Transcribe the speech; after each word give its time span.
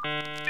Welcome 0.00 0.44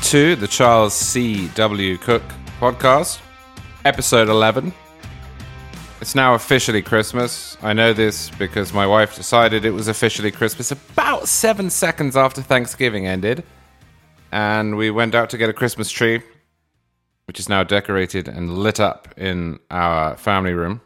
to 0.00 0.34
the 0.36 0.48
Charles 0.48 0.94
C. 0.94 1.48
W. 1.48 1.98
Cook 1.98 2.22
podcast, 2.58 3.20
episode 3.84 4.30
11. 4.30 4.72
It's 6.00 6.14
now 6.14 6.32
officially 6.32 6.80
Christmas. 6.80 7.58
I 7.60 7.74
know 7.74 7.92
this 7.92 8.30
because 8.30 8.72
my 8.72 8.86
wife 8.86 9.14
decided 9.14 9.66
it 9.66 9.72
was 9.72 9.88
officially 9.88 10.30
Christmas 10.30 10.70
about 10.70 11.28
seven 11.28 11.68
seconds 11.68 12.16
after 12.16 12.40
Thanksgiving 12.40 13.06
ended. 13.06 13.44
And 14.32 14.76
we 14.76 14.90
went 14.90 15.14
out 15.14 15.28
to 15.30 15.38
get 15.38 15.50
a 15.50 15.52
Christmas 15.52 15.90
tree, 15.90 16.22
which 17.26 17.38
is 17.38 17.50
now 17.50 17.62
decorated 17.62 18.26
and 18.26 18.58
lit 18.58 18.80
up 18.80 19.08
in 19.16 19.60
our 19.70 20.16
family 20.16 20.54
room. 20.54 20.80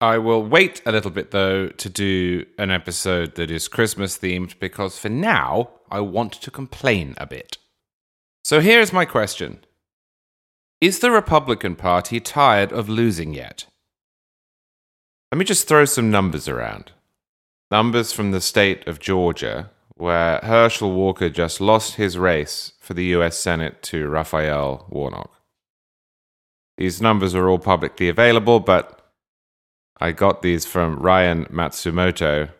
I 0.00 0.18
will 0.18 0.44
wait 0.44 0.80
a 0.86 0.92
little 0.92 1.10
bit 1.10 1.32
though 1.32 1.68
to 1.68 1.88
do 1.88 2.46
an 2.56 2.70
episode 2.70 3.34
that 3.34 3.50
is 3.50 3.66
Christmas 3.66 4.18
themed 4.18 4.56
because 4.60 4.96
for 4.98 5.08
now 5.08 5.70
I 5.90 6.00
want 6.00 6.34
to 6.34 6.50
complain 6.52 7.14
a 7.16 7.26
bit. 7.26 7.56
So 8.44 8.60
here's 8.60 8.92
my 8.92 9.04
question 9.04 9.64
Is 10.80 11.00
the 11.00 11.10
Republican 11.10 11.74
Party 11.74 12.20
tired 12.20 12.70
of 12.70 12.88
losing 12.88 13.34
yet? 13.34 13.66
Let 15.32 15.38
me 15.38 15.44
just 15.44 15.66
throw 15.66 15.84
some 15.84 16.10
numbers 16.10 16.48
around. 16.48 16.92
Numbers 17.70 18.12
from 18.12 18.30
the 18.30 18.40
state 18.40 18.86
of 18.86 19.00
Georgia, 19.00 19.70
where 19.98 20.38
Herschel 20.44 20.92
Walker 20.92 21.28
just 21.28 21.60
lost 21.60 21.96
his 21.96 22.16
race 22.16 22.72
for 22.78 22.94
the 22.94 23.06
US 23.16 23.36
Senate 23.36 23.82
to 23.82 24.08
Raphael 24.08 24.86
Warnock. 24.88 25.32
These 26.76 27.02
numbers 27.02 27.34
are 27.34 27.48
all 27.48 27.58
publicly 27.58 28.08
available, 28.08 28.60
but 28.60 29.12
I 30.00 30.12
got 30.12 30.42
these 30.42 30.64
from 30.64 31.00
Ryan 31.00 31.46
Matsumoto. 31.46 32.50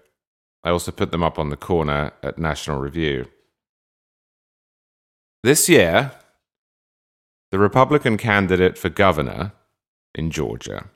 I 0.65 0.71
also 0.71 0.91
put 0.91 1.13
them 1.13 1.23
up 1.23 1.39
on 1.39 1.51
the 1.51 1.57
corner 1.57 2.13
at 2.25 2.39
National 2.39 2.81
Review. 2.81 3.27
This 5.45 5.69
year, 5.69 6.11
the 7.53 7.61
Republican 7.61 8.17
candidate 8.17 8.77
for 8.77 8.89
governor 8.89 9.53
in 10.13 10.33
Georgia 10.33 10.87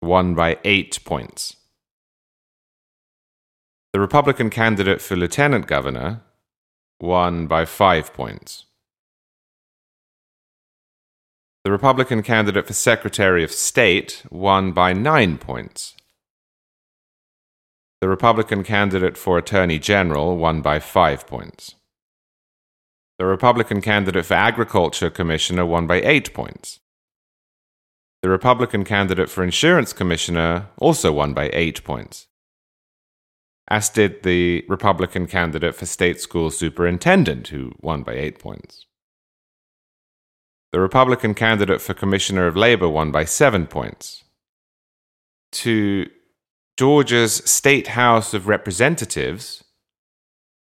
won 0.00 0.36
by 0.36 0.58
eight 0.62 1.00
points. 1.04 1.56
The 3.94 4.00
Republican 4.00 4.50
candidate 4.50 5.00
for 5.00 5.14
lieutenant 5.14 5.68
governor 5.68 6.20
won 7.00 7.46
by 7.46 7.64
five 7.64 8.12
points. 8.12 8.64
The 11.62 11.70
Republican 11.70 12.24
candidate 12.24 12.66
for 12.66 12.72
Secretary 12.72 13.44
of 13.44 13.52
State 13.52 14.24
won 14.32 14.72
by 14.72 14.94
nine 14.94 15.38
points. 15.38 15.94
The 18.00 18.08
Republican 18.08 18.64
candidate 18.64 19.16
for 19.16 19.38
Attorney 19.38 19.78
General 19.78 20.36
won 20.36 20.60
by 20.60 20.80
five 20.80 21.24
points. 21.28 21.76
The 23.20 23.26
Republican 23.26 23.80
candidate 23.80 24.26
for 24.26 24.34
Agriculture 24.34 25.08
Commissioner 25.08 25.64
won 25.64 25.86
by 25.86 26.00
eight 26.00 26.34
points. 26.34 26.80
The 28.22 28.28
Republican 28.28 28.82
candidate 28.82 29.30
for 29.30 29.44
Insurance 29.44 29.92
Commissioner 29.92 30.66
also 30.78 31.12
won 31.12 31.32
by 31.32 31.48
eight 31.52 31.84
points, 31.84 32.26
as 33.68 33.88
did 33.88 34.22
the 34.22 34.64
Republican 34.68 35.26
candidate 35.26 35.74
for 35.74 35.86
State 35.86 36.20
School 36.20 36.50
Superintendent, 36.50 37.48
who 37.48 37.72
won 37.80 38.02
by 38.02 38.14
eight 38.14 38.38
points. 38.38 38.86
The 40.72 40.80
Republican 40.80 41.34
candidate 41.34 41.80
for 41.80 41.94
Commissioner 41.94 42.46
of 42.46 42.56
Labor 42.56 42.88
won 42.88 43.10
by 43.10 43.24
seven 43.24 43.66
points. 43.66 44.24
To 45.52 46.10
Georgia's 46.76 47.36
State 47.44 47.88
House 47.88 48.34
of 48.34 48.48
Representatives, 48.48 49.62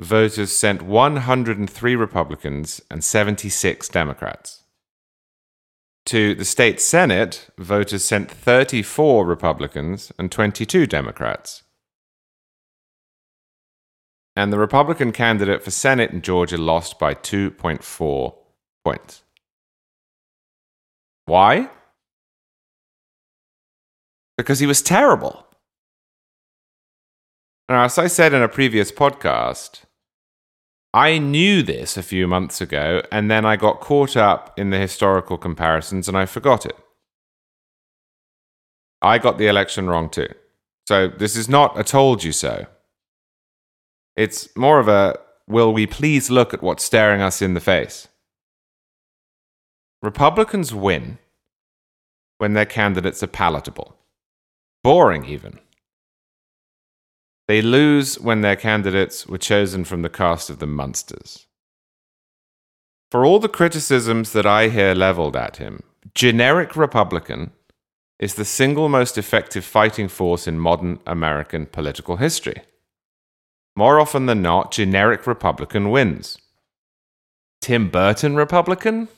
voters 0.03 0.53
sent 0.53 0.83
103 0.83 1.97
Republicans 1.97 2.83
and 2.91 3.03
76 3.03 3.89
Democrats. 3.89 4.65
To 6.07 6.35
the 6.35 6.45
state 6.45 6.83
Senate, 6.83 7.49
voters 7.57 8.05
sent 8.05 8.31
34 8.31 9.25
Republicans 9.25 10.13
and 10.19 10.31
22 10.31 10.87
Democrats. 10.87 11.63
And 14.37 14.53
the 14.53 14.59
Republican 14.59 15.13
candidate 15.13 15.63
for 15.63 15.71
Senate 15.71 16.11
in 16.11 16.21
Georgia 16.21 16.59
lost 16.59 16.99
by 16.99 17.15
2.4 17.15 18.35
points. 18.85 19.23
Why? 21.27 21.71
Because 24.37 24.59
he 24.59 24.67
was 24.67 24.83
terrible. 24.83 25.47
Now, 27.69 27.85
as 27.85 27.97
I 27.97 28.09
said 28.09 28.35
in 28.35 28.43
a 28.43 28.49
previous 28.49 28.91
podcast, 28.91 29.83
I 30.93 31.19
knew 31.19 31.63
this 31.63 31.97
a 31.97 32.03
few 32.03 32.27
months 32.27 32.61
ago, 32.61 33.03
and 33.11 33.31
then 33.31 33.45
I 33.45 33.57
got 33.57 33.81
caught 33.81 34.17
up 34.17 34.57
in 34.59 34.71
the 34.71 34.79
historical 34.79 35.39
comparisons 35.39 36.09
and 36.09 36.17
I 36.17 36.27
forgot 36.27 36.67
it. 36.67 36.77
I 39.01 39.19
got 39.19 39.39
the 39.39 39.47
election 39.47 39.89
wrong 39.89 40.09
too. 40.09 40.29
So 40.89 41.09
this 41.09 41.37
is 41.37 41.49
not 41.49 41.79
a 41.79 41.85
told 41.85 42.23
you 42.25 42.33
so. 42.33 42.67
It's 44.17 44.55
more 44.57 44.79
of 44.79 44.89
a 44.89 45.19
will 45.47 45.73
we 45.73 45.87
please 45.87 46.31
look 46.31 46.55
at 46.55 46.63
what's 46.63 46.85
staring 46.85 47.21
us 47.21 47.43
in 47.43 47.55
the 47.55 47.61
face? 47.61 48.09
Republicans 50.03 50.75
win 50.75 51.19
when 52.39 52.55
their 52.55 52.67
candidates 52.67 53.23
are 53.23 53.29
palatable, 53.29 53.97
boring 54.83 55.25
even. 55.25 55.59
They 57.49 57.61
lose 57.61 58.19
when 58.19 58.41
their 58.41 58.57
candidates 58.57 59.27
were 59.27 59.39
chosen 59.39 59.85
from 59.85 60.03
the 60.03 60.09
cast 60.09 60.49
of 60.51 60.59
the 60.59 60.67
Munsters. 60.67 61.47
For 63.11 63.25
all 63.25 63.39
the 63.39 63.49
criticisms 63.49 64.33
that 64.33 64.47
I 64.47 64.69
hear 64.69 64.95
leveled 64.95 65.37
at 65.37 65.59
him, 65.59 65.83
generic 66.15 66.75
Republican 66.77 67.53
is 68.19 68.35
the 68.35 68.45
single 68.45 68.89
most 68.89 69.19
effective 69.19 69.65
fighting 69.65 70.09
force 70.09 70.47
in 70.47 70.59
modern 70.59 71.01
American 71.07 71.67
political 71.67 72.17
history. 72.17 72.63
More 73.77 73.99
often 73.99 74.27
than 74.27 74.43
not, 74.43 74.71
generic 74.71 75.27
Republican 75.27 75.91
wins. 75.91 76.39
Tim 77.61 77.89
Burton 77.89 78.37
Republican? 78.37 79.09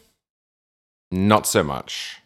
Not 1.11 1.47
so 1.47 1.63
much. 1.63 2.21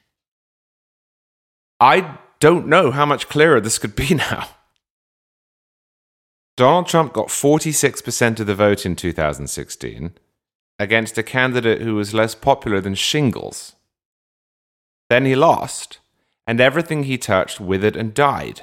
I 1.80 2.18
don't 2.40 2.66
know 2.66 2.90
how 2.90 3.06
much 3.06 3.28
clearer 3.28 3.60
this 3.60 3.78
could 3.78 3.96
be 3.96 4.14
now. 4.14 4.48
Donald 6.56 6.86
Trump 6.86 7.12
got 7.12 7.28
46% 7.28 8.40
of 8.40 8.46
the 8.46 8.54
vote 8.54 8.84
in 8.84 8.94
2016 8.94 10.12
against 10.78 11.18
a 11.18 11.22
candidate 11.22 11.80
who 11.82 11.94
was 11.94 12.14
less 12.14 12.34
popular 12.34 12.80
than 12.80 12.94
shingles. 12.94 13.76
Then 15.08 15.24
he 15.24 15.34
lost, 15.34 15.98
and 16.46 16.60
everything 16.60 17.04
he 17.04 17.18
touched 17.18 17.60
withered 17.60 17.96
and 17.96 18.14
died. 18.14 18.62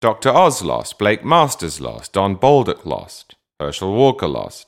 Dr. 0.00 0.30
Oz 0.30 0.62
lost, 0.62 0.98
Blake 0.98 1.24
Masters 1.24 1.80
lost, 1.80 2.12
Don 2.12 2.36
Bolduc 2.36 2.84
lost, 2.84 3.36
Herschel 3.58 3.94
Walker 3.94 4.28
lost. 4.28 4.66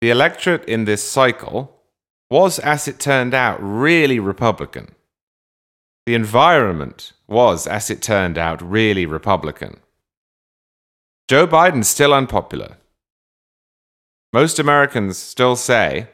The 0.00 0.10
electorate 0.10 0.64
in 0.64 0.86
this 0.86 1.08
cycle 1.08 1.76
was, 2.30 2.58
as 2.58 2.88
it 2.88 2.98
turned 2.98 3.34
out, 3.34 3.58
really 3.62 4.18
Republican. 4.18 4.94
The 6.06 6.14
environment 6.14 7.12
was, 7.28 7.66
as 7.66 7.90
it 7.90 8.02
turned 8.02 8.38
out, 8.38 8.62
really 8.62 9.06
Republican. 9.06 9.80
Joe 11.28 11.46
Biden's 11.46 11.88
still 11.88 12.14
unpopular. 12.14 12.78
Most 14.32 14.58
Americans 14.58 15.18
still 15.18 15.54
say 15.56 16.08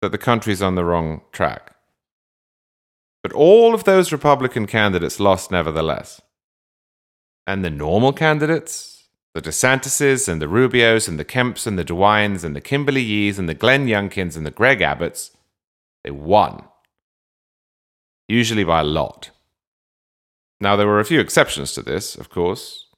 that 0.00 0.12
the 0.12 0.18
country's 0.18 0.62
on 0.62 0.74
the 0.74 0.84
wrong 0.84 1.22
track. 1.32 1.74
But 3.22 3.32
all 3.32 3.74
of 3.74 3.84
those 3.84 4.12
Republican 4.12 4.66
candidates 4.66 5.18
lost 5.18 5.50
nevertheless. 5.50 6.20
And 7.48 7.64
the 7.64 7.70
normal 7.70 8.12
candidates, 8.12 9.04
the 9.32 9.40
DeSantises 9.40 10.28
and 10.28 10.40
the 10.40 10.44
Rubios 10.44 11.08
and 11.08 11.18
the 11.18 11.24
Kemps 11.24 11.66
and 11.66 11.78
the 11.78 11.84
DeWines 11.84 12.44
and 12.44 12.54
the 12.54 12.60
Kimberly 12.60 13.02
Yees 13.02 13.38
and 13.38 13.48
the 13.48 13.54
Glenn 13.54 13.86
Youngkins 13.86 14.36
and 14.36 14.44
the 14.44 14.50
Greg 14.50 14.80
Abbotts, 14.80 15.30
they 16.04 16.10
won. 16.10 16.64
Usually 18.28 18.64
by 18.64 18.80
a 18.80 18.84
lot. 18.84 19.30
Now, 20.60 20.76
there 20.76 20.86
were 20.86 21.00
a 21.00 21.06
few 21.06 21.20
exceptions 21.20 21.72
to 21.72 21.80
this, 21.80 22.16
of 22.16 22.28
course. 22.28 22.88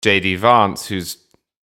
J.D. 0.00 0.36
Vance, 0.36 0.86
who's 0.86 1.18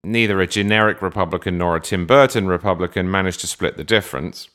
neither 0.02 0.40
a 0.40 0.48
generic 0.48 1.02
Republican 1.02 1.58
nor 1.58 1.76
a 1.76 1.82
Tim 1.82 2.08
Burton 2.08 2.48
Republican, 2.48 3.12
managed 3.12 3.42
to 3.42 3.48
split 3.48 3.76
the 3.76 3.84
difference. 3.84 4.48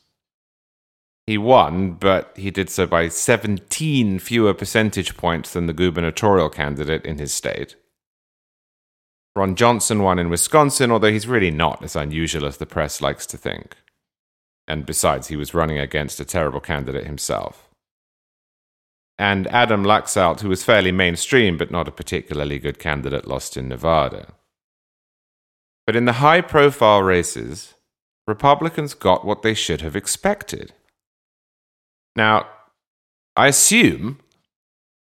He 1.27 1.37
won, 1.37 1.91
but 1.91 2.31
he 2.37 2.51
did 2.51 2.69
so 2.69 2.87
by 2.87 3.09
17 3.09 4.17
fewer 4.19 4.53
percentage 4.53 5.17
points 5.17 5.51
than 5.51 5.67
the 5.67 5.73
gubernatorial 5.73 6.49
candidate 6.49 7.05
in 7.05 7.17
his 7.17 7.33
state. 7.33 7.75
Ron 9.35 9.55
Johnson 9.55 10.01
won 10.01 10.19
in 10.19 10.29
Wisconsin, 10.29 10.89
although 10.89 11.11
he's 11.11 11.27
really 11.27 11.51
not 11.51 11.83
as 11.83 11.97
unusual 11.97 12.45
as 12.45 12.57
the 12.57 12.65
press 12.65 13.01
likes 13.01 13.25
to 13.27 13.37
think. 13.37 13.75
And 14.69 14.85
besides, 14.85 15.27
he 15.27 15.35
was 15.35 15.53
running 15.53 15.77
against 15.77 16.21
a 16.21 16.25
terrible 16.25 16.61
candidate 16.61 17.05
himself. 17.05 17.69
And 19.19 19.47
Adam 19.47 19.83
Laxalt, 19.83 20.39
who 20.39 20.49
was 20.49 20.63
fairly 20.63 20.93
mainstream 20.93 21.57
but 21.57 21.71
not 21.71 21.89
a 21.89 21.91
particularly 21.91 22.57
good 22.57 22.79
candidate, 22.79 23.27
lost 23.27 23.57
in 23.57 23.67
Nevada. 23.67 24.33
But 25.85 25.95
in 25.97 26.05
the 26.05 26.13
high 26.13 26.41
profile 26.41 27.03
races, 27.03 27.73
Republicans 28.27 28.93
got 28.93 29.25
what 29.25 29.41
they 29.41 29.53
should 29.53 29.81
have 29.81 29.95
expected. 29.95 30.73
Now, 32.17 32.47
I 33.35 33.47
assume, 33.47 34.19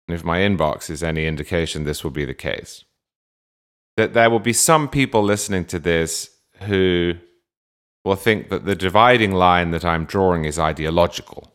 if 0.09 0.25
my 0.25 0.41
inbox 0.41 0.91
is 0.91 1.03
any 1.03 1.27
indication, 1.27 1.85
this 1.85 2.03
will 2.03 2.11
be 2.11 2.25
the 2.25 2.35
case, 2.35 2.85
that 3.97 4.15
there 4.15 4.29
will 4.29 4.41
be 4.41 4.53
some 4.53 4.89
people 4.89 5.23
listening 5.23 5.65
to 5.67 5.79
this 5.79 6.37
who 6.63 7.15
will 8.05 8.17
think 8.17 8.49
that 8.49 8.65
the 8.65 8.75
dividing 8.75 9.31
line 9.31 9.71
that 9.71 9.85
I'm 9.85 10.05
drawing 10.05 10.45
is 10.45 10.59
ideological. 10.59 11.53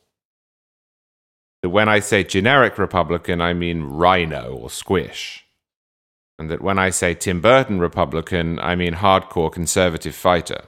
That 1.62 1.70
when 1.70 1.90
I 1.90 2.00
say 2.00 2.24
generic 2.24 2.78
Republican, 2.78 3.42
I 3.42 3.54
mean 3.54 3.84
RINO 3.84 4.58
or 4.62 4.70
squish. 4.70 5.46
And 6.40 6.50
that 6.50 6.62
when 6.62 6.80
I 6.80 6.90
say 6.90 7.14
Tim 7.14 7.42
Burton 7.42 7.82
Republican, 7.82 8.60
I 8.62 8.76
mean 8.76 8.94
hardcore 8.94 9.52
conservative 9.52 10.16
fighter. 10.16 10.62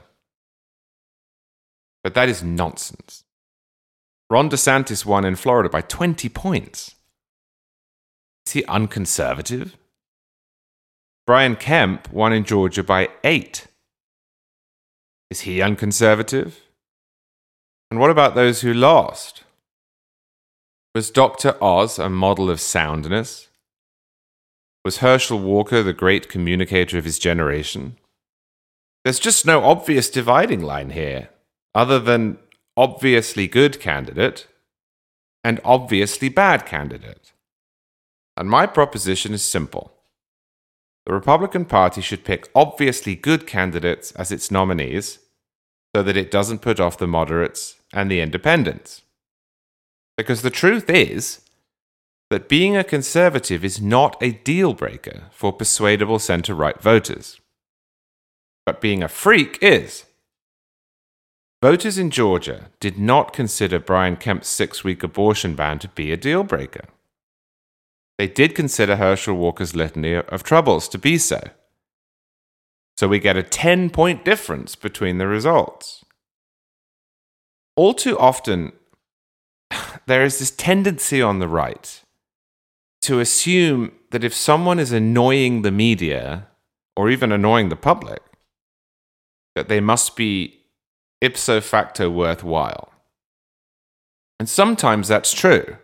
But 2.04 2.12
that 2.12 2.28
is 2.28 2.42
nonsense. 2.42 3.24
Ron 4.32 4.48
DeSantis 4.48 5.04
won 5.04 5.26
in 5.26 5.36
Florida 5.36 5.68
by 5.68 5.82
20 5.82 6.30
points. 6.30 6.94
Is 8.46 8.52
he 8.54 8.64
unconservative? 8.64 9.76
Brian 11.26 11.54
Kemp 11.54 12.10
won 12.10 12.32
in 12.32 12.44
Georgia 12.44 12.82
by 12.82 13.10
8. 13.24 13.66
Is 15.30 15.40
he 15.40 15.60
unconservative? 15.60 16.60
And 17.90 18.00
what 18.00 18.08
about 18.08 18.34
those 18.34 18.62
who 18.62 18.72
lost? 18.72 19.44
Was 20.94 21.10
Dr. 21.10 21.62
Oz 21.62 21.98
a 21.98 22.08
model 22.08 22.48
of 22.48 22.58
soundness? 22.58 23.50
Was 24.82 24.98
Herschel 24.98 25.40
Walker 25.40 25.82
the 25.82 25.92
great 25.92 26.30
communicator 26.30 26.96
of 26.96 27.04
his 27.04 27.18
generation? 27.18 27.98
There's 29.04 29.20
just 29.20 29.44
no 29.44 29.62
obvious 29.62 30.08
dividing 30.08 30.62
line 30.62 30.88
here, 30.88 31.28
other 31.74 31.98
than 31.98 32.38
obviously 32.76 33.46
good 33.46 33.80
candidate 33.80 34.46
and 35.44 35.60
obviously 35.64 36.28
bad 36.28 36.66
candidate. 36.66 37.32
And 38.36 38.48
my 38.48 38.66
proposition 38.66 39.34
is 39.34 39.42
simple. 39.42 39.92
The 41.06 41.12
Republican 41.12 41.64
Party 41.64 42.00
should 42.00 42.24
pick 42.24 42.48
obviously 42.54 43.16
good 43.16 43.46
candidates 43.46 44.12
as 44.12 44.30
its 44.30 44.50
nominees 44.50 45.18
so 45.94 46.02
that 46.02 46.16
it 46.16 46.30
doesn't 46.30 46.62
put 46.62 46.80
off 46.80 46.96
the 46.96 47.06
moderates 47.06 47.76
and 47.92 48.10
the 48.10 48.20
independents. 48.20 49.02
Because 50.16 50.42
the 50.42 50.50
truth 50.50 50.88
is 50.88 51.40
that 52.30 52.48
being 52.48 52.76
a 52.76 52.84
conservative 52.84 53.64
is 53.64 53.80
not 53.80 54.16
a 54.22 54.32
deal 54.32 54.72
breaker 54.72 55.24
for 55.32 55.52
persuadable 55.52 56.18
centre 56.18 56.54
right 56.54 56.80
voters. 56.80 57.40
But 58.64 58.80
being 58.80 59.02
a 59.02 59.08
freak 59.08 59.58
is. 59.60 60.04
Voters 61.62 61.96
in 61.96 62.10
Georgia 62.10 62.70
did 62.80 62.98
not 62.98 63.32
consider 63.32 63.78
Brian 63.78 64.16
Kemp's 64.16 64.48
six 64.48 64.82
week 64.82 65.04
abortion 65.04 65.54
ban 65.54 65.78
to 65.78 65.88
be 65.88 66.10
a 66.10 66.16
deal 66.16 66.42
breaker. 66.42 66.86
They 68.18 68.26
did 68.26 68.56
consider 68.56 68.96
Herschel 68.96 69.36
Walker's 69.36 69.76
litany 69.76 70.14
of 70.14 70.42
troubles 70.42 70.88
to 70.88 70.98
be 70.98 71.18
so. 71.18 71.40
So 72.96 73.06
we 73.06 73.20
get 73.20 73.36
a 73.36 73.44
10 73.44 73.90
point 73.90 74.24
difference 74.24 74.74
between 74.74 75.18
the 75.18 75.28
results. 75.28 76.04
All 77.76 77.94
too 77.94 78.18
often, 78.18 78.72
there 80.06 80.24
is 80.24 80.40
this 80.40 80.50
tendency 80.50 81.22
on 81.22 81.38
the 81.38 81.48
right 81.48 82.02
to 83.02 83.20
assume 83.20 83.92
that 84.10 84.24
if 84.24 84.34
someone 84.34 84.80
is 84.80 84.90
annoying 84.90 85.62
the 85.62 85.70
media 85.70 86.48
or 86.96 87.08
even 87.08 87.30
annoying 87.30 87.68
the 87.68 87.76
public, 87.76 88.20
that 89.54 89.68
they 89.68 89.80
must 89.80 90.16
be 90.16 90.61
ipso 91.22 91.60
facto 91.60 92.10
worthwhile. 92.10 92.92
And 94.38 94.48
sometimes 94.48 95.08
that's 95.08 95.32
true. 95.32 95.78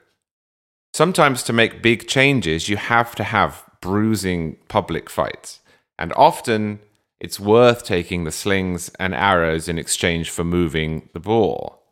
Sometimes 0.93 1.43
to 1.45 1.53
make 1.53 1.81
big 1.81 2.09
changes, 2.09 2.69
you 2.69 2.77
have 2.77 3.15
to 3.15 3.25
have 3.25 3.65
bruising 3.81 4.57
public 4.69 5.09
fights. 5.09 5.61
And 5.99 6.13
often 6.15 6.81
it's 7.21 7.39
worth 7.39 7.85
taking 7.85 8.25
the 8.25 8.33
slings 8.33 8.91
and 8.99 9.15
arrows 9.15 9.69
in 9.69 9.79
exchange 9.79 10.31
for 10.31 10.45
moving 10.45 11.09
the 11.13 11.21
ball, 11.21 11.83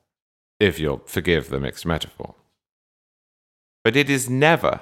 if 0.58 0.78
you'll 0.80 1.02
forgive 1.06 1.48
the 1.48 1.60
mixed 1.60 1.86
metaphor. 1.86 2.34
But 3.84 3.96
it 3.96 4.10
is 4.10 4.28
never, 4.28 4.80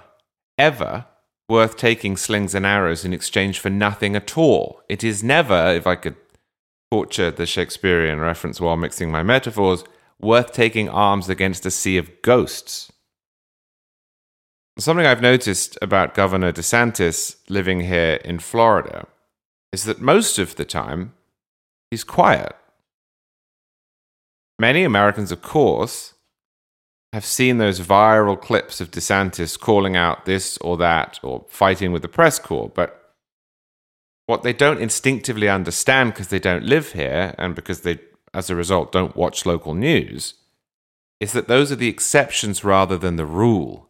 ever 0.56 1.06
worth 1.48 1.76
taking 1.76 2.16
slings 2.16 2.54
and 2.54 2.64
arrows 2.64 3.04
in 3.04 3.12
exchange 3.12 3.58
for 3.58 3.68
nothing 3.68 4.16
at 4.16 4.38
all. 4.38 4.80
It 4.88 5.04
is 5.04 5.22
never, 5.22 5.74
if 5.74 5.86
I 5.86 5.96
could 5.96 6.16
torture 6.94 7.32
the 7.32 7.44
Shakespearean 7.44 8.20
reference 8.20 8.60
while 8.60 8.76
mixing 8.76 9.10
my 9.10 9.24
metaphors, 9.24 9.82
worth 10.20 10.52
taking 10.52 10.88
arms 10.88 11.28
against 11.28 11.66
a 11.66 11.70
sea 11.72 11.96
of 11.96 12.22
ghosts. 12.22 12.92
Something 14.78 15.04
I've 15.04 15.20
noticed 15.20 15.76
about 15.82 16.14
Governor 16.14 16.52
DeSantis 16.52 17.36
living 17.48 17.80
here 17.80 18.20
in 18.24 18.38
Florida 18.38 19.08
is 19.72 19.82
that 19.84 20.00
most 20.00 20.38
of 20.38 20.54
the 20.54 20.64
time 20.64 21.14
he's 21.90 22.04
quiet. 22.04 22.54
Many 24.60 24.84
Americans, 24.84 25.32
of 25.32 25.42
course, 25.42 26.14
have 27.12 27.24
seen 27.24 27.58
those 27.58 27.80
viral 27.80 28.40
clips 28.40 28.80
of 28.80 28.92
DeSantis 28.92 29.58
calling 29.58 29.96
out 29.96 30.26
this 30.26 30.58
or 30.58 30.76
that 30.76 31.18
or 31.24 31.44
fighting 31.48 31.90
with 31.90 32.02
the 32.02 32.08
press 32.08 32.38
corps, 32.38 32.70
but 32.72 33.03
what 34.26 34.42
they 34.42 34.52
don't 34.52 34.80
instinctively 34.80 35.48
understand 35.48 36.12
because 36.12 36.28
they 36.28 36.38
don't 36.38 36.64
live 36.64 36.92
here 36.92 37.34
and 37.38 37.54
because 37.54 37.82
they, 37.82 37.98
as 38.32 38.48
a 38.48 38.54
result, 38.54 38.92
don't 38.92 39.16
watch 39.16 39.46
local 39.46 39.74
news 39.74 40.34
is 41.20 41.32
that 41.32 41.48
those 41.48 41.70
are 41.70 41.76
the 41.76 41.88
exceptions 41.88 42.64
rather 42.64 42.98
than 42.98 43.16
the 43.16 43.26
rule. 43.26 43.88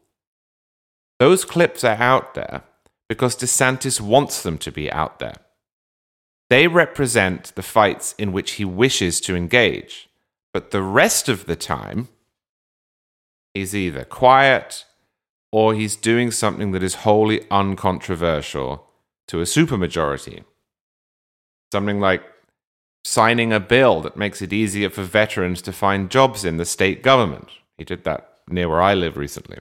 Those 1.19 1.45
clips 1.45 1.83
are 1.83 1.97
out 1.97 2.35
there 2.35 2.63
because 3.09 3.37
DeSantis 3.37 4.01
wants 4.01 4.43
them 4.43 4.59
to 4.59 4.71
be 4.71 4.91
out 4.91 5.19
there. 5.19 5.37
They 6.51 6.69
represent 6.69 7.55
the 7.55 7.63
fights 7.63 8.15
in 8.19 8.33
which 8.33 8.53
he 8.53 8.65
wishes 8.65 9.21
to 9.23 9.35
engage, 9.35 10.09
but 10.53 10.71
the 10.71 10.83
rest 10.83 11.29
of 11.29 11.47
the 11.47 11.57
time, 11.57 12.09
he's 13.55 13.75
either 13.75 14.05
quiet 14.05 14.85
or 15.51 15.75
he's 15.75 15.97
doing 15.97 16.31
something 16.31 16.73
that 16.73 16.83
is 16.83 16.97
wholly 16.97 17.47
uncontroversial 17.51 18.87
to 19.35 19.41
a 19.41 19.45
supermajority. 19.45 20.45
Something 21.73 21.99
like 21.99 22.23
signing 23.03 23.53
a 23.53 23.59
bill 23.59 24.01
that 24.03 24.17
makes 24.17 24.41
it 24.41 24.53
easier 24.53 24.89
for 24.89 25.03
veterans 25.03 25.61
to 25.63 25.73
find 25.73 26.09
jobs 26.09 26.45
in 26.45 26.57
the 26.57 26.65
state 26.65 27.03
government. 27.03 27.49
He 27.77 27.85
did 27.85 28.05
that 28.05 28.39
near 28.49 28.69
where 28.69 28.81
I 28.81 28.95
live 28.95 29.17
recently. 29.17 29.59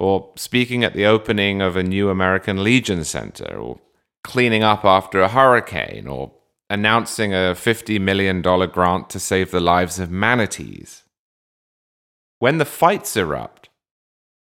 Or 0.00 0.32
speaking 0.34 0.82
at 0.82 0.94
the 0.94 1.06
opening 1.06 1.62
of 1.62 1.76
a 1.76 1.84
new 1.84 2.10
American 2.10 2.64
Legion 2.64 3.04
Center, 3.04 3.56
or 3.56 3.78
cleaning 4.24 4.64
up 4.64 4.84
after 4.84 5.20
a 5.20 5.28
hurricane, 5.28 6.08
or 6.08 6.32
announcing 6.68 7.32
a 7.32 7.54
$50 7.54 8.00
million 8.00 8.42
grant 8.42 9.08
to 9.10 9.20
save 9.20 9.52
the 9.52 9.60
lives 9.60 10.00
of 10.00 10.10
manatees. 10.10 11.04
When 12.40 12.58
the 12.58 12.64
fights 12.64 13.16
erupt, 13.16 13.65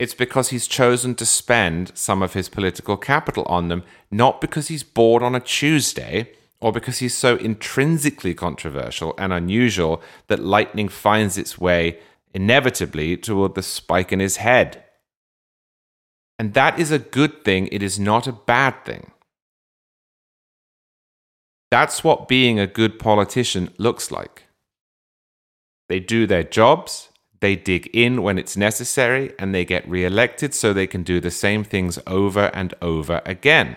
it's 0.02 0.16
because 0.16 0.50
he's 0.50 0.66
chosen 0.66 1.14
to 1.14 1.28
spend 1.28 1.92
some 1.94 2.24
of 2.24 2.34
his 2.34 2.50
political 2.50 2.98
capital 2.98 3.44
on 3.44 3.68
them, 3.68 3.84
not 4.10 4.42
because 4.42 4.68
he's 4.68 4.82
bored 4.82 5.22
on 5.22 5.36
a 5.36 5.40
Tuesday 5.40 6.32
or 6.60 6.72
because 6.72 6.98
he's 6.98 7.14
so 7.14 7.36
intrinsically 7.36 8.34
controversial 8.34 9.14
and 9.20 9.32
unusual 9.32 10.02
that 10.26 10.40
lightning 10.40 10.90
finds 10.90 11.38
its 11.38 11.60
way 11.60 12.00
inevitably 12.34 13.16
toward 13.16 13.54
the 13.54 13.62
spike 13.62 14.12
in 14.12 14.20
his 14.20 14.38
head. 14.38 14.84
And 16.40 16.56
that 16.56 16.80
is 16.80 16.90
a 16.90 16.98
good 16.98 17.46
thing, 17.46 17.68
it 17.68 17.84
is 17.84 18.00
not 18.00 18.26
a 18.26 18.32
bad 18.32 18.84
thing. 18.84 19.12
That's 21.70 22.04
what 22.04 22.28
being 22.28 22.60
a 22.60 22.66
good 22.66 22.98
politician 22.98 23.72
looks 23.78 24.10
like. 24.10 24.46
They 25.90 26.00
do 26.00 26.26
their 26.26 26.44
jobs, 26.44 27.11
they 27.42 27.56
dig 27.56 27.88
in 27.88 28.22
when 28.22 28.38
it's 28.38 28.56
necessary 28.56 29.34
and 29.38 29.54
they 29.54 29.66
get 29.66 29.88
re-elected 29.90 30.54
so 30.54 30.72
they 30.72 30.88
can 30.88 31.04
do 31.04 31.20
the 31.20 31.32
same 31.32 31.64
things 31.64 32.00
over 32.08 32.52
and 32.54 32.74
over 32.82 33.22
again. 33.26 33.76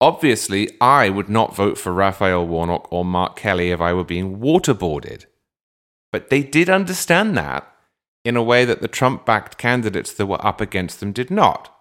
Obviously, 0.00 0.70
I 0.80 1.10
would 1.10 1.28
not 1.28 1.54
vote 1.54 1.76
for 1.76 1.92
Raphael 1.92 2.46
Warnock 2.46 2.88
or 2.90 3.04
Mark 3.04 3.36
Kelly 3.36 3.70
if 3.70 3.80
I 3.80 3.92
were 3.92 4.04
being 4.04 4.38
waterboarded. 4.38 5.26
But 6.10 6.30
they 6.30 6.42
did 6.42 6.70
understand 6.70 7.36
that 7.36 7.70
in 8.24 8.36
a 8.36 8.42
way 8.42 8.64
that 8.64 8.80
the 8.80 8.88
Trump 8.88 9.26
backed 9.26 9.58
candidates 9.58 10.12
that 10.14 10.26
were 10.26 10.44
up 10.44 10.60
against 10.60 11.00
them 11.00 11.12
did 11.12 11.30
not. 11.30 11.74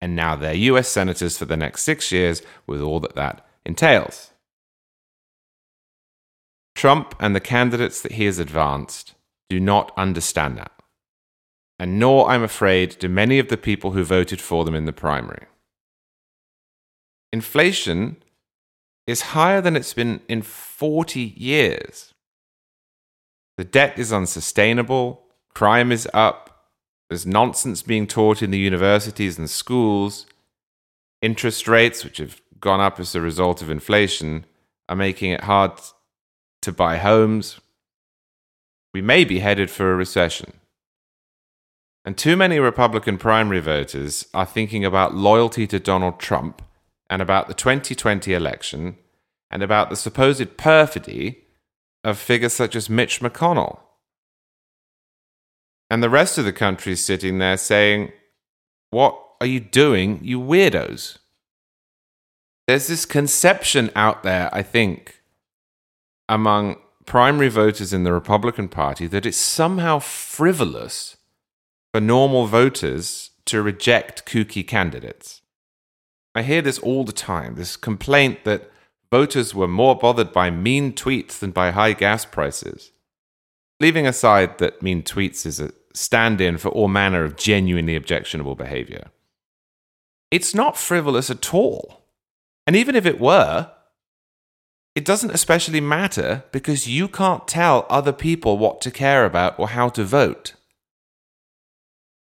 And 0.00 0.16
now 0.16 0.36
they're 0.36 0.54
US 0.54 0.88
senators 0.88 1.38
for 1.38 1.44
the 1.44 1.56
next 1.56 1.82
six 1.82 2.10
years 2.12 2.42
with 2.66 2.80
all 2.80 3.00
that 3.00 3.14
that 3.14 3.46
entails. 3.64 4.29
Trump 6.80 7.14
and 7.20 7.36
the 7.36 7.40
candidates 7.40 8.00
that 8.00 8.12
he 8.12 8.24
has 8.24 8.38
advanced 8.38 9.12
do 9.50 9.60
not 9.60 9.92
understand 9.98 10.56
that. 10.56 10.72
And 11.78 11.98
nor, 11.98 12.30
I'm 12.30 12.42
afraid, 12.42 12.98
do 12.98 13.06
many 13.06 13.38
of 13.38 13.48
the 13.48 13.58
people 13.58 13.90
who 13.90 14.02
voted 14.02 14.40
for 14.40 14.64
them 14.64 14.74
in 14.74 14.86
the 14.86 14.92
primary. 14.94 15.44
Inflation 17.34 18.16
is 19.06 19.36
higher 19.36 19.60
than 19.60 19.76
it's 19.76 19.92
been 19.92 20.22
in 20.26 20.40
40 20.40 21.20
years. 21.20 22.14
The 23.58 23.64
debt 23.64 23.98
is 23.98 24.10
unsustainable, 24.10 25.24
crime 25.52 25.92
is 25.92 26.08
up, 26.14 26.70
there's 27.10 27.26
nonsense 27.26 27.82
being 27.82 28.06
taught 28.06 28.42
in 28.42 28.52
the 28.52 28.58
universities 28.58 29.36
and 29.38 29.50
schools, 29.50 30.24
interest 31.20 31.68
rates, 31.68 32.04
which 32.04 32.16
have 32.16 32.40
gone 32.58 32.80
up 32.80 32.98
as 32.98 33.14
a 33.14 33.20
result 33.20 33.60
of 33.60 33.68
inflation, 33.68 34.46
are 34.88 34.96
making 34.96 35.32
it 35.32 35.44
hard 35.44 35.72
to 36.62 36.72
buy 36.72 36.96
homes. 36.96 37.60
We 38.92 39.02
may 39.02 39.24
be 39.24 39.40
headed 39.40 39.70
for 39.70 39.92
a 39.92 39.96
recession. 39.96 40.52
And 42.04 42.16
too 42.16 42.36
many 42.36 42.58
Republican 42.58 43.18
primary 43.18 43.60
voters 43.60 44.26
are 44.32 44.46
thinking 44.46 44.84
about 44.84 45.14
loyalty 45.14 45.66
to 45.66 45.78
Donald 45.78 46.18
Trump 46.18 46.62
and 47.08 47.20
about 47.20 47.48
the 47.48 47.54
2020 47.54 48.32
election 48.32 48.96
and 49.50 49.62
about 49.62 49.90
the 49.90 49.96
supposed 49.96 50.56
perfidy 50.56 51.44
of 52.02 52.18
figures 52.18 52.52
such 52.52 52.74
as 52.74 52.88
Mitch 52.88 53.20
McConnell. 53.20 53.80
And 55.90 56.02
the 56.02 56.10
rest 56.10 56.38
of 56.38 56.44
the 56.44 56.52
country 56.52 56.92
is 56.92 57.04
sitting 57.04 57.38
there 57.38 57.56
saying, 57.56 58.12
What 58.90 59.20
are 59.40 59.46
you 59.46 59.60
doing, 59.60 60.20
you 60.22 60.40
weirdos? 60.40 61.18
There's 62.66 62.86
this 62.86 63.04
conception 63.04 63.90
out 63.96 64.22
there, 64.22 64.48
I 64.52 64.62
think, 64.62 65.19
among 66.30 66.76
primary 67.06 67.48
voters 67.48 67.92
in 67.92 68.04
the 68.04 68.12
Republican 68.12 68.68
Party 68.68 69.08
that 69.08 69.26
it's 69.26 69.36
somehow 69.36 69.98
frivolous 69.98 71.16
for 71.92 72.00
normal 72.00 72.46
voters 72.46 73.30
to 73.46 73.60
reject 73.60 74.24
kooky 74.26 74.66
candidates. 74.66 75.42
I 76.36 76.42
hear 76.42 76.62
this 76.62 76.78
all 76.78 77.02
the 77.02 77.12
time 77.12 77.56
this 77.56 77.76
complaint 77.76 78.44
that 78.44 78.70
voters 79.10 79.56
were 79.56 79.66
more 79.66 79.96
bothered 79.96 80.32
by 80.32 80.50
mean 80.50 80.92
tweets 80.92 81.40
than 81.40 81.50
by 81.50 81.72
high 81.72 81.94
gas 81.94 82.24
prices. 82.24 82.92
Leaving 83.80 84.06
aside 84.06 84.58
that 84.58 84.82
mean 84.82 85.02
tweets 85.02 85.44
is 85.44 85.58
a 85.58 85.72
stand 85.92 86.40
in 86.40 86.58
for 86.58 86.68
all 86.68 86.86
manner 86.86 87.24
of 87.24 87.36
genuinely 87.36 87.96
objectionable 87.96 88.54
behavior. 88.54 89.10
It's 90.30 90.54
not 90.54 90.78
frivolous 90.78 91.28
at 91.28 91.52
all. 91.52 92.04
And 92.68 92.76
even 92.76 92.94
if 92.94 93.04
it 93.04 93.18
were, 93.18 93.72
it 94.94 95.04
doesn't 95.04 95.30
especially 95.30 95.80
matter 95.80 96.44
because 96.50 96.88
you 96.88 97.06
can't 97.06 97.46
tell 97.46 97.86
other 97.88 98.12
people 98.12 98.58
what 98.58 98.80
to 98.80 98.90
care 98.90 99.24
about 99.24 99.58
or 99.58 99.68
how 99.68 99.88
to 99.90 100.04
vote. 100.04 100.54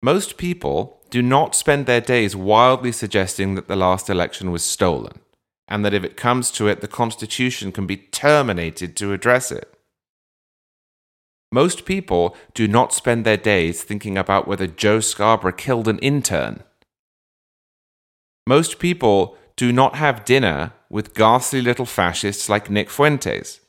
Most 0.01 0.37
people 0.37 1.01
do 1.09 1.21
not 1.21 1.55
spend 1.55 1.85
their 1.85 2.01
days 2.01 2.35
wildly 2.35 2.91
suggesting 2.91 3.55
that 3.55 3.67
the 3.67 3.75
last 3.75 4.09
election 4.09 4.51
was 4.51 4.63
stolen, 4.63 5.19
and 5.67 5.83
that 5.85 5.93
if 5.93 6.03
it 6.03 6.17
comes 6.17 6.51
to 6.51 6.67
it, 6.67 6.81
the 6.81 6.87
Constitution 6.87 7.71
can 7.71 7.87
be 7.87 7.97
terminated 7.97 8.95
to 8.97 9.13
address 9.13 9.51
it. 9.51 9.73
Most 11.51 11.85
people 11.85 12.35
do 12.53 12.67
not 12.67 12.93
spend 12.93 13.25
their 13.25 13.37
days 13.37 13.83
thinking 13.83 14.17
about 14.17 14.47
whether 14.47 14.67
Joe 14.67 14.99
Scarborough 14.99 15.51
killed 15.53 15.87
an 15.87 15.99
intern. 15.99 16.63
Most 18.47 18.79
people 18.79 19.37
do 19.55 19.71
not 19.71 19.95
have 19.95 20.25
dinner 20.25 20.73
with 20.93 21.15
ghastly 21.15 21.59
little 21.59 21.87
fascists 21.87 22.47
like 22.47 22.69
Nick 22.69 22.87
Fuentes. 22.87 23.61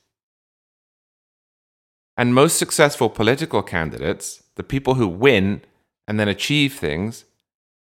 And 2.19 2.35
most 2.35 2.59
successful 2.59 3.09
political 3.09 3.63
candidates, 3.63 4.43
the 4.57 4.63
people 4.63 4.97
who 4.97 5.09
win 5.09 5.63
and 6.07 6.21
then 6.21 6.29
achieve 6.29 6.75
things, 6.75 7.25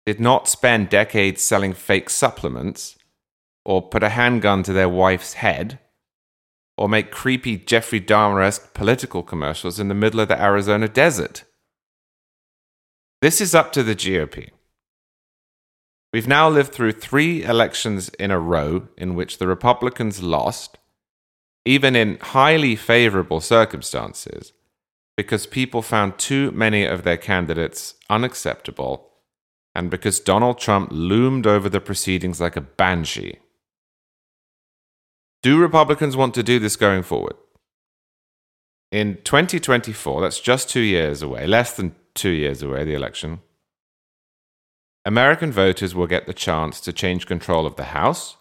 did 0.05 0.21
not 0.21 0.49
spend 0.49 0.91
decades 0.91 1.41
selling 1.41 1.73
fake 1.73 2.11
supplements, 2.11 2.99
or 3.65 3.81
put 3.81 4.03
a 4.03 4.11
handgun 4.11 4.63
to 4.65 4.73
their 4.75 4.91
wife's 4.91 5.33
head, 5.35 5.79
or 6.77 6.87
make 6.87 7.11
creepy 7.11 7.57
Jeffrey 7.57 8.03
Dahmer 8.03 8.45
esque 8.45 8.75
political 8.75 9.23
commercials 9.23 9.81
in 9.81 9.89
the 9.89 9.95
middle 9.95 10.21
of 10.21 10.29
the 10.29 10.41
Arizona 10.41 10.89
desert. 10.89 11.45
This 13.23 13.41
is 13.41 13.55
up 13.55 13.73
to 13.73 13.83
the 13.83 13.97
GOP. 13.97 14.51
We've 16.13 16.29
now 16.29 16.49
lived 16.49 16.73
through 16.73 16.93
three 16.93 17.43
elections 17.43 18.11
in 18.11 18.31
a 18.31 18.39
row 18.39 18.89
in 18.99 19.15
which 19.15 19.39
the 19.39 19.47
Republicans 19.47 20.23
lost, 20.23 20.77
even 21.65 21.97
in 21.97 22.19
highly 22.21 22.77
favorable 22.77 23.41
circumstances, 23.41 24.53
because 25.17 25.47
people 25.47 25.81
found 25.81 26.19
too 26.19 26.51
many 26.51 26.85
of 26.85 27.03
their 27.03 27.17
candidates 27.17 27.95
unacceptable 28.11 29.09
and 29.75 29.91
because 29.91 30.21
Donald 30.21 30.59
Trump 30.59 30.91
loomed 30.93 31.47
over 31.47 31.69
the 31.69 31.81
proceedings 31.81 32.41
like 32.41 32.57
a 32.57 32.61
banshee. 32.61 33.39
Do 35.43 35.59
Republicans 35.59 36.17
want 36.17 36.35
to 36.35 36.43
do 36.43 36.59
this 36.59 36.77
going 36.77 37.03
forward? 37.03 37.37
In 38.91 39.17
2024, 39.25 40.21
that's 40.21 40.41
just 40.41 40.69
two 40.69 40.81
years 40.81 41.23
away, 41.23 41.47
less 41.47 41.75
than 41.75 41.97
two 42.15 42.31
years 42.31 42.63
away, 42.63 42.85
the 42.85 42.95
election, 42.95 43.41
American 45.05 45.51
voters 45.51 45.95
will 45.95 46.07
get 46.07 46.27
the 46.27 46.35
chance 46.35 46.81
to 46.81 46.93
change 46.93 47.27
control 47.27 47.67
of 47.67 47.77
the 47.77 47.85
House, 47.85 48.37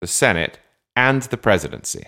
the 0.00 0.06
Senate, 0.06 0.58
and 0.94 1.22
the 1.22 1.36
presidency. 1.36 2.06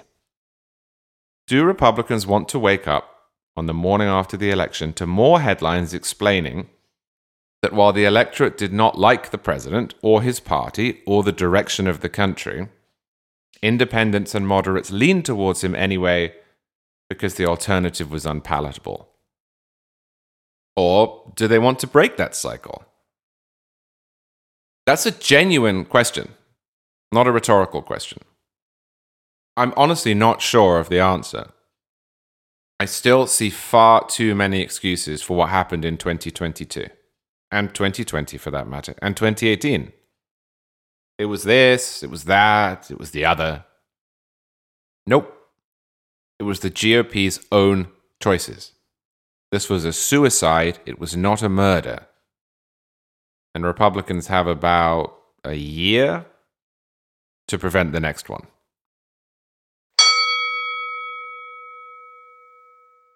Do 1.48 1.64
Republicans 1.64 2.26
want 2.26 2.48
to 2.50 2.58
wake 2.58 2.86
up 2.86 3.16
on 3.56 3.66
the 3.66 3.74
morning 3.74 4.08
after 4.08 4.36
the 4.36 4.50
election 4.50 4.92
to 4.94 5.06
more 5.06 5.40
headlines 5.40 5.92
explaining 5.94 6.68
that 7.62 7.72
while 7.72 7.92
the 7.92 8.04
electorate 8.04 8.56
did 8.56 8.72
not 8.72 8.98
like 8.98 9.30
the 9.30 9.38
president 9.38 9.94
or 10.02 10.22
his 10.22 10.38
party 10.38 11.00
or 11.06 11.22
the 11.22 11.32
direction 11.32 11.88
of 11.88 12.00
the 12.00 12.08
country, 12.08 12.68
independents 13.62 14.34
and 14.34 14.46
moderates 14.46 14.90
leaned 14.90 15.24
towards 15.24 15.64
him 15.64 15.74
anyway 15.74 16.32
because 17.08 17.34
the 17.34 17.46
alternative 17.46 18.10
was 18.10 18.26
unpalatable? 18.26 19.08
Or 20.76 21.32
do 21.34 21.48
they 21.48 21.58
want 21.58 21.78
to 21.80 21.86
break 21.86 22.16
that 22.18 22.36
cycle? 22.36 22.84
That's 24.86 25.04
a 25.04 25.10
genuine 25.10 25.84
question, 25.84 26.32
not 27.10 27.26
a 27.26 27.32
rhetorical 27.32 27.82
question. 27.82 28.22
I'm 29.56 29.74
honestly 29.76 30.14
not 30.14 30.40
sure 30.40 30.78
of 30.78 30.88
the 30.88 31.00
answer. 31.00 31.50
I 32.78 32.84
still 32.84 33.26
see 33.26 33.50
far 33.50 34.06
too 34.06 34.34
many 34.34 34.60
excuses 34.60 35.22
for 35.22 35.36
what 35.36 35.48
happened 35.48 35.84
in 35.84 35.96
2022 35.96 36.86
and 37.50 37.74
2020 37.74 38.38
for 38.38 38.50
that 38.50 38.68
matter, 38.68 38.94
and 39.02 39.16
2018. 39.16 39.92
It 41.18 41.24
was 41.26 41.44
this, 41.44 42.02
it 42.02 42.10
was 42.10 42.24
that, 42.24 42.90
it 42.90 42.98
was 42.98 43.10
the 43.10 43.24
other. 43.24 43.64
Nope. 45.06 45.32
It 46.38 46.42
was 46.42 46.60
the 46.60 46.70
GOP's 46.70 47.40
own 47.50 47.88
choices. 48.20 48.72
This 49.50 49.70
was 49.70 49.84
a 49.84 49.92
suicide, 49.92 50.78
it 50.84 50.98
was 50.98 51.16
not 51.16 51.42
a 51.42 51.48
murder. 51.48 52.06
And 53.56 53.64
Republicans 53.64 54.26
have 54.26 54.46
about 54.46 55.16
a 55.42 55.54
year 55.54 56.26
to 57.48 57.56
prevent 57.56 57.92
the 57.92 58.00
next 58.00 58.28
one. 58.28 58.48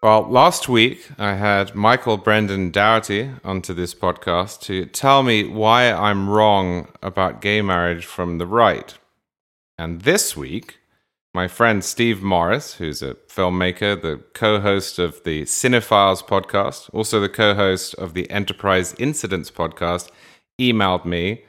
Well, 0.03 0.23
last 0.31 0.67
week 0.67 1.11
I 1.19 1.35
had 1.35 1.75
Michael 1.75 2.17
Brendan 2.17 2.71
Dougherty 2.71 3.33
onto 3.45 3.75
this 3.75 3.95
podcast 3.95 4.63
to 4.63 4.87
tell 4.87 5.23
me 5.23 5.45
why 5.45 5.93
I'm 5.93 6.31
wrong 6.31 6.89
about 7.03 7.43
gay 7.43 7.61
marriage 7.61 8.07
from 8.07 8.39
the 8.39 8.47
right. 8.47 8.97
And 9.77 10.01
this 10.01 10.39
week, 10.39 10.79
my 11.35 11.49
friend 11.49 11.85
Steve 11.85 12.23
Morris, 12.23 12.77
who's 12.77 13.03
a 13.03 13.15
filmmaker, 13.29 14.01
the 14.01 14.25
co 14.33 14.59
host 14.59 14.99
of 14.99 15.23
the 15.25 15.43
Cinephiles 15.43 16.25
podcast, 16.25 16.89
also 16.95 17.21
the 17.21 17.29
co 17.29 17.55
host 17.55 17.95
of 17.97 18.15
the 18.15 18.29
Enterprise 18.31 18.95
Incidents 18.99 19.51
podcast, 19.51 20.11
emailed 20.61 21.05
me 21.05 21.43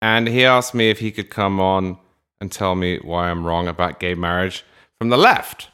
and 0.00 0.28
he 0.28 0.44
asked 0.44 0.74
me 0.74 0.90
if 0.90 0.98
he 0.98 1.10
could 1.10 1.30
come 1.30 1.60
on 1.60 1.98
and 2.40 2.52
tell 2.52 2.74
me 2.74 2.98
why 2.98 3.30
I'm 3.30 3.44
wrong 3.44 3.68
about 3.68 4.00
gay 4.00 4.14
marriage 4.14 4.64
from 4.98 5.08
the 5.08 5.18
left. 5.18 5.68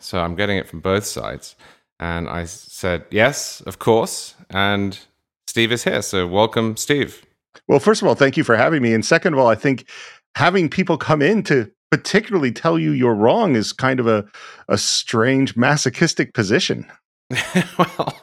So 0.00 0.20
I'm 0.20 0.34
getting 0.34 0.58
it 0.58 0.68
from 0.68 0.80
both 0.80 1.04
sides. 1.04 1.56
And 1.98 2.28
I 2.28 2.44
said, 2.44 3.04
yes, 3.10 3.60
of 3.62 3.78
course. 3.78 4.34
And 4.50 4.98
Steve 5.46 5.72
is 5.72 5.84
here. 5.84 6.02
So 6.02 6.26
welcome, 6.26 6.76
Steve. 6.76 7.24
Well, 7.68 7.78
first 7.78 8.02
of 8.02 8.08
all, 8.08 8.14
thank 8.14 8.36
you 8.36 8.44
for 8.44 8.56
having 8.56 8.82
me. 8.82 8.92
And 8.92 9.04
second 9.04 9.32
of 9.32 9.38
all, 9.38 9.46
I 9.46 9.54
think 9.54 9.88
having 10.34 10.68
people 10.68 10.98
come 10.98 11.22
in 11.22 11.42
to 11.44 11.70
particularly 11.90 12.52
tell 12.52 12.78
you 12.78 12.90
you're 12.90 13.14
wrong 13.14 13.54
is 13.54 13.72
kind 13.72 14.00
of 14.00 14.06
a, 14.06 14.24
a 14.68 14.76
strange 14.76 15.56
masochistic 15.56 16.34
position. 16.34 16.86
well, 17.78 18.22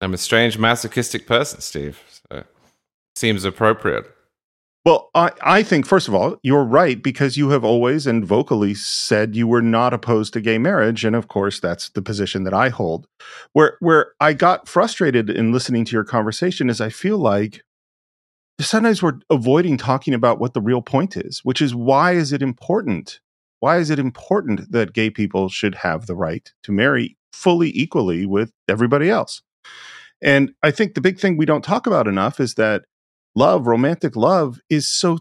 I'm 0.00 0.12
a 0.12 0.18
strange 0.18 0.58
masochistic 0.58 1.26
person, 1.26 1.60
Steve. 1.60 2.00
So 2.30 2.44
seems 3.16 3.44
appropriate. 3.44 4.06
Well, 4.84 5.10
I, 5.14 5.30
I 5.42 5.62
think, 5.62 5.86
first 5.86 6.08
of 6.08 6.14
all, 6.14 6.38
you're 6.42 6.64
right 6.64 7.00
because 7.00 7.36
you 7.36 7.50
have 7.50 7.64
always 7.64 8.04
and 8.04 8.24
vocally 8.24 8.74
said 8.74 9.36
you 9.36 9.46
were 9.46 9.62
not 9.62 9.94
opposed 9.94 10.32
to 10.32 10.40
gay 10.40 10.58
marriage. 10.58 11.04
And 11.04 11.14
of 11.14 11.28
course, 11.28 11.60
that's 11.60 11.90
the 11.90 12.02
position 12.02 12.42
that 12.44 12.54
I 12.54 12.68
hold. 12.68 13.06
Where, 13.52 13.76
where 13.78 14.12
I 14.20 14.32
got 14.32 14.66
frustrated 14.66 15.30
in 15.30 15.52
listening 15.52 15.84
to 15.84 15.92
your 15.92 16.02
conversation 16.02 16.68
is 16.68 16.80
I 16.80 16.88
feel 16.88 17.18
like 17.18 17.62
sometimes 18.60 19.02
we're 19.02 19.20
avoiding 19.30 19.76
talking 19.76 20.14
about 20.14 20.40
what 20.40 20.52
the 20.52 20.60
real 20.60 20.82
point 20.82 21.16
is, 21.16 21.40
which 21.44 21.62
is 21.62 21.76
why 21.76 22.12
is 22.12 22.32
it 22.32 22.42
important? 22.42 23.20
Why 23.60 23.78
is 23.78 23.88
it 23.88 24.00
important 24.00 24.72
that 24.72 24.92
gay 24.92 25.10
people 25.10 25.48
should 25.48 25.76
have 25.76 26.06
the 26.06 26.16
right 26.16 26.52
to 26.64 26.72
marry 26.72 27.16
fully 27.32 27.70
equally 27.78 28.26
with 28.26 28.50
everybody 28.68 29.08
else? 29.08 29.42
And 30.20 30.52
I 30.62 30.72
think 30.72 30.94
the 30.94 31.00
big 31.00 31.20
thing 31.20 31.36
we 31.36 31.46
don't 31.46 31.64
talk 31.64 31.86
about 31.86 32.08
enough 32.08 32.40
is 32.40 32.54
that 32.54 32.82
love, 33.34 33.66
romantic 33.66 34.16
love, 34.16 34.60
is 34.68 34.90
so 34.90 35.18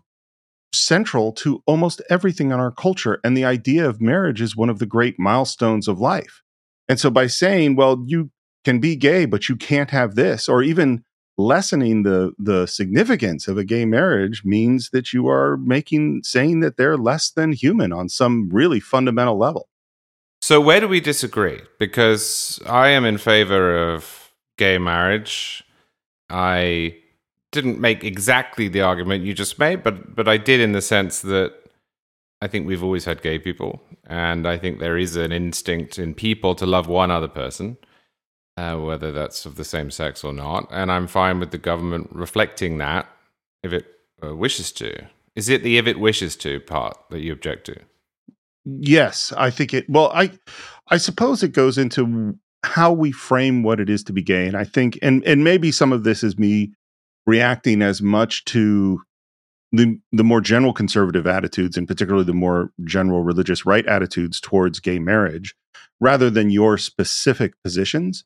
central 0.73 1.31
to 1.33 1.61
almost 1.65 2.01
everything 2.09 2.51
in 2.51 2.59
our 2.59 2.71
culture. 2.71 3.19
And 3.23 3.35
the 3.35 3.45
idea 3.45 3.87
of 3.87 4.01
marriage 4.01 4.41
is 4.41 4.55
one 4.55 4.69
of 4.69 4.79
the 4.79 4.85
great 4.85 5.19
milestones 5.19 5.87
of 5.87 5.99
life. 5.99 6.41
And 6.87 6.99
so 6.99 7.09
by 7.09 7.27
saying, 7.27 7.75
well, 7.75 8.03
you 8.05 8.31
can 8.63 8.79
be 8.79 8.95
gay, 8.95 9.25
but 9.25 9.49
you 9.49 9.55
can't 9.55 9.91
have 9.91 10.15
this, 10.15 10.47
or 10.47 10.61
even 10.63 11.03
lessening 11.37 12.03
the 12.03 12.33
the 12.37 12.67
significance 12.67 13.47
of 13.47 13.57
a 13.57 13.63
gay 13.63 13.85
marriage 13.85 14.43
means 14.45 14.89
that 14.91 15.11
you 15.13 15.27
are 15.27 15.57
making 15.57 16.21
saying 16.23 16.59
that 16.59 16.77
they're 16.77 16.97
less 16.97 17.31
than 17.31 17.51
human 17.51 17.91
on 17.91 18.09
some 18.09 18.49
really 18.51 18.79
fundamental 18.79 19.37
level. 19.37 19.67
So 20.41 20.59
where 20.59 20.79
do 20.79 20.87
we 20.87 20.99
disagree? 20.99 21.61
Because 21.79 22.59
I 22.65 22.89
am 22.89 23.05
in 23.05 23.17
favor 23.17 23.93
of 23.93 24.31
gay 24.57 24.77
marriage. 24.77 25.63
I 26.29 26.97
didn't 27.51 27.79
make 27.79 28.03
exactly 28.03 28.67
the 28.67 28.81
argument 28.81 29.25
you 29.25 29.33
just 29.33 29.59
made, 29.59 29.83
but 29.83 30.15
but 30.15 30.27
I 30.27 30.37
did 30.37 30.59
in 30.59 30.71
the 30.71 30.81
sense 30.81 31.21
that 31.21 31.53
I 32.41 32.47
think 32.47 32.65
we've 32.65 32.83
always 32.83 33.05
had 33.05 33.21
gay 33.21 33.37
people, 33.39 33.81
and 34.07 34.47
I 34.47 34.57
think 34.57 34.79
there 34.79 34.97
is 34.97 35.15
an 35.15 35.31
instinct 35.31 35.99
in 35.99 36.15
people 36.15 36.55
to 36.55 36.65
love 36.65 36.87
one 36.87 37.11
other 37.11 37.27
person, 37.27 37.77
uh, 38.57 38.77
whether 38.77 39.11
that's 39.11 39.45
of 39.45 39.55
the 39.55 39.63
same 39.63 39.91
sex 39.91 40.23
or 40.23 40.33
not. 40.33 40.67
And 40.71 40.91
I'm 40.91 41.07
fine 41.07 41.39
with 41.39 41.51
the 41.51 41.57
government 41.57 42.09
reflecting 42.11 42.77
that 42.79 43.07
if 43.63 43.73
it 43.73 43.85
uh, 44.23 44.35
wishes 44.35 44.71
to. 44.73 45.07
Is 45.35 45.49
it 45.49 45.63
the 45.63 45.77
if 45.77 45.87
it 45.87 45.99
wishes 45.99 46.35
to 46.37 46.59
part 46.61 46.97
that 47.09 47.21
you 47.21 47.31
object 47.31 47.65
to? 47.67 47.75
Yes, 48.65 49.33
I 49.37 49.49
think 49.49 49.73
it. 49.73 49.89
Well, 49.89 50.11
I 50.13 50.31
I 50.87 50.97
suppose 50.97 51.43
it 51.43 51.53
goes 51.53 51.77
into 51.77 52.37
how 52.63 52.93
we 52.93 53.11
frame 53.11 53.63
what 53.63 53.79
it 53.79 53.89
is 53.89 54.03
to 54.05 54.13
be 54.13 54.21
gay, 54.21 54.47
and 54.47 54.55
I 54.55 54.63
think, 54.63 54.97
and 55.01 55.23
and 55.25 55.43
maybe 55.43 55.71
some 55.71 55.91
of 55.91 56.03
this 56.03 56.23
is 56.23 56.37
me 56.37 56.71
reacting 57.25 57.81
as 57.81 58.01
much 58.01 58.45
to 58.45 59.01
the 59.71 59.99
the 60.11 60.23
more 60.23 60.41
general 60.41 60.73
conservative 60.73 61.25
attitudes 61.25 61.77
and 61.77 61.87
particularly 61.87 62.25
the 62.25 62.33
more 62.33 62.71
general 62.83 63.23
religious 63.23 63.65
right 63.65 63.85
attitudes 63.85 64.39
towards 64.39 64.79
gay 64.79 64.99
marriage 64.99 65.55
rather 65.99 66.29
than 66.29 66.49
your 66.49 66.77
specific 66.77 67.53
positions. 67.63 68.25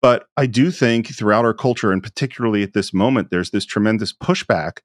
But 0.00 0.26
i 0.36 0.46
do 0.46 0.70
think 0.70 1.14
throughout 1.14 1.44
our 1.44 1.54
culture 1.54 1.92
and 1.92 2.02
particularly 2.02 2.62
at 2.62 2.72
this 2.72 2.92
moment 2.92 3.30
there's 3.30 3.50
this 3.50 3.64
tremendous 3.64 4.12
pushback 4.12 4.78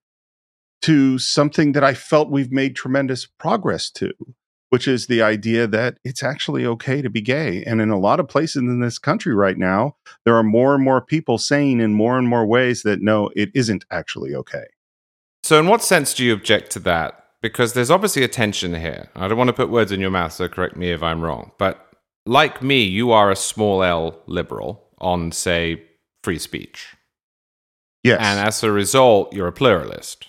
to 0.83 1.17
something 1.17 1.71
that 1.71 1.83
i 1.83 1.93
felt 1.95 2.29
we've 2.29 2.51
made 2.51 2.75
tremendous 2.75 3.25
progress 3.25 3.89
to 3.89 4.13
which 4.69 4.87
is 4.87 5.07
the 5.07 5.21
idea 5.21 5.67
that 5.67 5.97
it's 6.03 6.23
actually 6.23 6.65
okay 6.65 7.01
to 7.01 7.09
be 7.09 7.21
gay. 7.21 7.63
And 7.63 7.81
in 7.81 7.89
a 7.89 7.99
lot 7.99 8.19
of 8.19 8.27
places 8.27 8.57
in 8.57 8.79
this 8.79 8.99
country 8.99 9.33
right 9.33 9.57
now, 9.57 9.95
there 10.25 10.35
are 10.35 10.43
more 10.43 10.75
and 10.75 10.83
more 10.83 11.01
people 11.01 11.37
saying 11.37 11.79
in 11.79 11.93
more 11.93 12.17
and 12.17 12.27
more 12.27 12.45
ways 12.45 12.83
that 12.83 13.01
no, 13.01 13.29
it 13.35 13.49
isn't 13.53 13.85
actually 13.91 14.35
okay. 14.35 14.65
So, 15.43 15.59
in 15.59 15.67
what 15.67 15.83
sense 15.83 16.13
do 16.13 16.25
you 16.25 16.33
object 16.33 16.71
to 16.71 16.79
that? 16.79 17.23
Because 17.41 17.73
there's 17.73 17.91
obviously 17.91 18.23
a 18.23 18.27
tension 18.27 18.73
here. 18.73 19.09
I 19.15 19.27
don't 19.27 19.37
want 19.37 19.49
to 19.49 19.53
put 19.53 19.69
words 19.69 19.91
in 19.91 20.01
your 20.01 20.09
mouth, 20.09 20.33
so 20.33 20.49
correct 20.49 20.75
me 20.75 20.91
if 20.91 21.03
I'm 21.03 21.21
wrong. 21.21 21.51
But 21.57 21.87
like 22.25 22.61
me, 22.61 22.83
you 22.83 23.11
are 23.11 23.31
a 23.31 23.35
small 23.35 23.83
L 23.83 24.19
liberal 24.25 24.83
on, 24.97 25.31
say, 25.31 25.83
free 26.23 26.39
speech. 26.39 26.95
Yes. 28.03 28.19
And 28.19 28.45
as 28.45 28.63
a 28.63 28.71
result, 28.71 29.33
you're 29.33 29.47
a 29.47 29.53
pluralist. 29.53 30.27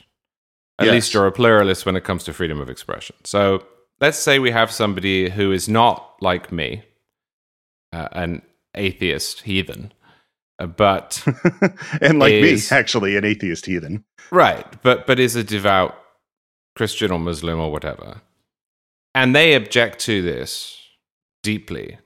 At 0.78 0.86
yes. 0.86 0.92
least 0.92 1.14
you're 1.14 1.26
a 1.26 1.32
pluralist 1.32 1.86
when 1.86 1.96
it 1.96 2.04
comes 2.04 2.22
to 2.24 2.32
freedom 2.32 2.60
of 2.60 2.70
expression. 2.70 3.16
So, 3.24 3.64
let's 4.00 4.18
say 4.18 4.38
we 4.38 4.50
have 4.50 4.70
somebody 4.70 5.30
who 5.30 5.52
is 5.52 5.68
not 5.68 6.16
like 6.20 6.52
me, 6.52 6.82
uh, 7.92 8.08
an 8.12 8.42
atheist 8.74 9.42
heathen, 9.42 9.92
uh, 10.58 10.66
but 10.66 11.24
and 12.00 12.18
like 12.18 12.32
is, 12.32 12.70
me, 12.70 12.76
actually, 12.76 13.16
an 13.16 13.24
atheist 13.24 13.66
heathen, 13.66 14.04
right? 14.30 14.66
But 14.82 15.06
but 15.06 15.18
is 15.18 15.36
a 15.36 15.44
devout 15.44 15.96
Christian 16.76 17.10
or 17.10 17.18
Muslim 17.18 17.58
or 17.58 17.72
whatever, 17.72 18.22
and 19.14 19.34
they 19.34 19.54
object 19.54 20.00
to 20.00 20.22
this 20.22 20.76
deeply, 21.42 21.98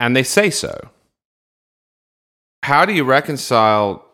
and 0.00 0.16
they 0.16 0.22
say 0.22 0.50
so. 0.50 0.90
How 2.62 2.86
do 2.86 2.94
you 2.94 3.04
reconcile 3.04 4.06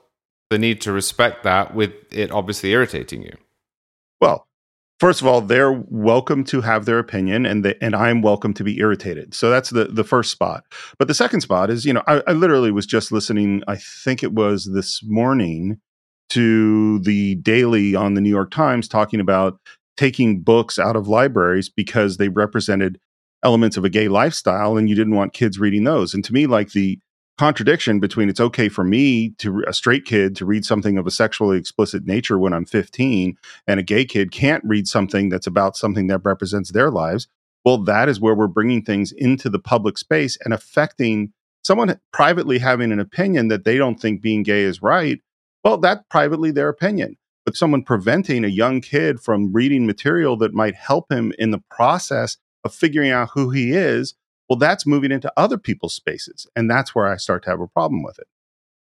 the 0.51 0.59
need 0.59 0.81
to 0.81 0.93
respect 0.93 1.45
that 1.45 1.73
with 1.73 1.93
it 2.11 2.33
obviously 2.33 2.73
irritating 2.73 3.23
you? 3.23 3.37
Well, 4.21 4.45
first 5.01 5.21
of 5.21 5.27
all, 5.27 5.41
they're 5.41 5.73
welcome 5.89 6.45
to 6.45 6.61
have 6.61 6.85
their 6.85 6.99
opinion, 6.99 7.47
and 7.47 7.67
and 7.81 7.97
I'm 7.97 8.23
welcome 8.23 8.55
to 8.55 8.65
be 8.65 8.79
irritated. 8.79 9.35
So 9.35 9.51
that's 9.51 9.71
the 9.71 9.87
the 9.87 10.05
first 10.05 10.31
spot. 10.31 10.65
But 10.99 11.09
the 11.09 11.15
second 11.15 11.41
spot 11.41 11.71
is, 11.71 11.85
you 11.85 11.93
know, 11.93 12.05
I, 12.07 12.23
I 12.27 12.33
literally 12.33 12.71
was 12.71 12.87
just 12.87 13.11
listening. 13.11 13.63
I 13.67 13.77
think 13.77 14.23
it 14.23 14.33
was 14.33 14.71
this 14.73 15.03
morning 15.03 15.81
to 16.31 17.01
the 17.01 17.35
Daily 17.37 17.95
on 17.97 18.15
the 18.15 18.21
New 18.21 18.31
York 18.31 18.53
Times 18.53 18.87
talking 18.87 19.19
about 19.19 19.59
taking 19.97 20.41
books 20.41 20.79
out 20.79 20.97
of 20.97 21.09
libraries 21.09 21.69
because 21.69 22.17
they 22.17 22.29
represented 22.29 22.99
elements 23.43 23.77
of 23.77 23.85
a 23.85 23.91
gay 23.91 24.09
lifestyle, 24.09 24.77
and 24.77 24.89
you 24.89 24.95
didn't 24.95 25.17
want 25.17 25.33
kids 25.33 25.59
reading 25.59 25.85
those. 25.85 26.15
And 26.15 26.25
to 26.25 26.33
me, 26.33 26.47
like 26.47 26.73
the 26.73 26.99
contradiction 27.41 28.01
between 28.01 28.29
it's 28.29 28.39
okay 28.39 28.69
for 28.69 28.85
me 28.85 29.31
to 29.39 29.65
a 29.67 29.73
straight 29.73 30.05
kid 30.05 30.37
to 30.37 30.45
read 30.45 30.63
something 30.63 30.99
of 30.99 31.07
a 31.07 31.11
sexually 31.11 31.57
explicit 31.57 32.05
nature 32.05 32.39
when 32.39 32.53
I'm 32.53 32.67
15 32.67 33.35
and 33.67 33.81
a 33.81 33.83
gay 33.83 34.05
kid 34.05 34.31
can't 34.31 34.63
read 34.63 34.87
something 34.87 35.31
that's 35.31 35.47
about 35.47 35.75
something 35.75 36.07
that 36.09 36.21
represents 36.23 36.71
their 36.71 36.91
lives 36.91 37.29
well 37.65 37.79
that 37.79 38.11
is 38.11 38.21
where 38.21 38.35
we're 38.35 38.47
bringing 38.47 38.83
things 38.83 39.11
into 39.11 39.49
the 39.49 39.59
public 39.59 39.97
space 39.97 40.37
and 40.45 40.53
affecting 40.53 41.33
someone 41.65 41.99
privately 42.13 42.59
having 42.59 42.93
an 42.93 43.01
opinion 43.01 43.49
that 43.49 43.65
they 43.65 43.79
don't 43.79 44.03
think 44.03 44.21
being 44.21 44.43
gay 44.43 44.61
is 44.61 44.83
right 44.83 45.23
well 45.65 45.79
that's 45.79 46.05
privately 46.11 46.51
their 46.51 46.69
opinion. 46.69 47.17
But 47.47 47.57
someone 47.57 47.85
preventing 47.85 48.45
a 48.45 48.49
young 48.49 48.83
kid 48.83 49.19
from 49.19 49.51
reading 49.51 49.87
material 49.87 50.37
that 50.37 50.53
might 50.53 50.75
help 50.75 51.11
him 51.11 51.33
in 51.39 51.53
the 51.53 51.63
process 51.71 52.37
of 52.65 52.75
figuring 52.75 53.13
out 53.13 53.31
who 53.33 53.49
he 53.49 53.73
is 53.73 54.15
well, 54.51 54.59
that's 54.59 54.85
moving 54.85 55.13
into 55.13 55.33
other 55.37 55.57
people's 55.57 55.95
spaces. 55.95 56.45
And 56.57 56.69
that's 56.69 56.93
where 56.93 57.07
I 57.07 57.17
start 57.17 57.45
to 57.45 57.51
have 57.51 57.61
a 57.61 57.69
problem 57.69 58.03
with 58.03 58.19
it. 58.19 58.27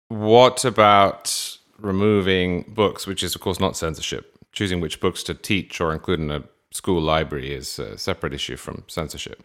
What 0.09 0.65
about 0.65 1.59
removing 1.79 2.65
books, 2.67 3.07
which 3.07 3.23
is, 3.23 3.35
of 3.35 3.43
course, 3.43 3.61
not 3.61 3.77
censorship? 3.77 4.39
Choosing 4.53 4.81
which 4.81 5.01
books 5.01 5.23
to 5.25 5.35
teach 5.35 5.79
or 5.79 5.93
include 5.93 6.21
in 6.21 6.31
a 6.31 6.45
school 6.73 7.01
library 7.03 7.53
is 7.53 7.79
a 7.79 7.99
separate 7.99 8.33
issue 8.33 8.57
from 8.57 8.85
censorship. 8.87 9.43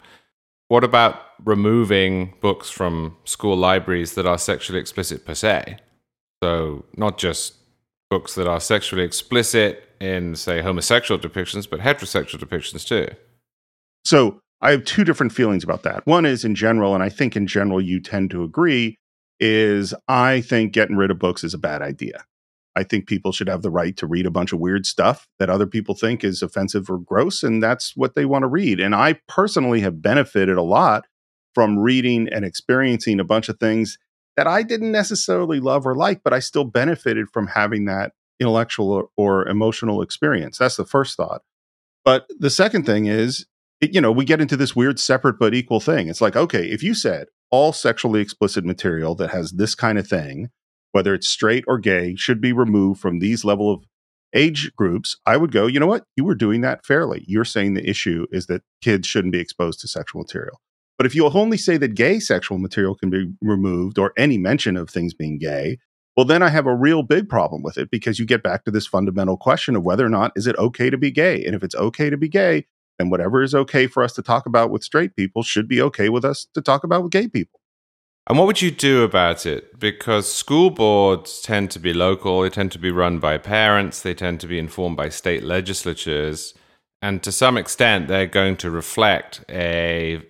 What 0.68 0.84
about 0.84 1.20
removing 1.44 2.32
books 2.40 2.70
from 2.70 3.18
school 3.24 3.54
libraries 3.56 4.14
that 4.14 4.26
are 4.26 4.38
sexually 4.38 4.80
explicit 4.80 5.26
per 5.26 5.34
se? 5.34 5.76
So, 6.42 6.86
not 6.96 7.18
just 7.18 7.56
books 8.08 8.34
that 8.36 8.46
are 8.46 8.58
sexually 8.58 9.04
explicit 9.04 9.84
in, 10.00 10.34
say, 10.34 10.62
homosexual 10.62 11.20
depictions, 11.20 11.68
but 11.68 11.80
heterosexual 11.80 12.40
depictions 12.40 12.86
too. 12.86 13.14
So, 14.06 14.40
I 14.60 14.70
have 14.70 14.84
two 14.84 15.04
different 15.04 15.32
feelings 15.32 15.64
about 15.64 15.82
that. 15.82 16.06
One 16.06 16.24
is 16.24 16.44
in 16.44 16.54
general, 16.54 16.94
and 16.94 17.02
I 17.02 17.08
think 17.08 17.36
in 17.36 17.46
general 17.46 17.80
you 17.80 18.00
tend 18.00 18.30
to 18.30 18.42
agree, 18.42 18.98
is 19.38 19.94
I 20.08 20.40
think 20.40 20.72
getting 20.72 20.96
rid 20.96 21.10
of 21.10 21.18
books 21.18 21.44
is 21.44 21.54
a 21.54 21.58
bad 21.58 21.82
idea. 21.82 22.24
I 22.74 22.82
think 22.82 23.06
people 23.06 23.32
should 23.32 23.48
have 23.48 23.62
the 23.62 23.70
right 23.70 23.96
to 23.96 24.06
read 24.06 24.26
a 24.26 24.30
bunch 24.30 24.52
of 24.52 24.58
weird 24.58 24.84
stuff 24.84 25.26
that 25.38 25.48
other 25.48 25.66
people 25.66 25.94
think 25.94 26.22
is 26.22 26.42
offensive 26.42 26.90
or 26.90 26.98
gross, 26.98 27.42
and 27.42 27.62
that's 27.62 27.96
what 27.96 28.14
they 28.14 28.26
want 28.26 28.42
to 28.42 28.48
read. 28.48 28.80
And 28.80 28.94
I 28.94 29.18
personally 29.28 29.80
have 29.80 30.02
benefited 30.02 30.56
a 30.56 30.62
lot 30.62 31.06
from 31.54 31.78
reading 31.78 32.28
and 32.30 32.44
experiencing 32.44 33.18
a 33.18 33.24
bunch 33.24 33.48
of 33.48 33.58
things 33.58 33.98
that 34.36 34.46
I 34.46 34.62
didn't 34.62 34.92
necessarily 34.92 35.58
love 35.58 35.86
or 35.86 35.94
like, 35.94 36.22
but 36.22 36.34
I 36.34 36.38
still 36.38 36.64
benefited 36.64 37.28
from 37.32 37.46
having 37.46 37.86
that 37.86 38.12
intellectual 38.38 38.92
or, 38.92 39.08
or 39.16 39.48
emotional 39.48 40.02
experience. 40.02 40.58
That's 40.58 40.76
the 40.76 40.84
first 40.84 41.16
thought. 41.16 41.40
But 42.04 42.26
the 42.38 42.50
second 42.50 42.84
thing 42.84 43.06
is 43.06 43.46
it, 43.80 43.94
you 43.94 44.00
know, 44.00 44.12
we 44.12 44.24
get 44.24 44.40
into 44.40 44.56
this 44.56 44.74
weird 44.74 44.98
separate 44.98 45.38
but 45.38 45.54
equal 45.54 45.80
thing. 45.80 46.08
It's 46.08 46.20
like, 46.20 46.36
okay, 46.36 46.70
if 46.70 46.82
you 46.82 46.94
said 46.94 47.28
all 47.50 47.72
sexually 47.72 48.20
explicit 48.20 48.64
material 48.64 49.14
that 49.16 49.30
has 49.30 49.52
this 49.52 49.74
kind 49.74 49.98
of 49.98 50.08
thing, 50.08 50.48
whether 50.92 51.14
it's 51.14 51.28
straight 51.28 51.64
or 51.66 51.78
gay, 51.78 52.14
should 52.16 52.40
be 52.40 52.52
removed 52.52 53.00
from 53.00 53.18
these 53.18 53.44
level 53.44 53.72
of 53.72 53.84
age 54.34 54.72
groups, 54.76 55.16
I 55.26 55.36
would 55.36 55.52
go, 55.52 55.66
you 55.66 55.78
know 55.78 55.86
what? 55.86 56.04
You 56.16 56.24
were 56.24 56.34
doing 56.34 56.60
that 56.62 56.84
fairly. 56.84 57.24
You're 57.26 57.44
saying 57.44 57.74
the 57.74 57.88
issue 57.88 58.26
is 58.32 58.46
that 58.46 58.62
kids 58.82 59.06
shouldn't 59.06 59.32
be 59.32 59.40
exposed 59.40 59.80
to 59.80 59.88
sexual 59.88 60.22
material. 60.22 60.60
But 60.98 61.06
if 61.06 61.14
you 61.14 61.26
only 61.26 61.58
say 61.58 61.76
that 61.76 61.94
gay 61.94 62.18
sexual 62.18 62.58
material 62.58 62.94
can 62.94 63.10
be 63.10 63.32
removed 63.42 63.98
or 63.98 64.12
any 64.16 64.38
mention 64.38 64.76
of 64.76 64.88
things 64.88 65.12
being 65.12 65.38
gay, 65.38 65.78
well, 66.16 66.24
then 66.24 66.42
I 66.42 66.48
have 66.48 66.66
a 66.66 66.74
real 66.74 67.02
big 67.02 67.28
problem 67.28 67.62
with 67.62 67.76
it 67.76 67.90
because 67.90 68.18
you 68.18 68.24
get 68.24 68.42
back 68.42 68.64
to 68.64 68.70
this 68.70 68.86
fundamental 68.86 69.36
question 69.36 69.76
of 69.76 69.84
whether 69.84 70.06
or 70.06 70.08
not 70.08 70.32
is 70.34 70.46
it 70.46 70.56
okay 70.56 70.88
to 70.88 70.96
be 70.96 71.10
gay? 71.10 71.44
And 71.44 71.54
if 71.54 71.62
it's 71.62 71.74
okay 71.74 72.08
to 72.08 72.16
be 72.16 72.28
gay, 72.28 72.64
then 72.98 73.10
whatever 73.10 73.42
is 73.42 73.54
okay 73.54 73.86
for 73.86 74.02
us 74.02 74.12
to 74.14 74.22
talk 74.22 74.46
about 74.46 74.70
with 74.70 74.82
straight 74.82 75.16
people 75.16 75.42
should 75.42 75.68
be 75.68 75.80
okay 75.82 76.08
with 76.08 76.24
us 76.24 76.46
to 76.54 76.62
talk 76.62 76.84
about 76.84 77.02
with 77.02 77.12
gay 77.12 77.28
people. 77.28 77.60
And 78.28 78.38
what 78.38 78.46
would 78.48 78.60
you 78.60 78.72
do 78.72 79.04
about 79.04 79.46
it? 79.46 79.78
Because 79.78 80.32
school 80.32 80.70
boards 80.70 81.40
tend 81.40 81.70
to 81.72 81.78
be 81.78 81.94
local, 81.94 82.42
they 82.42 82.50
tend 82.50 82.72
to 82.72 82.78
be 82.78 82.90
run 82.90 83.20
by 83.20 83.38
parents, 83.38 84.02
they 84.02 84.14
tend 84.14 84.40
to 84.40 84.48
be 84.48 84.58
informed 84.58 84.96
by 84.96 85.10
state 85.10 85.44
legislatures, 85.44 86.54
and 87.00 87.22
to 87.22 87.30
some 87.30 87.56
extent, 87.56 88.08
they're 88.08 88.26
going 88.26 88.56
to 88.56 88.70
reflect 88.70 89.44
a 89.48 90.22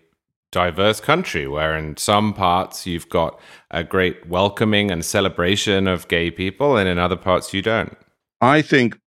diverse 0.52 1.00
country 1.00 1.46
where 1.46 1.76
in 1.76 1.96
some 1.96 2.32
parts 2.32 2.86
you've 2.86 3.08
got 3.08 3.38
a 3.70 3.84
great 3.84 4.26
welcoming 4.26 4.90
and 4.90 5.04
celebration 5.04 5.86
of 5.86 6.08
gay 6.08 6.30
people 6.30 6.76
and 6.76 6.88
in 6.88 6.98
other 6.98 7.16
parts 7.16 7.52
you 7.52 7.60
don't 7.60 7.96
i 8.40 8.62
think 8.62 8.98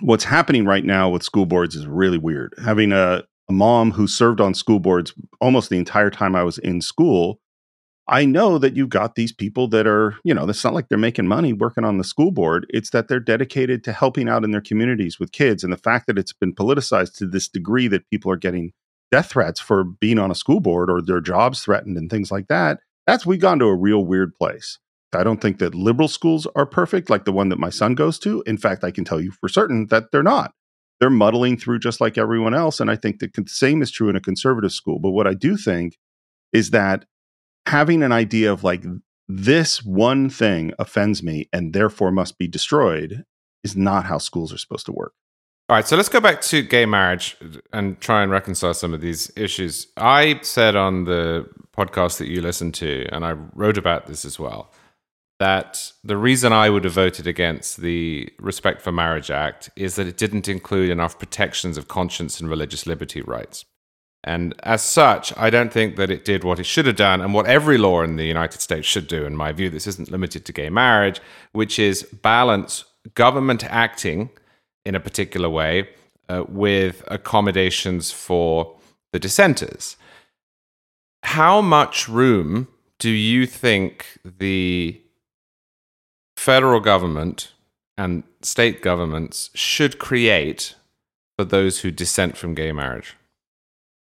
what's 0.00 0.24
happening 0.24 0.64
right 0.64 0.84
now 0.84 1.08
with 1.08 1.22
school 1.22 1.46
boards 1.46 1.74
is 1.74 1.86
really 1.86 2.18
weird 2.18 2.54
having 2.62 2.92
a, 2.92 3.22
a 3.48 3.52
mom 3.52 3.90
who 3.90 4.06
served 4.06 4.40
on 4.40 4.54
school 4.54 4.78
boards 4.78 5.12
almost 5.40 5.70
the 5.70 5.78
entire 5.78 6.10
time 6.10 6.36
i 6.36 6.42
was 6.42 6.58
in 6.58 6.80
school 6.80 7.40
I 8.10 8.24
know 8.24 8.58
that 8.58 8.74
you've 8.74 8.88
got 8.88 9.14
these 9.14 9.32
people 9.32 9.68
that 9.68 9.86
are, 9.86 10.16
you 10.24 10.34
know, 10.34 10.48
it's 10.48 10.64
not 10.64 10.74
like 10.74 10.88
they're 10.88 10.98
making 10.98 11.28
money 11.28 11.52
working 11.52 11.84
on 11.84 11.96
the 11.96 12.02
school 12.02 12.32
board. 12.32 12.66
It's 12.68 12.90
that 12.90 13.06
they're 13.06 13.20
dedicated 13.20 13.84
to 13.84 13.92
helping 13.92 14.28
out 14.28 14.42
in 14.42 14.50
their 14.50 14.60
communities 14.60 15.20
with 15.20 15.30
kids. 15.30 15.62
And 15.62 15.72
the 15.72 15.76
fact 15.76 16.08
that 16.08 16.18
it's 16.18 16.32
been 16.32 16.52
politicized 16.52 17.16
to 17.18 17.26
this 17.28 17.48
degree 17.48 17.86
that 17.86 18.10
people 18.10 18.32
are 18.32 18.36
getting 18.36 18.72
death 19.12 19.30
threats 19.30 19.60
for 19.60 19.84
being 19.84 20.18
on 20.18 20.32
a 20.32 20.34
school 20.34 20.58
board 20.58 20.90
or 20.90 21.00
their 21.00 21.20
jobs 21.20 21.62
threatened 21.62 21.96
and 21.96 22.10
things 22.10 22.32
like 22.32 22.48
that, 22.48 22.80
that's 23.06 23.24
we've 23.24 23.40
gone 23.40 23.60
to 23.60 23.66
a 23.66 23.76
real 23.76 24.04
weird 24.04 24.34
place. 24.34 24.80
I 25.14 25.24
don't 25.24 25.40
think 25.40 25.58
that 25.58 25.74
liberal 25.74 26.08
schools 26.08 26.46
are 26.54 26.66
perfect, 26.66 27.10
like 27.10 27.24
the 27.24 27.32
one 27.32 27.48
that 27.48 27.58
my 27.58 27.70
son 27.70 27.94
goes 27.94 28.18
to. 28.20 28.42
In 28.46 28.56
fact, 28.56 28.84
I 28.84 28.90
can 28.90 29.04
tell 29.04 29.20
you 29.20 29.32
for 29.32 29.48
certain 29.48 29.86
that 29.86 30.12
they're 30.12 30.22
not. 30.22 30.52
They're 31.00 31.10
muddling 31.10 31.56
through 31.56 31.78
just 31.80 32.00
like 32.00 32.18
everyone 32.18 32.54
else. 32.54 32.78
And 32.78 32.90
I 32.90 32.96
think 32.96 33.20
the 33.20 33.30
same 33.46 33.82
is 33.82 33.90
true 33.90 34.08
in 34.08 34.16
a 34.16 34.20
conservative 34.20 34.72
school. 34.72 34.98
But 34.98 35.10
what 35.10 35.26
I 35.26 35.34
do 35.34 35.56
think 35.56 35.96
is 36.52 36.70
that 36.70 37.06
having 37.66 38.02
an 38.02 38.12
idea 38.12 38.52
of 38.52 38.62
like, 38.64 38.84
this 39.28 39.82
one 39.84 40.28
thing 40.28 40.72
offends 40.78 41.22
me 41.22 41.48
and 41.52 41.72
therefore 41.72 42.10
must 42.10 42.36
be 42.36 42.48
destroyed 42.48 43.24
is 43.62 43.76
not 43.76 44.04
how 44.04 44.18
schools 44.18 44.52
are 44.52 44.58
supposed 44.58 44.86
to 44.86 44.92
work. 44.92 45.12
All 45.68 45.76
right, 45.76 45.86
so 45.86 45.96
let's 45.96 46.08
go 46.08 46.20
back 46.20 46.40
to 46.42 46.62
gay 46.62 46.84
marriage 46.84 47.36
uh, 47.40 47.58
and 47.72 48.00
try 48.00 48.24
and 48.24 48.32
reconcile 48.32 48.74
some 48.74 48.92
of 48.92 49.00
these 49.00 49.30
issues. 49.36 49.86
I 49.96 50.40
said 50.42 50.74
on 50.74 51.04
the 51.04 51.48
podcast 51.76 52.18
that 52.18 52.26
you 52.26 52.40
listened 52.40 52.74
to, 52.74 53.06
and 53.12 53.24
I 53.24 53.32
wrote 53.54 53.78
about 53.78 54.08
this 54.08 54.24
as 54.24 54.36
well, 54.36 54.72
that 55.40 55.92
the 56.04 56.18
reason 56.18 56.52
I 56.52 56.68
would 56.68 56.84
have 56.84 56.92
voted 56.92 57.26
against 57.26 57.78
the 57.78 58.28
Respect 58.38 58.82
for 58.82 58.92
Marriage 58.92 59.30
Act 59.30 59.70
is 59.74 59.96
that 59.96 60.06
it 60.06 60.18
didn't 60.18 60.48
include 60.48 60.90
enough 60.90 61.18
protections 61.18 61.78
of 61.78 61.88
conscience 61.88 62.38
and 62.38 62.50
religious 62.50 62.86
liberty 62.86 63.22
rights. 63.22 63.64
And 64.22 64.54
as 64.64 64.82
such, 64.82 65.32
I 65.38 65.48
don't 65.48 65.72
think 65.72 65.96
that 65.96 66.10
it 66.10 66.26
did 66.26 66.44
what 66.44 66.58
it 66.58 66.66
should 66.66 66.84
have 66.84 66.96
done 66.96 67.22
and 67.22 67.32
what 67.32 67.46
every 67.46 67.78
law 67.78 68.02
in 68.02 68.16
the 68.16 68.26
United 68.26 68.60
States 68.60 68.86
should 68.86 69.08
do, 69.08 69.24
in 69.24 69.34
my 69.34 69.50
view. 69.50 69.70
This 69.70 69.86
isn't 69.86 70.10
limited 70.10 70.44
to 70.44 70.52
gay 70.52 70.68
marriage, 70.68 71.22
which 71.52 71.78
is 71.78 72.02
balance 72.02 72.84
government 73.14 73.64
acting 73.64 74.28
in 74.84 74.94
a 74.94 75.00
particular 75.00 75.48
way 75.48 75.88
uh, 76.28 76.44
with 76.50 77.02
accommodations 77.08 78.10
for 78.10 78.76
the 79.12 79.18
dissenters. 79.18 79.96
How 81.22 81.62
much 81.62 82.10
room 82.10 82.68
do 82.98 83.08
you 83.08 83.46
think 83.46 84.18
the 84.22 85.00
federal 86.40 86.80
government 86.80 87.52
and 87.98 88.22
state 88.40 88.80
governments 88.80 89.50
should 89.54 89.98
create 89.98 90.74
for 91.36 91.44
those 91.44 91.80
who 91.80 91.90
dissent 91.90 92.34
from 92.34 92.54
gay 92.54 92.72
marriage? 92.72 93.14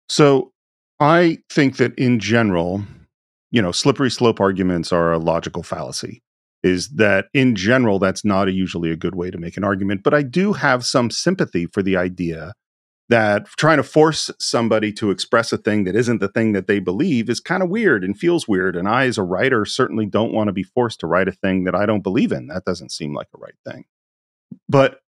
So 0.09 0.51
I 0.99 1.39
think 1.49 1.77
that 1.77 1.97
in 1.97 2.19
general, 2.19 2.83
you 3.53 3.63
know, 3.63 3.71
slippery 3.71 4.11
slope 4.11 4.41
arguments 4.41 4.93
are 4.93 5.13
a 5.13 5.19
logical 5.19 5.63
fallacy 5.63 6.23
is 6.65 6.89
that 6.89 7.27
in 7.35 7.55
general 7.55 8.01
that's 8.01 8.25
not 8.25 8.49
a, 8.49 8.53
usually 8.53 8.91
a 8.91 8.97
good 8.97 9.15
way 9.15 9.31
to 9.31 9.37
make 9.37 9.59
an 9.59 9.65
argument 9.65 10.03
but 10.03 10.15
i 10.15 10.23
do 10.23 10.55
have 10.55 10.83
some 10.83 11.11
sympathy 11.11 11.67
for 11.67 11.83
the 11.83 11.95
idea 11.95 12.55
that 13.15 13.47
trying 13.57 13.77
to 13.77 13.85
force 13.85 14.29
somebody 14.41 14.93
to 14.93 15.11
express 15.11 15.53
a 15.53 15.57
thing 15.57 15.85
that 15.85 15.95
isn't 15.95 16.19
the 16.19 16.29
thing 16.29 16.53
that 16.53 16.67
they 16.67 16.81
believe 16.81 17.31
is 17.31 17.39
kind 17.39 17.63
of 17.63 17.71
weird 17.71 18.03
and 18.03 18.19
feels 18.19 18.49
weird 18.49 18.75
and 18.75 18.89
i 18.89 19.07
as 19.07 19.17
a 19.17 19.23
writer 19.23 19.65
certainly 19.65 20.05
don't 20.05 20.33
want 20.33 20.49
to 20.49 20.53
be 20.53 20.65
forced 20.65 20.99
to 20.99 21.07
write 21.07 21.29
a 21.29 21.33
thing 21.33 21.63
that 21.63 21.77
i 21.77 21.87
don't 21.87 22.03
believe 22.03 22.33
in 22.33 22.49
that 22.49 22.65
doesn't 22.65 22.91
seem 22.91 23.15
like 23.15 23.29
a 23.35 23.39
right 23.39 23.55
thing 23.65 23.85
but 24.69 25.01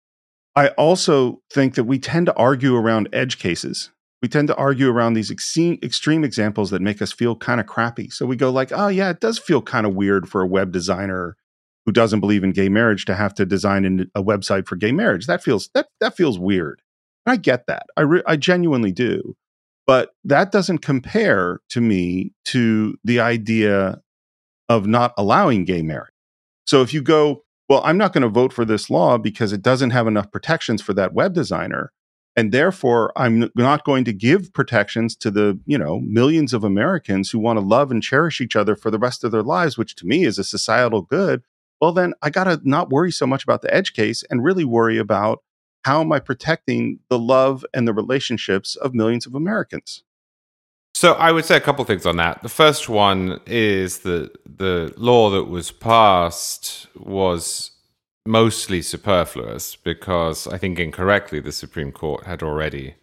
i 0.56 0.68
also 0.70 1.42
think 1.52 1.74
that 1.74 1.86
we 1.86 1.98
tend 1.98 2.28
to 2.28 2.36
argue 2.36 2.76
around 2.76 3.10
edge 3.12 3.40
cases 3.40 3.90
we 4.22 4.30
tend 4.30 4.48
to 4.48 4.56
argue 4.56 4.90
around 4.90 5.14
these 5.14 5.30
extreme 5.30 6.24
examples 6.24 6.70
that 6.72 6.82
make 6.82 7.00
us 7.00 7.12
feel 7.12 7.36
kind 7.36 7.60
of 7.60 7.68
crappy. 7.68 8.10
So 8.10 8.26
we 8.26 8.36
go 8.36 8.50
like, 8.50 8.72
"Oh 8.74 8.88
yeah, 8.88 9.12
it 9.12 9.20
does 9.20 9.38
feel 9.38 9.62
kind 9.62 9.86
of 9.86 9.94
weird 9.94 10.28
for 10.28 10.42
a 10.42 10.48
web 10.48 10.72
designer 10.72 11.38
who 11.86 11.92
doesn't 11.92 12.22
believe 12.22 12.44
in 12.44 12.52
gay 12.52 12.70
marriage 12.70 13.06
to 13.06 13.16
have 13.16 13.36
to 13.36 13.46
design 13.46 14.10
a 14.16 14.24
website 14.24 14.68
for 14.68 14.76
gay 14.76 14.92
marriage. 14.92 15.28
That 15.28 15.44
feels 15.44 15.70
that 15.76 15.90
that 16.02 16.18
feels 16.18 16.40
weird. 16.40 16.82
I 17.26 17.38
get 17.38 17.68
that. 17.68 17.88
I 17.98 18.02
re- 18.02 18.24
I 18.26 18.36
genuinely 18.36 18.92
do. 18.92 19.36
But 19.88 20.12
that 20.24 20.52
doesn't 20.52 20.80
compare 20.80 21.60
to 21.70 21.82
me 21.82 22.34
to 22.46 22.98
the 23.04 23.20
idea 23.20 24.02
of 24.68 24.88
not 24.88 25.14
allowing 25.18 25.66
gay 25.66 25.84
marriage. 25.84 26.10
So 26.66 26.82
if 26.82 26.94
you 26.94 27.04
go, 27.04 27.44
well, 27.70 27.82
I'm 27.84 27.98
not 27.98 28.12
going 28.12 28.24
to 28.24 28.30
vote 28.30 28.52
for 28.52 28.66
this 28.66 28.90
law 28.90 29.20
because 29.20 29.54
it 29.54 29.62
doesn't 29.62 29.92
have 29.92 30.08
enough 30.08 30.32
protections 30.32 30.82
for 30.82 30.94
that 30.96 31.14
web 31.14 31.34
designer 31.34 31.92
and 32.38 32.52
therefore 32.52 33.14
i'm 33.16 33.50
not 33.56 33.86
going 33.86 34.04
to 34.04 34.12
give 34.12 34.52
protections 34.52 35.16
to 35.16 35.32
the 35.32 35.58
you 35.66 35.78
know 35.78 36.02
millions 36.02 36.54
of 36.54 36.66
americans 36.66 37.32
who 37.32 37.40
want 37.40 37.58
to 37.58 37.66
love 37.66 37.92
and 37.92 38.04
cherish 38.04 38.42
each 38.42 38.58
other 38.58 38.76
for 38.76 38.92
the 38.92 39.00
rest 39.00 39.24
of 39.24 39.32
their 39.32 39.42
lives 39.42 39.78
which 39.78 39.96
to 39.96 40.06
me 40.06 40.26
is 40.26 40.38
a 40.38 40.44
societal 40.44 41.02
good 41.02 41.44
well, 41.82 41.92
then 41.92 42.14
I 42.22 42.30
got 42.30 42.46
to 42.46 42.60
not 42.64 42.90
worry 42.90 43.12
so 43.12 43.28
much 43.28 43.44
about 43.44 43.62
the 43.62 43.74
edge 43.74 43.94
case 43.94 44.24
and 44.30 44.44
really 44.44 44.66
worry 44.66 44.98
about 44.98 45.44
how 45.86 46.02
am 46.02 46.12
I 46.12 46.18
protecting 46.20 46.98
the 47.10 47.20
love 47.20 47.64
and 47.76 47.88
the 47.88 47.94
relationships 47.94 48.76
of 48.76 48.96
millions 48.96 49.28
of 49.28 49.36
Americans. 49.36 50.02
So 50.96 51.14
I 51.14 51.32
would 51.32 51.46
say 51.46 51.58
a 51.58 51.62
couple 51.62 51.86
things 51.86 52.08
on 52.08 52.18
that. 52.18 52.42
The 52.42 52.50
first 52.50 52.90
one 52.90 53.40
is 53.46 54.00
that 54.00 54.32
the 54.58 54.92
law 54.98 55.30
that 55.30 55.44
was 55.44 55.70
passed 55.70 56.88
was 56.96 57.70
mostly 58.26 58.82
superfluous 58.82 59.76
because 59.76 60.48
I 60.48 60.58
think 60.58 60.80
incorrectly 60.80 61.40
the 61.40 61.52
Supreme 61.52 61.92
Court 61.92 62.26
had 62.26 62.42
already 62.42 62.96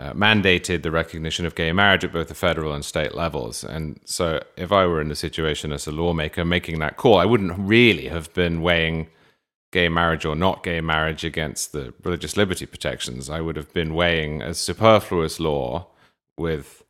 uh, 0.00 0.14
mandated 0.14 0.82
the 0.82 0.90
recognition 0.90 1.44
of 1.44 1.54
gay 1.54 1.70
marriage 1.70 2.04
at 2.04 2.14
both 2.14 2.28
the 2.28 2.34
federal 2.34 2.72
and 2.72 2.82
state 2.82 3.14
levels. 3.14 3.62
And 3.62 4.00
so, 4.06 4.42
if 4.56 4.72
I 4.72 4.86
were 4.86 5.02
in 5.02 5.08
the 5.08 5.16
situation 5.16 5.70
as 5.70 5.86
a 5.86 5.92
lawmaker 5.92 6.46
making 6.46 6.78
that 6.78 6.96
call, 6.96 7.18
I 7.18 7.26
wouldn't 7.26 7.58
really 7.58 8.08
have 8.08 8.32
been 8.32 8.62
weighing 8.62 9.08
gay 9.72 9.88
marriage 9.88 10.24
or 10.24 10.34
not 10.34 10.62
gay 10.62 10.80
marriage 10.80 11.24
against 11.24 11.72
the 11.72 11.94
religious 12.02 12.36
liberty 12.36 12.66
protections. 12.66 13.30
I 13.30 13.40
would 13.40 13.56
have 13.56 13.72
been 13.72 13.94
weighing 13.94 14.42
a 14.42 14.54
superfluous 14.54 15.38
law 15.38 15.86
with 16.36 16.82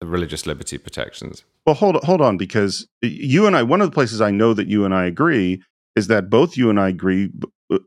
the 0.00 0.06
religious 0.06 0.46
liberty 0.46 0.78
protections. 0.78 1.44
Well, 1.66 1.74
hold 1.74 1.96
hold 2.04 2.20
on, 2.20 2.36
because 2.36 2.86
you 3.02 3.46
and 3.46 3.56
I, 3.56 3.62
one 3.62 3.80
of 3.80 3.90
the 3.90 3.94
places 3.94 4.20
I 4.20 4.30
know 4.30 4.54
that 4.54 4.68
you 4.68 4.84
and 4.84 4.94
I 4.94 5.06
agree 5.06 5.62
is 5.96 6.08
that 6.08 6.28
both 6.30 6.56
you 6.56 6.70
and 6.70 6.78
I 6.78 6.88
agree 6.88 7.30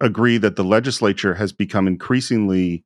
agree 0.02 0.38
that 0.40 0.56
the 0.56 0.64
legislature 0.64 1.36
has 1.36 1.54
become 1.54 1.88
increasingly 1.88 2.84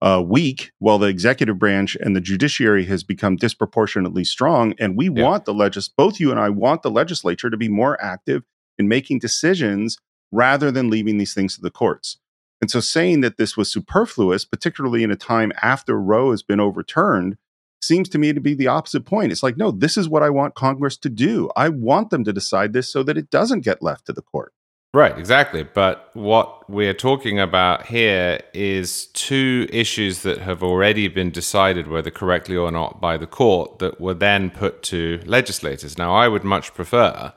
uh, 0.00 0.22
weak, 0.26 0.72
while 0.78 0.98
the 0.98 1.06
executive 1.06 1.58
branch 1.58 1.96
and 2.00 2.16
the 2.16 2.20
judiciary 2.20 2.84
has 2.86 3.04
become 3.04 3.36
disproportionately 3.36 4.24
strong. 4.24 4.74
And 4.80 4.96
we 4.96 5.10
yeah. 5.10 5.22
want 5.22 5.44
the 5.44 5.54
legis 5.54 5.88
both 5.88 6.18
you 6.18 6.30
and 6.32 6.40
I 6.40 6.48
want 6.48 6.82
the 6.82 6.90
legislature 6.90 7.50
to 7.50 7.56
be 7.56 7.68
more 7.68 8.02
active 8.02 8.42
in 8.78 8.88
making 8.88 9.20
decisions 9.20 9.96
rather 10.32 10.70
than 10.70 10.90
leaving 10.90 11.18
these 11.18 11.34
things 11.34 11.54
to 11.54 11.60
the 11.60 11.70
courts. 11.70 12.18
And 12.60 12.70
so 12.70 12.80
saying 12.80 13.20
that 13.20 13.36
this 13.36 13.56
was 13.56 13.70
superfluous, 13.70 14.44
particularly 14.44 15.02
in 15.02 15.10
a 15.10 15.16
time 15.16 15.52
after 15.62 16.00
Roe 16.00 16.30
has 16.30 16.42
been 16.42 16.60
overturned, 16.60 17.36
seems 17.82 18.08
to 18.10 18.18
me 18.18 18.32
to 18.32 18.40
be 18.40 18.54
the 18.54 18.68
opposite 18.68 19.04
point. 19.04 19.32
It's 19.32 19.42
like, 19.42 19.56
no, 19.56 19.70
this 19.70 19.96
is 19.96 20.08
what 20.08 20.22
I 20.22 20.30
want 20.30 20.54
Congress 20.54 20.96
to 20.98 21.08
do. 21.08 21.50
I 21.56 21.68
want 21.68 22.10
them 22.10 22.24
to 22.24 22.32
decide 22.32 22.72
this 22.72 22.90
so 22.90 23.02
that 23.02 23.18
it 23.18 23.30
doesn't 23.30 23.60
get 23.60 23.82
left 23.82 24.06
to 24.06 24.12
the 24.12 24.22
court. 24.22 24.52
Right, 24.94 25.18
exactly. 25.18 25.62
But 25.62 26.10
what 26.12 26.68
we're 26.68 26.94
talking 26.94 27.40
about 27.40 27.86
here 27.86 28.40
is 28.52 29.06
two 29.06 29.66
issues 29.72 30.22
that 30.22 30.38
have 30.38 30.62
already 30.62 31.08
been 31.08 31.30
decided, 31.30 31.88
whether 31.88 32.10
correctly 32.10 32.56
or 32.56 32.70
not, 32.70 33.00
by 33.00 33.16
the 33.16 33.26
court 33.26 33.78
that 33.78 34.00
were 34.00 34.14
then 34.14 34.50
put 34.50 34.82
to 34.84 35.20
legislators. 35.24 35.96
Now, 35.96 36.14
I 36.14 36.28
would 36.28 36.44
much 36.44 36.74
prefer 36.74 37.32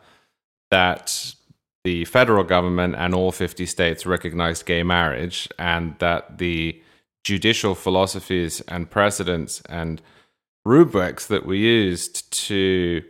that 0.70 1.35
the 1.86 2.04
federal 2.06 2.44
government 2.44 2.96
and 2.98 3.14
all 3.14 3.32
50 3.32 3.64
states 3.68 4.08
recognized 4.08 4.66
gay 4.66 4.82
marriage 4.82 5.48
and 5.60 5.96
that 6.00 6.40
the 6.40 6.82
judicial 7.24 7.76
philosophies 7.76 8.60
and 8.62 8.90
precedents 8.90 9.62
and 9.70 10.02
rubrics 10.66 11.28
that 11.28 11.46
were 11.46 11.54
used 11.54 12.32
to 12.48 13.04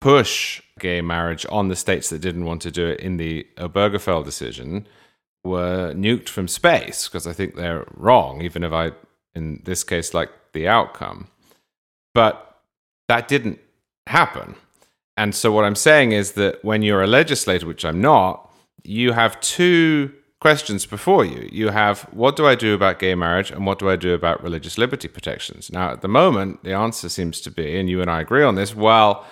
push 0.00 0.60
gay 0.80 1.00
marriage 1.00 1.46
on 1.50 1.68
the 1.68 1.76
states 1.76 2.10
that 2.10 2.20
didn't 2.20 2.46
want 2.46 2.62
to 2.62 2.72
do 2.72 2.84
it 2.84 2.98
in 2.98 3.16
the 3.16 3.46
Obergefell 3.58 4.24
decision 4.24 4.84
were 5.44 5.94
nuked 5.94 6.28
from 6.28 6.48
space 6.48 7.06
because 7.06 7.28
I 7.28 7.32
think 7.32 7.54
they're 7.54 7.86
wrong, 7.94 8.42
even 8.42 8.64
if 8.64 8.72
I, 8.72 8.90
in 9.36 9.62
this 9.64 9.84
case, 9.84 10.12
like 10.12 10.30
the 10.52 10.66
outcome. 10.66 11.28
But 12.12 12.60
that 13.06 13.28
didn't 13.28 13.60
happen. 14.08 14.56
And 15.18 15.34
so 15.34 15.50
what 15.50 15.64
I'm 15.64 15.74
saying 15.74 16.12
is 16.12 16.32
that 16.32 16.64
when 16.64 16.82
you're 16.82 17.02
a 17.02 17.08
legislator, 17.08 17.66
which 17.66 17.84
I'm 17.84 18.00
not, 18.00 18.48
you 18.84 19.12
have 19.12 19.38
two 19.40 20.12
questions 20.40 20.86
before 20.86 21.24
you. 21.24 21.48
You 21.50 21.70
have 21.70 22.02
what 22.12 22.36
do 22.36 22.46
I 22.46 22.54
do 22.54 22.72
about 22.72 23.00
gay 23.00 23.16
marriage 23.16 23.50
and 23.50 23.66
what 23.66 23.80
do 23.80 23.90
I 23.90 23.96
do 23.96 24.14
about 24.14 24.40
religious 24.44 24.78
liberty 24.78 25.08
protections? 25.08 25.72
Now, 25.72 25.90
at 25.90 26.02
the 26.02 26.08
moment, 26.08 26.62
the 26.62 26.72
answer 26.72 27.08
seems 27.08 27.40
to 27.40 27.50
be, 27.50 27.76
and 27.80 27.90
you 27.90 28.00
and 28.00 28.08
I 28.08 28.20
agree 28.20 28.44
on 28.44 28.54
this, 28.54 28.76
well, 28.76 29.26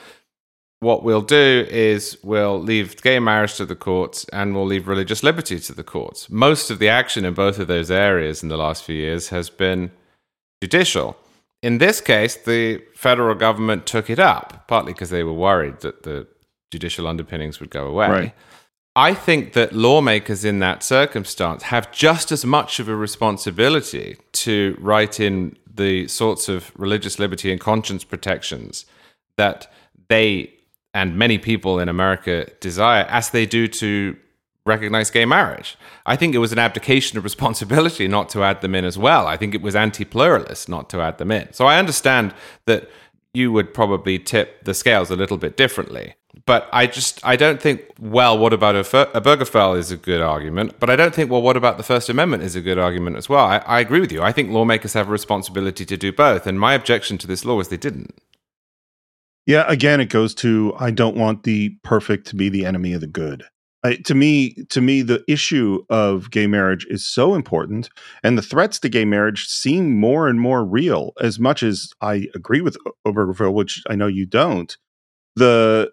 what 0.81 1.05
we'll 1.05 1.23
do 1.23 1.65
is 1.71 2.19
we'll 2.25 2.61
leave 2.61 3.01
gay 3.01 3.21
marriage 3.21 3.55
to 3.55 3.65
the 3.65 3.77
courts 3.77 4.27
and 4.33 4.57
we'll 4.57 4.67
leave 4.67 4.89
religious 4.89 5.23
liberty 5.23 5.61
to 5.61 5.73
the 5.73 5.85
courts. 5.85 6.29
Most 6.29 6.69
of 6.69 6.81
the 6.81 6.89
action 6.89 7.25
in 7.25 7.35
both 7.35 7.61
of 7.61 7.69
those 7.69 7.93
areas 7.93 8.43
in 8.43 8.49
the 8.49 8.59
last 8.59 8.83
few 8.83 8.97
years 8.97 9.29
has 9.29 9.51
been 9.51 9.93
judicial. 10.61 11.17
In 11.63 11.79
this 11.79 12.01
case, 12.01 12.37
the 12.37 12.83
federal 12.95 13.35
government 13.35 13.87
took 13.87 14.11
it 14.11 14.19
up, 14.19 14.69
partly 14.69 14.93
because 14.93 15.11
they 15.11 15.23
were 15.23 15.33
worried 15.33 15.81
that 15.81 16.03
the 16.03 16.27
judicial 16.71 17.07
underpinnings 17.07 17.61
would 17.61 17.71
go 17.71 17.87
away. 17.87 18.09
Right. 18.09 18.35
I 18.95 19.13
think 19.13 19.53
that 19.53 19.75
lawmakers 19.75 20.45
in 20.45 20.59
that 20.61 20.83
circumstance 20.83 21.65
have 21.65 21.93
just 21.93 22.33
as 22.33 22.45
much 22.45 22.81
of 22.81 22.89
a 22.89 22.97
responsibility 22.97 24.17
to 24.33 24.77
write 24.81 25.21
in 25.21 25.57
the 25.73 26.09
sorts 26.09 26.49
of 26.49 26.73
religious 26.77 27.19
liberty 27.19 27.53
and 27.53 27.61
conscience 27.61 28.05
protections 28.05 28.87
that 29.37 29.71
they 30.09 30.53
and 30.95 31.19
many 31.19 31.37
people 31.37 31.79
in 31.79 31.91
America 31.91 32.51
desire 32.61 33.05
as 33.11 33.31
they 33.31 33.45
do 33.45 33.69
to 33.69 34.17
recognize 34.67 35.11
gay 35.11 35.25
marriage. 35.25 35.79
I 36.05 36.17
think 36.17 36.35
it 36.35 36.39
was 36.39 36.53
an 36.53 36.59
abdication 36.59 37.17
of 37.17 37.25
responsibility 37.31 38.09
not 38.09 38.29
to 38.31 38.43
add 38.43 38.61
them 38.61 38.75
in 38.75 38.85
as 38.85 38.99
well. 38.99 39.27
I 39.27 39.37
think 39.37 39.55
it 39.55 39.63
was 39.63 39.75
anti 39.75 40.05
pluralist 40.05 40.69
not 40.69 40.91
to 40.91 41.01
add 41.01 41.19
them 41.19 41.31
in. 41.31 41.53
So 41.53 41.67
I 41.67 41.79
understand 41.79 42.35
that 42.67 42.91
you 43.33 43.53
would 43.53 43.75
probably 43.75 44.19
tip 44.19 44.65
the 44.65 44.75
scales 44.75 45.11
a 45.11 45.17
little 45.17 45.37
bit 45.37 45.57
differently. 45.57 46.15
But 46.45 46.69
I 46.73 46.87
just, 46.87 47.25
I 47.25 47.37
don't 47.37 47.61
think, 47.61 47.83
well, 47.99 48.37
what 48.39 48.53
about 48.53 48.77
a, 48.77 48.83
Obergefell 48.83 49.77
is 49.77 49.91
a 49.91 49.97
good 49.97 50.21
argument. 50.21 50.79
But 50.79 50.91
I 50.91 50.97
don't 50.97 51.15
think, 51.15 51.31
well, 51.31 51.43
what 51.43 51.57
about 51.57 51.77
the 51.77 51.83
First 51.83 52.09
Amendment 52.09 52.43
is 52.43 52.55
a 52.55 52.61
good 52.61 52.79
argument 52.79 53.17
as 53.17 53.29
well. 53.29 53.45
I, 53.45 53.59
I 53.59 53.81
agree 53.81 54.01
with 54.01 54.13
you. 54.13 54.23
I 54.23 54.33
think 54.33 54.51
lawmakers 54.51 54.93
have 54.93 55.09
a 55.09 55.13
responsibility 55.13 55.85
to 55.85 55.97
do 55.97 56.13
both. 56.13 56.47
And 56.47 56.61
my 56.61 56.75
objection 56.75 57.19
to 57.19 57.27
this 57.27 57.45
law 57.45 57.61
is 57.61 57.69
they 57.69 57.77
didn't. 57.77 58.19
Yeah, 59.47 59.65
again, 59.69 60.01
it 60.01 60.07
goes 60.07 60.35
to 60.37 60.75
I 60.79 60.91
don't 60.91 61.17
want 61.17 61.45
the 61.45 61.71
perfect 61.83 62.27
to 62.29 62.37
be 62.37 62.49
the 62.49 62.67
enemy 62.67 62.93
of 62.93 63.01
the 63.01 63.07
good. 63.07 63.45
To 63.95 64.15
me, 64.15 64.55
to 64.71 64.81
me, 64.81 65.03
the 65.03 65.25
issue 65.29 65.85
of 65.91 66.31
gay 66.31 66.47
marriage 66.47 66.87
is 66.89 67.09
so 67.09 67.35
important, 67.35 67.91
and 68.23 68.37
the 68.37 68.43
threats 68.43 68.79
to 68.81 68.89
gay 68.89 69.05
marriage 69.05 69.47
seem 69.47 69.99
more 69.99 70.29
and 70.29 70.41
more 70.41 70.65
real. 70.65 71.13
As 71.21 71.39
much 71.39 71.63
as 71.63 71.91
I 72.01 72.29
agree 72.35 72.61
with 72.61 72.77
Obergefell, 73.07 73.53
which 73.53 73.83
I 73.89 73.95
know 73.95 74.07
you 74.07 74.27
don't, 74.27 74.77
the 75.35 75.91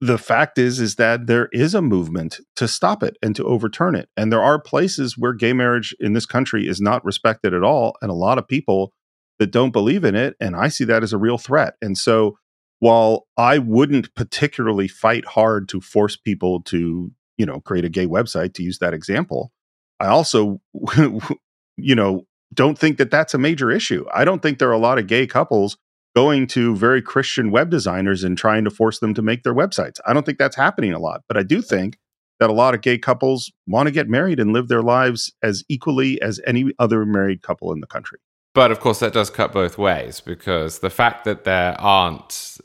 the 0.00 0.18
fact 0.18 0.58
is 0.58 0.78
is 0.78 0.96
that 0.96 1.26
there 1.26 1.48
is 1.52 1.74
a 1.74 1.80
movement 1.80 2.40
to 2.56 2.68
stop 2.68 3.02
it 3.02 3.16
and 3.22 3.34
to 3.36 3.44
overturn 3.44 3.94
it, 3.94 4.08
and 4.16 4.32
there 4.32 4.42
are 4.42 4.60
places 4.60 5.16
where 5.18 5.32
gay 5.32 5.52
marriage 5.52 5.94
in 6.00 6.12
this 6.12 6.26
country 6.26 6.68
is 6.68 6.80
not 6.80 7.04
respected 7.04 7.54
at 7.54 7.64
all, 7.64 7.96
and 8.02 8.10
a 8.10 8.14
lot 8.14 8.38
of 8.38 8.48
people 8.48 8.92
that 9.38 9.50
don't 9.50 9.72
believe 9.72 10.04
in 10.04 10.14
it, 10.14 10.34
and 10.40 10.56
I 10.56 10.68
see 10.68 10.84
that 10.84 11.02
as 11.02 11.12
a 11.12 11.18
real 11.18 11.38
threat. 11.38 11.74
And 11.82 11.98
so, 11.98 12.38
while 12.78 13.26
I 13.36 13.58
wouldn't 13.58 14.14
particularly 14.14 14.88
fight 14.88 15.24
hard 15.26 15.68
to 15.70 15.80
force 15.80 16.16
people 16.16 16.62
to 16.64 17.10
you 17.38 17.46
know 17.46 17.60
create 17.60 17.84
a 17.84 17.88
gay 17.88 18.06
website 18.06 18.54
to 18.54 18.62
use 18.62 18.78
that 18.78 18.94
example 18.94 19.52
i 20.00 20.06
also 20.06 20.60
you 21.76 21.94
know 21.94 22.24
don't 22.54 22.78
think 22.78 22.96
that 22.98 23.10
that's 23.10 23.34
a 23.34 23.38
major 23.38 23.72
issue. 23.72 24.06
I 24.14 24.24
don't 24.24 24.40
think 24.40 24.58
there 24.58 24.68
are 24.68 24.72
a 24.72 24.78
lot 24.78 24.98
of 24.98 25.08
gay 25.08 25.26
couples 25.26 25.76
going 26.14 26.46
to 26.46 26.76
very 26.76 27.02
christian 27.02 27.50
web 27.50 27.70
designers 27.70 28.24
and 28.24 28.38
trying 28.38 28.64
to 28.64 28.70
force 28.70 29.00
them 29.00 29.14
to 29.14 29.20
make 29.20 29.42
their 29.42 29.54
websites. 29.54 29.98
I 30.06 30.12
don't 30.12 30.24
think 30.24 30.38
that's 30.38 30.56
happening 30.56 30.92
a 30.92 30.98
lot 30.98 31.22
but 31.28 31.36
i 31.36 31.42
do 31.42 31.60
think 31.60 31.98
that 32.40 32.50
a 32.50 32.52
lot 32.52 32.74
of 32.74 32.82
gay 32.82 32.98
couples 32.98 33.50
want 33.66 33.86
to 33.86 33.90
get 33.90 34.08
married 34.08 34.38
and 34.38 34.52
live 34.52 34.68
their 34.68 34.82
lives 34.82 35.32
as 35.42 35.64
equally 35.68 36.20
as 36.20 36.40
any 36.46 36.72
other 36.78 37.04
married 37.06 37.42
couple 37.42 37.72
in 37.72 37.80
the 37.80 37.86
country. 37.86 38.18
But 38.54 38.70
of 38.70 38.80
course 38.80 39.00
that 39.00 39.12
does 39.12 39.30
cut 39.30 39.52
both 39.52 39.78
ways 39.78 40.20
because 40.20 40.80
the 40.80 40.90
fact 40.90 41.24
that 41.24 41.44
there 41.44 41.78
aren't 41.80 42.58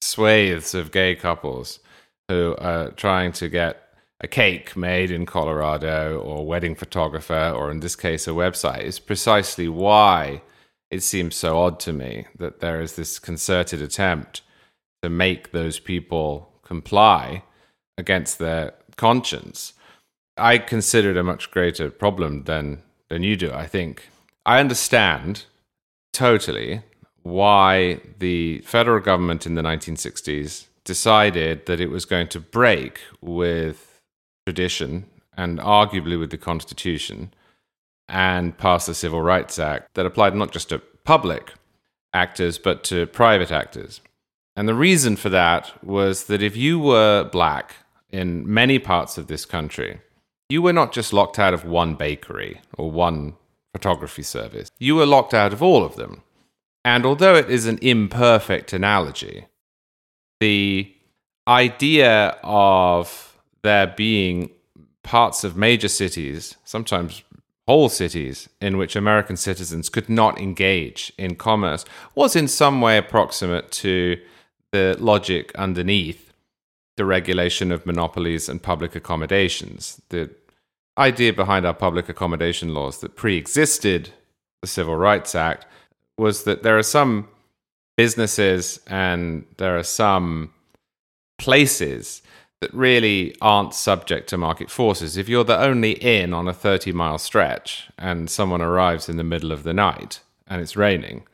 swathes 0.00 0.74
of 0.74 0.92
gay 0.92 1.14
couples 1.14 1.80
who 2.28 2.54
are 2.58 2.90
trying 2.92 3.32
to 3.32 3.48
get 3.48 3.87
a 4.20 4.28
cake 4.28 4.76
made 4.76 5.10
in 5.10 5.26
Colorado 5.26 6.18
or 6.18 6.38
a 6.38 6.42
wedding 6.42 6.74
photographer, 6.74 7.52
or 7.54 7.70
in 7.70 7.80
this 7.80 7.94
case, 7.94 8.26
a 8.26 8.30
website, 8.30 8.82
is 8.82 8.98
precisely 8.98 9.68
why 9.68 10.42
it 10.90 11.02
seems 11.02 11.36
so 11.36 11.58
odd 11.58 11.78
to 11.80 11.92
me 11.92 12.26
that 12.36 12.60
there 12.60 12.80
is 12.80 12.96
this 12.96 13.18
concerted 13.18 13.80
attempt 13.80 14.42
to 15.02 15.08
make 15.08 15.52
those 15.52 15.78
people 15.78 16.50
comply 16.64 17.42
against 17.96 18.38
their 18.38 18.74
conscience. 18.96 19.74
I 20.36 20.58
consider 20.58 21.10
it 21.10 21.16
a 21.16 21.22
much 21.22 21.50
greater 21.50 21.90
problem 21.90 22.44
than, 22.44 22.82
than 23.08 23.22
you 23.22 23.36
do, 23.36 23.52
I 23.52 23.66
think. 23.66 24.08
I 24.44 24.60
understand 24.60 25.44
totally 26.12 26.82
why 27.22 28.00
the 28.18 28.60
federal 28.60 29.00
government 29.00 29.46
in 29.46 29.54
the 29.54 29.62
1960s 29.62 30.66
decided 30.84 31.66
that 31.66 31.80
it 31.80 31.90
was 31.90 32.04
going 32.04 32.28
to 32.28 32.40
break 32.40 33.00
with 33.20 33.87
tradition 34.48 35.04
and 35.36 35.58
arguably 35.58 36.18
with 36.18 36.30
the 36.30 36.38
Constitution 36.38 37.34
and 38.08 38.56
passed 38.56 38.86
the 38.86 38.94
Civil 38.94 39.20
Rights 39.20 39.58
Act 39.58 39.92
that 39.92 40.06
applied 40.06 40.34
not 40.34 40.52
just 40.52 40.70
to 40.70 40.78
public 41.04 41.52
actors 42.14 42.58
but 42.58 42.82
to 42.84 43.06
private 43.08 43.52
actors. 43.52 44.00
And 44.56 44.66
the 44.66 44.74
reason 44.88 45.16
for 45.16 45.28
that 45.28 45.84
was 45.84 46.24
that 46.24 46.42
if 46.42 46.56
you 46.56 46.78
were 46.78 47.24
black 47.24 47.76
in 48.08 48.50
many 48.50 48.78
parts 48.78 49.18
of 49.18 49.26
this 49.26 49.44
country, 49.44 50.00
you 50.48 50.62
were 50.62 50.72
not 50.72 50.92
just 50.92 51.12
locked 51.12 51.38
out 51.38 51.52
of 51.52 51.66
one 51.66 51.94
bakery 51.94 52.62
or 52.78 52.90
one 52.90 53.34
photography 53.74 54.22
service, 54.22 54.70
you 54.78 54.94
were 54.94 55.04
locked 55.04 55.34
out 55.34 55.52
of 55.52 55.62
all 55.62 55.84
of 55.84 55.96
them. 55.96 56.22
And 56.86 57.04
although 57.04 57.34
it 57.34 57.50
is 57.50 57.66
an 57.66 57.78
imperfect 57.82 58.72
analogy, 58.72 59.46
the 60.40 60.90
idea 61.46 62.38
of 62.42 63.28
there 63.68 63.86
being 63.86 64.50
parts 65.02 65.44
of 65.44 65.54
major 65.54 65.88
cities, 65.88 66.56
sometimes 66.64 67.22
whole 67.66 67.90
cities, 67.90 68.48
in 68.62 68.78
which 68.78 68.96
American 68.96 69.36
citizens 69.36 69.90
could 69.90 70.08
not 70.08 70.40
engage 70.40 71.12
in 71.18 71.34
commerce 71.34 71.84
was 72.14 72.34
in 72.34 72.48
some 72.48 72.80
way 72.80 72.96
approximate 72.96 73.70
to 73.70 74.18
the 74.72 74.96
logic 74.98 75.54
underneath 75.54 76.32
the 76.96 77.04
regulation 77.04 77.70
of 77.70 77.84
monopolies 77.84 78.48
and 78.48 78.62
public 78.62 78.96
accommodations. 78.96 80.00
The 80.08 80.30
idea 80.96 81.34
behind 81.34 81.66
our 81.66 81.74
public 81.74 82.08
accommodation 82.08 82.72
laws 82.72 83.00
that 83.00 83.16
pre 83.16 83.36
existed 83.36 84.10
the 84.62 84.68
Civil 84.68 84.96
Rights 84.96 85.34
Act 85.34 85.66
was 86.16 86.44
that 86.44 86.62
there 86.62 86.78
are 86.78 86.90
some 86.98 87.28
businesses 87.98 88.80
and 88.86 89.44
there 89.58 89.76
are 89.78 89.90
some 90.04 90.54
places 91.36 92.22
that 92.60 92.74
really 92.74 93.34
aren't 93.40 93.74
subject 93.74 94.28
to 94.28 94.36
market 94.36 94.70
forces. 94.70 95.16
If 95.16 95.28
you're 95.28 95.44
the 95.44 95.58
only 95.58 95.92
inn 95.92 96.34
on 96.34 96.48
a 96.48 96.52
30 96.52 96.92
mile 96.92 97.18
stretch 97.18 97.88
and 97.98 98.28
someone 98.28 98.60
arrives 98.60 99.08
in 99.08 99.16
the 99.16 99.24
middle 99.24 99.52
of 99.52 99.62
the 99.62 99.74
night 99.74 100.20
and 100.46 100.60
it's 100.60 100.76
raining, 100.76 101.24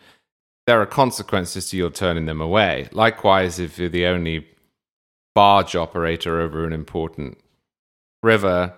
there 0.67 0.81
are 0.81 0.87
consequences 0.87 1.71
to 1.71 1.77
your 1.77 1.91
turning 1.91 2.27
them 2.27 2.41
away. 2.41 2.89
Likewise, 2.93 3.59
if 3.59 3.79
you're 3.79 3.89
the 3.89 4.07
only 4.07 4.47
barge 5.35 5.75
operator 5.75 6.41
over 6.41 6.65
an 6.65 6.73
important 6.73 7.39
river 8.23 8.75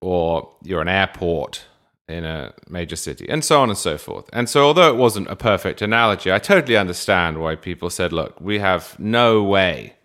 or 0.00 0.50
you're 0.62 0.80
an 0.80 0.88
airport 0.88 1.64
in 2.08 2.24
a 2.24 2.54
major 2.68 2.96
city, 2.96 3.28
and 3.28 3.44
so 3.44 3.60
on 3.60 3.68
and 3.68 3.76
so 3.76 3.98
forth. 3.98 4.30
And 4.32 4.48
so, 4.48 4.64
although 4.64 4.88
it 4.88 4.96
wasn't 4.96 5.28
a 5.28 5.36
perfect 5.36 5.82
analogy, 5.82 6.32
I 6.32 6.38
totally 6.38 6.76
understand 6.76 7.38
why 7.38 7.54
people 7.54 7.90
said, 7.90 8.14
look, 8.14 8.40
we 8.40 8.60
have 8.60 8.98
no 8.98 9.42
way 9.42 9.97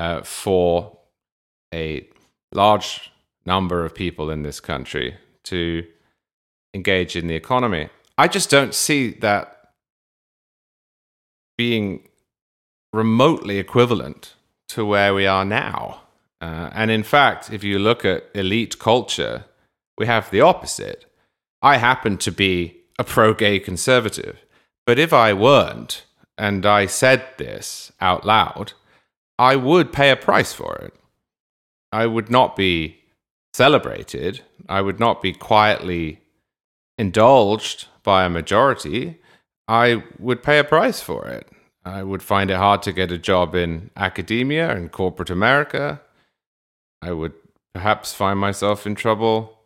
uh, 0.00 0.22
for 0.22 0.96
a 1.74 2.08
large 2.52 3.12
number 3.44 3.84
of 3.84 3.94
people 3.94 4.30
in 4.30 4.42
this 4.42 4.58
country 4.58 5.14
to 5.44 5.84
engage 6.72 7.16
in 7.16 7.26
the 7.26 7.34
economy. 7.34 7.90
I 8.16 8.26
just 8.26 8.48
don't 8.48 8.74
see 8.74 9.10
that 9.20 9.72
being 11.58 12.08
remotely 12.94 13.58
equivalent 13.58 14.34
to 14.68 14.86
where 14.86 15.12
we 15.12 15.26
are 15.26 15.44
now. 15.44 16.00
Uh, 16.40 16.70
and 16.72 16.90
in 16.90 17.02
fact, 17.02 17.52
if 17.52 17.62
you 17.62 17.78
look 17.78 18.02
at 18.02 18.24
elite 18.34 18.78
culture, 18.78 19.44
we 19.98 20.06
have 20.06 20.30
the 20.30 20.40
opposite. 20.40 21.04
I 21.60 21.76
happen 21.76 22.16
to 22.18 22.32
be 22.32 22.80
a 22.98 23.04
pro 23.04 23.34
gay 23.34 23.58
conservative, 23.58 24.38
but 24.86 24.98
if 24.98 25.12
I 25.12 25.34
weren't, 25.34 26.06
and 26.38 26.64
I 26.64 26.86
said 26.86 27.22
this 27.36 27.92
out 28.00 28.24
loud, 28.24 28.72
I 29.40 29.56
would 29.56 29.90
pay 29.90 30.10
a 30.10 30.16
price 30.16 30.52
for 30.52 30.76
it. 30.76 30.92
I 31.90 32.04
would 32.04 32.30
not 32.30 32.56
be 32.56 32.98
celebrated. 33.54 34.42
I 34.68 34.82
would 34.82 35.00
not 35.00 35.22
be 35.22 35.32
quietly 35.32 36.20
indulged 36.98 37.86
by 38.02 38.24
a 38.24 38.28
majority. 38.28 39.18
I 39.66 40.04
would 40.18 40.42
pay 40.42 40.58
a 40.58 40.64
price 40.64 41.00
for 41.00 41.26
it. 41.26 41.48
I 41.86 42.02
would 42.02 42.22
find 42.22 42.50
it 42.50 42.58
hard 42.58 42.82
to 42.82 42.92
get 42.92 43.10
a 43.10 43.16
job 43.16 43.54
in 43.54 43.90
academia 43.96 44.76
and 44.76 44.92
corporate 44.92 45.30
America. 45.30 46.02
I 47.00 47.12
would 47.12 47.32
perhaps 47.72 48.12
find 48.12 48.38
myself 48.38 48.86
in 48.86 48.94
trouble 48.94 49.58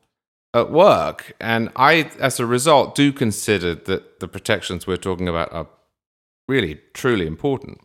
at 0.54 0.70
work. 0.70 1.34
And 1.40 1.70
I, 1.74 2.12
as 2.20 2.38
a 2.38 2.46
result, 2.46 2.94
do 2.94 3.12
consider 3.12 3.74
that 3.74 4.20
the 4.20 4.28
protections 4.28 4.86
we're 4.86 4.98
talking 4.98 5.26
about 5.26 5.52
are 5.52 5.66
really, 6.46 6.80
truly 6.92 7.26
important. 7.26 7.80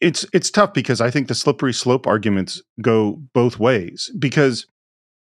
It's 0.00 0.26
it's 0.32 0.50
tough 0.50 0.74
because 0.74 1.00
I 1.00 1.10
think 1.10 1.28
the 1.28 1.34
slippery 1.34 1.72
slope 1.72 2.06
arguments 2.06 2.62
go 2.82 3.22
both 3.32 3.58
ways. 3.58 4.10
Because 4.18 4.66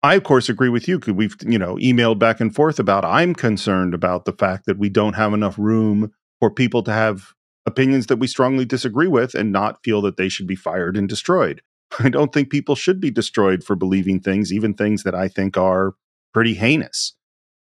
I, 0.03 0.15
of 0.15 0.23
course, 0.23 0.49
agree 0.49 0.69
with 0.69 0.87
you. 0.87 0.99
We've 0.99 1.35
you 1.45 1.59
know 1.59 1.75
emailed 1.75 2.19
back 2.19 2.39
and 2.39 2.53
forth 2.53 2.79
about 2.79 3.05
I'm 3.05 3.33
concerned 3.33 3.93
about 3.93 4.25
the 4.25 4.33
fact 4.33 4.65
that 4.65 4.77
we 4.77 4.89
don't 4.89 5.13
have 5.13 5.33
enough 5.33 5.57
room 5.57 6.11
for 6.39 6.51
people 6.51 6.83
to 6.83 6.91
have 6.91 7.33
opinions 7.65 8.07
that 8.07 8.17
we 8.17 8.27
strongly 8.27 8.65
disagree 8.65 9.07
with 9.07 9.35
and 9.35 9.51
not 9.51 9.83
feel 9.83 10.01
that 10.01 10.17
they 10.17 10.29
should 10.29 10.47
be 10.47 10.55
fired 10.55 10.97
and 10.97 11.07
destroyed. 11.07 11.61
I 11.99 12.09
don't 12.09 12.33
think 12.33 12.49
people 12.49 12.75
should 12.75 12.99
be 12.99 13.11
destroyed 13.11 13.63
for 13.63 13.75
believing 13.75 14.19
things, 14.19 14.51
even 14.53 14.73
things 14.73 15.03
that 15.03 15.15
I 15.15 15.27
think 15.27 15.57
are 15.57 15.93
pretty 16.33 16.53
heinous. 16.53 17.15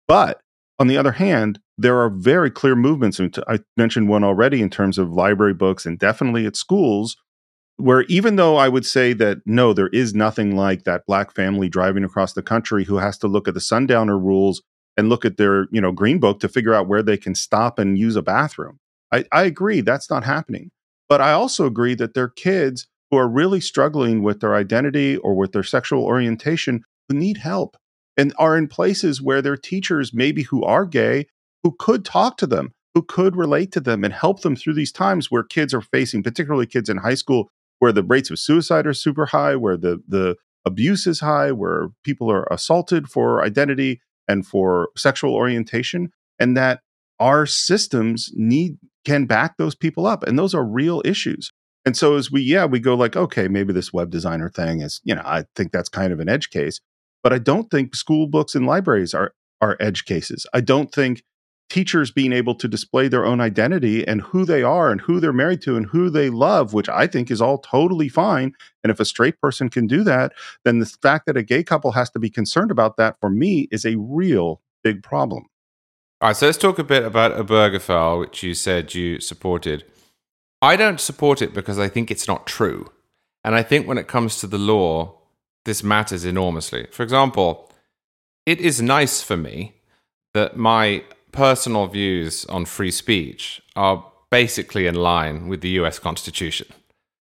But 0.08 0.40
on 0.78 0.86
the 0.86 0.96
other 0.96 1.12
hand, 1.12 1.60
there 1.78 1.98
are 1.98 2.10
very 2.10 2.50
clear 2.50 2.74
movements. 2.74 3.20
I 3.48 3.60
mentioned 3.76 4.08
one 4.08 4.24
already 4.24 4.60
in 4.60 4.70
terms 4.70 4.98
of 4.98 5.12
library 5.12 5.54
books 5.54 5.86
and 5.86 5.98
definitely 5.98 6.46
at 6.46 6.56
schools, 6.56 7.16
where 7.76 8.02
even 8.02 8.36
though 8.36 8.56
I 8.56 8.68
would 8.68 8.86
say 8.86 9.12
that 9.14 9.38
no, 9.46 9.72
there 9.72 9.88
is 9.88 10.14
nothing 10.14 10.56
like 10.56 10.84
that 10.84 11.06
black 11.06 11.34
family 11.34 11.68
driving 11.68 12.04
across 12.04 12.32
the 12.32 12.42
country 12.42 12.84
who 12.84 12.98
has 12.98 13.18
to 13.18 13.28
look 13.28 13.48
at 13.48 13.54
the 13.54 13.60
sundowner 13.60 14.18
rules 14.18 14.62
and 14.96 15.08
look 15.08 15.24
at 15.24 15.36
their, 15.36 15.66
you 15.72 15.80
know, 15.80 15.92
green 15.92 16.18
book 16.18 16.40
to 16.40 16.48
figure 16.48 16.74
out 16.74 16.88
where 16.88 17.02
they 17.02 17.16
can 17.16 17.34
stop 17.34 17.78
and 17.78 17.98
use 17.98 18.16
a 18.16 18.22
bathroom. 18.22 18.78
I, 19.12 19.24
I 19.32 19.44
agree 19.44 19.80
that's 19.80 20.10
not 20.10 20.24
happening. 20.24 20.70
But 21.08 21.20
I 21.20 21.32
also 21.32 21.66
agree 21.66 21.94
that 21.96 22.14
there 22.14 22.24
are 22.24 22.28
kids 22.28 22.86
who 23.10 23.16
are 23.18 23.28
really 23.28 23.60
struggling 23.60 24.22
with 24.22 24.40
their 24.40 24.54
identity 24.54 25.16
or 25.18 25.34
with 25.34 25.52
their 25.52 25.62
sexual 25.62 26.04
orientation 26.04 26.82
who 27.08 27.16
need 27.16 27.38
help 27.38 27.76
and 28.16 28.32
are 28.38 28.56
in 28.56 28.68
places 28.68 29.20
where 29.20 29.42
their 29.42 29.56
teachers, 29.56 30.12
maybe 30.14 30.42
who 30.42 30.62
are 30.64 30.86
gay, 30.86 31.26
who 31.62 31.74
could 31.78 32.04
talk 32.04 32.36
to 32.38 32.46
them, 32.46 32.72
who 32.94 33.02
could 33.02 33.36
relate 33.36 33.72
to 33.72 33.80
them 33.80 34.04
and 34.04 34.14
help 34.14 34.42
them 34.42 34.54
through 34.54 34.74
these 34.74 34.92
times 34.92 35.30
where 35.30 35.42
kids 35.42 35.74
are 35.74 35.80
facing, 35.80 36.22
particularly 36.22 36.66
kids 36.66 36.88
in 36.88 36.98
high 36.98 37.14
school, 37.14 37.48
where 37.80 37.92
the 37.92 38.04
rates 38.04 38.30
of 38.30 38.38
suicide 38.38 38.86
are 38.86 38.94
super 38.94 39.26
high, 39.26 39.56
where 39.56 39.76
the, 39.76 40.00
the 40.06 40.36
abuse 40.64 41.06
is 41.06 41.20
high, 41.20 41.50
where 41.50 41.88
people 42.04 42.30
are 42.30 42.46
assaulted 42.50 43.08
for 43.08 43.42
identity 43.42 44.00
and 44.28 44.46
for 44.46 44.90
sexual 44.96 45.34
orientation, 45.34 46.10
and 46.38 46.56
that 46.56 46.80
our 47.18 47.46
systems 47.46 48.30
need 48.34 48.78
can 49.04 49.26
back 49.26 49.56
those 49.58 49.74
people 49.74 50.06
up. 50.06 50.22
And 50.22 50.38
those 50.38 50.54
are 50.54 50.64
real 50.64 51.02
issues. 51.04 51.50
And 51.84 51.96
so 51.96 52.16
as 52.16 52.32
we, 52.32 52.40
yeah, 52.40 52.64
we 52.64 52.80
go 52.80 52.94
like, 52.94 53.16
okay, 53.16 53.48
maybe 53.48 53.72
this 53.72 53.92
web 53.92 54.10
designer 54.10 54.48
thing 54.48 54.80
is, 54.80 55.00
you 55.04 55.14
know, 55.14 55.22
I 55.24 55.44
think 55.54 55.72
that's 55.72 55.90
kind 55.90 56.12
of 56.12 56.20
an 56.20 56.28
edge 56.28 56.48
case. 56.50 56.80
But 57.24 57.32
I 57.32 57.38
don't 57.38 57.70
think 57.70 57.96
school 57.96 58.28
books 58.28 58.54
and 58.54 58.66
libraries 58.66 59.14
are 59.14 59.34
are 59.60 59.76
edge 59.80 60.04
cases. 60.04 60.46
I 60.52 60.60
don't 60.60 60.92
think 60.92 61.24
teachers 61.70 62.10
being 62.10 62.32
able 62.32 62.54
to 62.54 62.68
display 62.68 63.08
their 63.08 63.24
own 63.24 63.40
identity 63.40 64.06
and 64.06 64.20
who 64.20 64.44
they 64.44 64.62
are 64.62 64.90
and 64.90 65.00
who 65.00 65.18
they're 65.18 65.32
married 65.32 65.62
to 65.62 65.76
and 65.76 65.86
who 65.86 66.10
they 66.10 66.28
love, 66.28 66.74
which 66.74 66.88
I 66.88 67.06
think 67.06 67.30
is 67.30 67.40
all 67.40 67.58
totally 67.58 68.08
fine. 68.08 68.52
And 68.82 68.90
if 68.90 69.00
a 69.00 69.04
straight 69.04 69.40
person 69.40 69.70
can 69.70 69.86
do 69.86 70.04
that, 70.04 70.32
then 70.64 70.78
the 70.78 70.86
fact 70.86 71.26
that 71.26 71.36
a 71.36 71.42
gay 71.42 71.64
couple 71.64 71.92
has 71.92 72.10
to 72.10 72.18
be 72.18 72.30
concerned 72.30 72.70
about 72.70 72.96
that 72.98 73.16
for 73.20 73.30
me 73.30 73.68
is 73.72 73.84
a 73.84 73.96
real 73.96 74.60
big 74.82 75.02
problem. 75.02 75.46
All 76.20 76.28
right, 76.28 76.36
so 76.36 76.46
let's 76.46 76.58
talk 76.58 76.78
a 76.78 76.84
bit 76.84 77.04
about 77.04 77.32
a 77.32 77.42
Obergefell, 77.42 78.20
which 78.20 78.42
you 78.42 78.54
said 78.54 78.94
you 78.94 79.18
supported. 79.18 79.84
I 80.62 80.76
don't 80.76 81.00
support 81.00 81.42
it 81.42 81.52
because 81.52 81.78
I 81.78 81.88
think 81.88 82.10
it's 82.10 82.28
not 82.28 82.46
true. 82.46 82.90
And 83.42 83.54
I 83.54 83.62
think 83.62 83.86
when 83.86 83.98
it 83.98 84.06
comes 84.06 84.38
to 84.38 84.46
the 84.46 84.58
law, 84.58 85.18
this 85.64 85.82
matters 85.82 86.24
enormously. 86.24 86.86
For 86.90 87.02
example, 87.02 87.70
it 88.46 88.60
is 88.60 88.80
nice 88.82 89.22
for 89.22 89.36
me 89.36 89.74
that 90.34 90.56
my 90.56 91.04
personal 91.32 91.86
views 91.86 92.44
on 92.46 92.64
free 92.64 92.90
speech 92.90 93.62
are 93.74 94.04
basically 94.30 94.86
in 94.86 94.94
line 94.94 95.48
with 95.48 95.60
the 95.60 95.70
US 95.80 95.98
Constitution. 95.98 96.66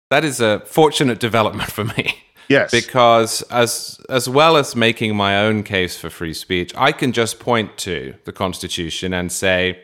That 0.10 0.24
is 0.24 0.40
a 0.40 0.60
fortunate 0.66 1.20
development 1.20 1.72
for 1.72 1.86
me. 1.86 2.20
Yes. 2.50 2.72
Because 2.72 3.42
as 3.44 4.02
as 4.10 4.28
well 4.28 4.58
as 4.58 4.76
making 4.76 5.16
my 5.16 5.40
own 5.46 5.64
case 5.64 5.98
for 5.98 6.10
free 6.10 6.34
speech, 6.34 6.74
I 6.76 6.92
can 6.92 7.14
just 7.14 7.40
point 7.40 7.78
to 7.78 8.16
the 8.26 8.34
Constitution 8.34 9.14
and 9.14 9.32
say, 9.32 9.80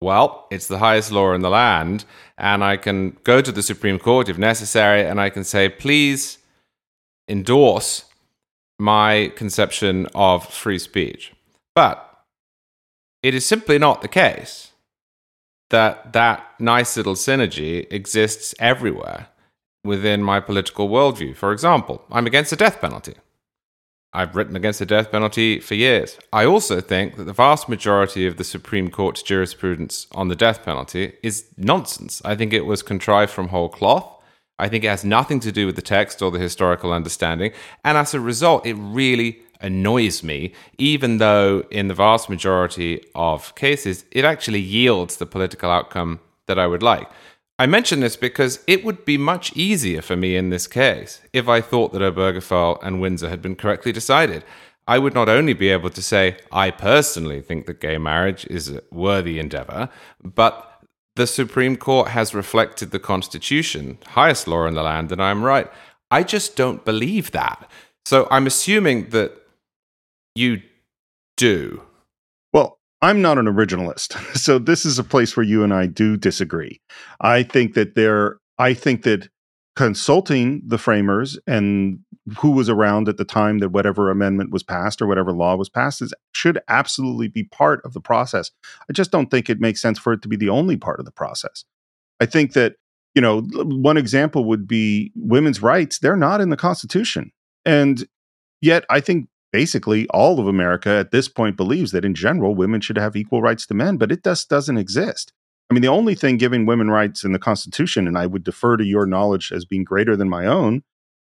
well, 0.00 0.48
it's 0.50 0.66
the 0.66 0.78
highest 0.78 1.12
law 1.12 1.32
in 1.32 1.42
the 1.42 1.48
land, 1.48 2.04
and 2.36 2.64
I 2.64 2.76
can 2.76 3.16
go 3.22 3.40
to 3.40 3.52
the 3.52 3.62
Supreme 3.62 4.00
Court 4.00 4.28
if 4.28 4.36
necessary, 4.36 5.06
and 5.06 5.20
I 5.20 5.30
can 5.30 5.44
say, 5.44 5.68
please 5.68 6.38
endorse 7.28 8.04
my 8.78 9.32
conception 9.36 10.06
of 10.14 10.46
free 10.46 10.78
speech. 10.78 11.32
But 11.74 12.02
it 13.22 13.34
is 13.34 13.44
simply 13.44 13.78
not 13.78 14.02
the 14.02 14.08
case 14.08 14.72
that 15.70 16.12
that 16.12 16.46
nice 16.60 16.96
little 16.96 17.14
synergy 17.14 17.86
exists 17.92 18.54
everywhere 18.60 19.28
within 19.84 20.22
my 20.22 20.40
political 20.40 20.88
worldview. 20.88 21.34
For 21.34 21.52
example, 21.52 22.04
I'm 22.10 22.26
against 22.26 22.50
the 22.50 22.56
death 22.56 22.80
penalty. 22.80 23.14
I've 24.12 24.34
written 24.34 24.56
against 24.56 24.78
the 24.78 24.86
death 24.86 25.10
penalty 25.10 25.60
for 25.60 25.74
years. 25.74 26.18
I 26.32 26.46
also 26.46 26.80
think 26.80 27.16
that 27.16 27.24
the 27.24 27.32
vast 27.32 27.68
majority 27.68 28.26
of 28.26 28.36
the 28.36 28.44
Supreme 28.44 28.90
Court's 28.90 29.22
jurisprudence 29.22 30.06
on 30.12 30.28
the 30.28 30.36
death 30.36 30.64
penalty 30.64 31.14
is 31.22 31.46
nonsense. 31.56 32.22
I 32.24 32.34
think 32.34 32.52
it 32.52 32.64
was 32.64 32.82
contrived 32.82 33.32
from 33.32 33.48
whole 33.48 33.68
cloth. 33.68 34.10
I 34.58 34.68
think 34.68 34.84
it 34.84 34.88
has 34.88 35.04
nothing 35.04 35.40
to 35.40 35.52
do 35.52 35.66
with 35.66 35.76
the 35.76 35.82
text 35.82 36.22
or 36.22 36.30
the 36.30 36.38
historical 36.38 36.92
understanding. 36.92 37.52
And 37.84 37.98
as 37.98 38.14
a 38.14 38.20
result, 38.20 38.66
it 38.66 38.74
really 38.74 39.42
annoys 39.60 40.22
me, 40.22 40.52
even 40.78 41.18
though 41.18 41.64
in 41.70 41.88
the 41.88 41.94
vast 41.94 42.28
majority 42.28 43.02
of 43.14 43.54
cases, 43.54 44.04
it 44.10 44.24
actually 44.24 44.60
yields 44.60 45.16
the 45.16 45.26
political 45.26 45.70
outcome 45.70 46.20
that 46.46 46.58
I 46.58 46.66
would 46.66 46.82
like. 46.82 47.08
I 47.58 47.66
mention 47.66 48.00
this 48.00 48.16
because 48.16 48.62
it 48.66 48.84
would 48.84 49.06
be 49.06 49.16
much 49.16 49.56
easier 49.56 50.02
for 50.02 50.14
me 50.14 50.36
in 50.36 50.50
this 50.50 50.66
case 50.66 51.22
if 51.32 51.48
I 51.48 51.62
thought 51.62 51.92
that 51.92 52.02
Obergefell 52.02 52.78
and 52.82 53.00
Windsor 53.00 53.30
had 53.30 53.40
been 53.40 53.56
correctly 53.56 53.92
decided. 53.92 54.44
I 54.86 54.98
would 54.98 55.14
not 55.14 55.28
only 55.28 55.54
be 55.54 55.70
able 55.70 55.90
to 55.90 56.02
say, 56.02 56.36
I 56.52 56.70
personally 56.70 57.40
think 57.40 57.66
that 57.66 57.80
gay 57.80 57.98
marriage 57.98 58.46
is 58.46 58.70
a 58.70 58.82
worthy 58.92 59.38
endeavor, 59.38 59.88
but 60.22 60.75
the 61.16 61.26
Supreme 61.26 61.76
Court 61.76 62.08
has 62.08 62.34
reflected 62.34 62.90
the 62.90 62.98
Constitution, 62.98 63.98
highest 64.06 64.46
law 64.46 64.66
in 64.66 64.74
the 64.74 64.82
land, 64.82 65.10
and 65.10 65.22
I'm 65.22 65.42
right. 65.42 65.68
I 66.10 66.22
just 66.22 66.56
don't 66.56 66.84
believe 66.84 67.32
that. 67.32 67.68
So 68.04 68.28
I'm 68.30 68.46
assuming 68.46 69.08
that 69.10 69.32
you 70.34 70.62
do. 71.36 71.82
Well, 72.52 72.78
I'm 73.02 73.20
not 73.20 73.38
an 73.38 73.46
originalist. 73.46 74.16
So 74.36 74.58
this 74.58 74.84
is 74.84 74.98
a 74.98 75.04
place 75.04 75.36
where 75.36 75.44
you 75.44 75.64
and 75.64 75.74
I 75.74 75.86
do 75.86 76.16
disagree. 76.16 76.80
I 77.20 77.42
think 77.42 77.74
that 77.74 77.94
there 77.94 78.38
I 78.58 78.74
think 78.74 79.02
that 79.02 79.28
consulting 79.76 80.62
the 80.66 80.78
framers 80.78 81.38
and 81.46 82.00
who 82.38 82.50
was 82.50 82.68
around 82.68 83.08
at 83.08 83.18
the 83.18 83.24
time 83.24 83.58
that 83.58 83.68
whatever 83.68 84.10
amendment 84.10 84.50
was 84.50 84.62
passed 84.62 85.00
or 85.00 85.06
whatever 85.06 85.32
law 85.32 85.54
was 85.54 85.68
passed 85.68 86.02
is, 86.02 86.12
should 86.32 86.58
absolutely 86.66 87.28
be 87.28 87.44
part 87.44 87.84
of 87.84 87.92
the 87.92 88.00
process. 88.00 88.50
I 88.90 88.92
just 88.92 89.10
don't 89.10 89.30
think 89.30 89.48
it 89.48 89.60
makes 89.60 89.80
sense 89.80 89.98
for 89.98 90.12
it 90.14 90.22
to 90.22 90.28
be 90.28 90.36
the 90.36 90.48
only 90.48 90.76
part 90.76 90.98
of 90.98 91.04
the 91.04 91.12
process. 91.12 91.64
I 92.20 92.26
think 92.26 92.54
that, 92.54 92.76
you 93.14 93.22
know, 93.22 93.42
one 93.52 93.96
example 93.96 94.44
would 94.46 94.66
be 94.66 95.12
women's 95.14 95.62
rights. 95.62 95.98
They're 95.98 96.16
not 96.16 96.40
in 96.40 96.48
the 96.48 96.56
Constitution. 96.56 97.30
And 97.64 98.08
yet, 98.60 98.84
I 98.90 99.00
think 99.00 99.28
basically 99.52 100.08
all 100.08 100.40
of 100.40 100.48
America 100.48 100.90
at 100.90 101.10
this 101.10 101.28
point 101.28 101.56
believes 101.56 101.92
that 101.92 102.04
in 102.04 102.14
general, 102.14 102.54
women 102.54 102.80
should 102.80 102.98
have 102.98 103.14
equal 103.14 103.42
rights 103.42 103.66
to 103.66 103.74
men, 103.74 103.98
but 103.98 104.10
it 104.10 104.24
just 104.24 104.48
doesn't 104.48 104.78
exist. 104.78 105.32
I 105.70 105.74
mean, 105.74 105.82
the 105.82 105.88
only 105.88 106.14
thing 106.14 106.36
giving 106.36 106.64
women 106.66 106.90
rights 106.90 107.24
in 107.24 107.32
the 107.32 107.38
Constitution, 107.38 108.06
and 108.06 108.16
I 108.16 108.26
would 108.26 108.44
defer 108.44 108.76
to 108.76 108.84
your 108.84 109.06
knowledge 109.06 109.50
as 109.52 109.64
being 109.64 109.84
greater 109.84 110.16
than 110.16 110.28
my 110.28 110.46
own, 110.46 110.82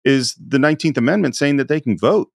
is 0.04 0.36
the 0.36 0.58
19th 0.58 0.98
Amendment 0.98 1.36
saying 1.36 1.58
that 1.58 1.68
they 1.68 1.80
can 1.80 1.98
vote. 1.98 2.30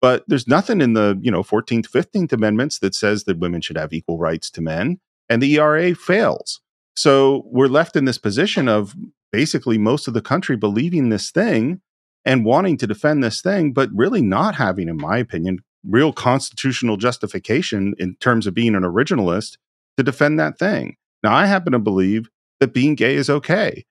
But 0.00 0.24
there's 0.26 0.48
nothing 0.48 0.80
in 0.80 0.94
the, 0.94 1.18
you 1.20 1.30
know, 1.30 1.42
14th, 1.42 1.90
15th 1.90 2.32
Amendments 2.32 2.78
that 2.78 2.94
says 2.94 3.24
that 3.24 3.38
women 3.38 3.60
should 3.60 3.76
have 3.76 3.92
equal 3.92 4.18
rights 4.18 4.50
to 4.52 4.62
men. 4.62 5.00
And 5.28 5.42
the 5.42 5.54
ERA 5.56 5.94
fails. 5.94 6.60
So 6.96 7.44
we're 7.46 7.68
left 7.68 7.96
in 7.96 8.04
this 8.04 8.18
position 8.18 8.68
of 8.68 8.94
basically 9.32 9.78
most 9.78 10.08
of 10.08 10.14
the 10.14 10.22
country 10.22 10.56
believing 10.56 11.08
this 11.08 11.30
thing 11.30 11.80
and 12.24 12.44
wanting 12.44 12.76
to 12.78 12.86
defend 12.86 13.22
this 13.22 13.40
thing, 13.40 13.72
but 13.72 13.90
really 13.94 14.22
not 14.22 14.56
having, 14.56 14.88
in 14.88 14.96
my 14.96 15.18
opinion, 15.18 15.60
real 15.86 16.12
constitutional 16.12 16.96
justification 16.96 17.94
in 17.98 18.16
terms 18.16 18.46
of 18.46 18.54
being 18.54 18.74
an 18.74 18.82
originalist 18.82 19.56
to 19.96 20.02
defend 20.02 20.38
that 20.38 20.58
thing. 20.58 20.96
Now, 21.22 21.34
I 21.34 21.46
happen 21.46 21.72
to 21.72 21.78
believe 21.78 22.28
that 22.60 22.74
being 22.74 22.94
gay 22.94 23.14
is 23.14 23.30
okay. 23.30 23.84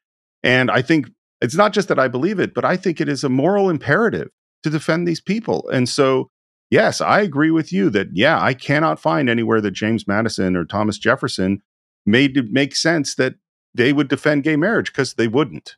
And 0.43 0.71
I 0.71 0.81
think 0.81 1.07
It's 1.41 1.55
not 1.55 1.73
just 1.73 1.87
that 1.87 1.99
I 1.99 2.07
believe 2.07 2.39
it, 2.39 2.53
but 2.53 2.65
I 2.65 2.75
think 2.75 2.99
it 2.99 3.07
is 3.09 3.23
a 3.23 3.29
moral 3.29 3.69
imperative 3.69 4.29
to 4.63 4.69
defend 4.69 5.07
these 5.07 5.21
people. 5.21 5.69
And 5.69 5.87
so, 5.87 6.29
yes, 6.69 6.99
I 6.99 7.21
agree 7.21 7.51
with 7.51 7.71
you 7.71 7.89
that, 7.91 8.07
yeah, 8.13 8.41
I 8.41 8.53
cannot 8.53 8.99
find 8.99 9.29
anywhere 9.29 9.61
that 9.61 9.71
James 9.71 10.07
Madison 10.07 10.55
or 10.55 10.65
Thomas 10.65 10.97
Jefferson 10.97 11.61
made 12.05 12.35
it 12.35 12.51
make 12.51 12.75
sense 12.75 13.15
that 13.15 13.35
they 13.73 13.93
would 13.93 14.09
defend 14.09 14.43
gay 14.43 14.57
marriage 14.57 14.91
because 14.91 15.13
they 15.13 15.27
wouldn't. 15.27 15.77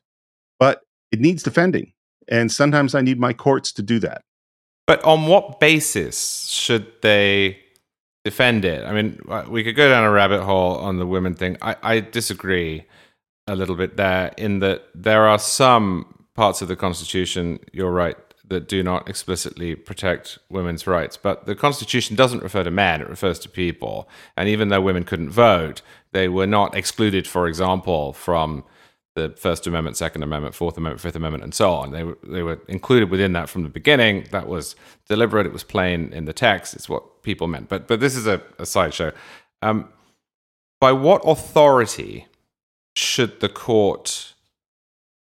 But 0.58 0.80
it 1.12 1.20
needs 1.20 1.42
defending. 1.42 1.92
And 2.28 2.50
sometimes 2.50 2.94
I 2.94 3.02
need 3.02 3.20
my 3.20 3.32
courts 3.32 3.72
to 3.74 3.82
do 3.82 3.98
that. 4.00 4.22
But 4.86 5.02
on 5.04 5.26
what 5.26 5.60
basis 5.60 6.46
should 6.48 6.90
they 7.02 7.58
defend 8.24 8.64
it? 8.64 8.84
I 8.84 8.92
mean, 8.92 9.20
uh, 9.28 9.44
we 9.48 9.64
could 9.64 9.76
go 9.76 9.88
down 9.88 10.04
a 10.04 10.10
rabbit 10.10 10.42
hole 10.42 10.76
on 10.76 10.98
the 10.98 11.06
women 11.06 11.34
thing. 11.34 11.56
I, 11.62 11.76
I 11.82 12.00
disagree 12.00 12.84
a 13.46 13.56
little 13.56 13.76
bit 13.76 13.96
there 13.96 14.32
in 14.36 14.60
that 14.60 14.84
there 14.94 15.26
are 15.26 15.38
some 15.38 16.24
parts 16.34 16.62
of 16.62 16.68
the 16.68 16.76
Constitution, 16.76 17.58
you're 17.72 17.90
right, 17.90 18.16
that 18.48 18.68
do 18.68 18.82
not 18.82 19.08
explicitly 19.08 19.74
protect 19.74 20.38
women's 20.50 20.86
rights. 20.86 21.16
But 21.16 21.46
the 21.46 21.54
Constitution 21.54 22.16
doesn't 22.16 22.42
refer 22.42 22.62
to 22.62 22.70
men, 22.70 23.00
it 23.00 23.08
refers 23.08 23.38
to 23.40 23.48
people. 23.48 24.08
And 24.36 24.48
even 24.48 24.68
though 24.68 24.80
women 24.80 25.04
couldn't 25.04 25.30
vote, 25.30 25.82
they 26.12 26.28
were 26.28 26.46
not 26.46 26.76
excluded, 26.76 27.26
for 27.26 27.48
example, 27.48 28.12
from 28.12 28.64
the 29.14 29.34
First 29.36 29.66
Amendment, 29.66 29.96
Second 29.96 30.22
Amendment, 30.22 30.54
Fourth 30.54 30.76
Amendment, 30.76 31.00
Fifth 31.00 31.16
Amendment, 31.16 31.44
and 31.44 31.54
so 31.54 31.72
on. 31.72 31.90
They 31.90 32.04
were, 32.04 32.18
they 32.22 32.42
were 32.42 32.60
included 32.68 33.10
within 33.10 33.32
that 33.34 33.48
from 33.48 33.62
the 33.62 33.68
beginning. 33.68 34.26
That 34.30 34.48
was 34.48 34.74
deliberate. 35.08 35.46
It 35.46 35.52
was 35.52 35.64
plain 35.64 36.12
in 36.12 36.24
the 36.24 36.32
text. 36.32 36.74
It's 36.74 36.88
what 36.88 37.22
people 37.22 37.46
meant. 37.46 37.68
But 37.68 37.86
but 37.86 38.00
this 38.00 38.16
is 38.16 38.26
a, 38.26 38.42
a 38.58 38.66
sideshow. 38.66 39.12
Um, 39.60 39.88
by 40.80 40.92
what 40.92 41.22
authority 41.24 42.26
should 42.96 43.40
the 43.40 43.48
court 43.48 44.34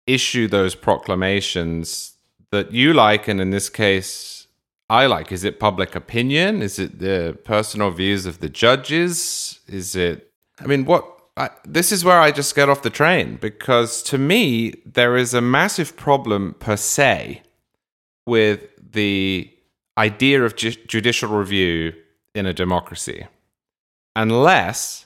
issue 0.07 0.47
those 0.47 0.73
proclamations 0.73 2.15
that 2.51 2.71
you 2.71 2.93
like, 2.93 3.27
and 3.27 3.39
in 3.39 3.51
this 3.51 3.69
case, 3.69 4.47
I 4.89 5.05
like? 5.05 5.31
Is 5.31 5.43
it 5.43 5.59
public 5.59 5.95
opinion? 5.95 6.61
Is 6.61 6.79
it 6.79 6.99
the 6.99 7.37
personal 7.43 7.91
views 7.91 8.25
of 8.25 8.39
the 8.39 8.49
judges? 8.49 9.59
Is 9.67 9.95
it? 9.95 10.31
I 10.59 10.65
mean, 10.65 10.85
what 10.85 11.20
I, 11.37 11.49
this 11.63 11.91
is 11.91 12.03
where 12.03 12.19
I 12.19 12.31
just 12.31 12.55
get 12.55 12.69
off 12.69 12.81
the 12.81 12.89
train 12.89 13.37
because 13.37 14.03
to 14.03 14.17
me, 14.17 14.73
there 14.85 15.15
is 15.15 15.33
a 15.33 15.41
massive 15.41 15.95
problem 15.95 16.55
per 16.59 16.75
se 16.75 17.41
with 18.25 18.67
the 18.91 19.49
idea 19.97 20.43
of 20.43 20.55
ju- 20.55 20.75
judicial 20.87 21.29
review 21.29 21.93
in 22.35 22.45
a 22.45 22.53
democracy, 22.53 23.27
unless 24.15 25.05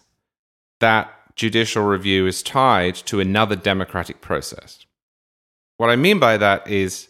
that 0.80 1.11
judicial 1.36 1.84
review 1.84 2.28
is 2.28 2.41
tied 2.41 2.95
to 2.95 3.19
another 3.19 3.55
democratic 3.55 4.21
process. 4.21 4.86
What 5.78 5.89
I 5.89 5.95
mean 5.95 6.19
by 6.19 6.38
that 6.38 6.67
is, 6.67 7.09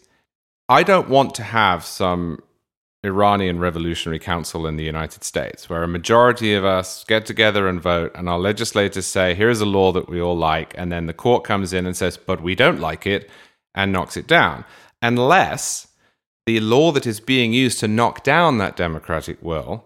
I 0.68 0.82
don't 0.82 1.08
want 1.08 1.34
to 1.36 1.42
have 1.42 1.84
some 1.84 2.42
Iranian 3.06 3.58
Revolutionary 3.58 4.18
Council 4.18 4.66
in 4.66 4.76
the 4.76 4.84
United 4.84 5.24
States, 5.24 5.70
where 5.70 5.82
a 5.82 5.88
majority 5.88 6.54
of 6.54 6.64
us 6.64 7.04
get 7.04 7.24
together 7.24 7.68
and 7.68 7.80
vote, 7.80 8.12
and 8.14 8.28
our 8.28 8.38
legislators 8.38 9.06
say, 9.06 9.34
here's 9.34 9.60
a 9.60 9.66
law 9.66 9.92
that 9.92 10.08
we 10.08 10.20
all 10.20 10.36
like, 10.36 10.74
and 10.76 10.92
then 10.92 11.06
the 11.06 11.12
court 11.12 11.44
comes 11.44 11.72
in 11.72 11.86
and 11.86 11.96
says, 11.96 12.16
but 12.16 12.42
we 12.42 12.54
don't 12.54 12.80
like 12.80 13.06
it, 13.06 13.30
and 13.74 13.92
knocks 13.92 14.16
it 14.16 14.26
down. 14.26 14.64
Unless 15.00 15.88
the 16.46 16.60
law 16.60 16.92
that 16.92 17.06
is 17.06 17.20
being 17.20 17.52
used 17.52 17.80
to 17.80 17.88
knock 17.88 18.22
down 18.22 18.58
that 18.58 18.76
democratic 18.76 19.42
will 19.42 19.84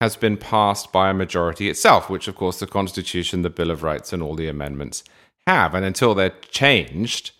has 0.00 0.16
been 0.16 0.36
passed 0.36 0.92
by 0.92 1.10
a 1.10 1.14
majority 1.14 1.68
itself, 1.68 2.08
which, 2.08 2.26
of 2.26 2.34
course, 2.34 2.58
the 2.58 2.66
Constitution, 2.66 3.42
the 3.42 3.50
Bill 3.50 3.70
of 3.70 3.82
Rights, 3.82 4.12
and 4.12 4.22
all 4.22 4.34
the 4.34 4.48
amendments 4.48 5.04
have. 5.46 5.74
And 5.74 5.84
until 5.84 6.14
they're 6.14 6.34
changed, 6.50 7.32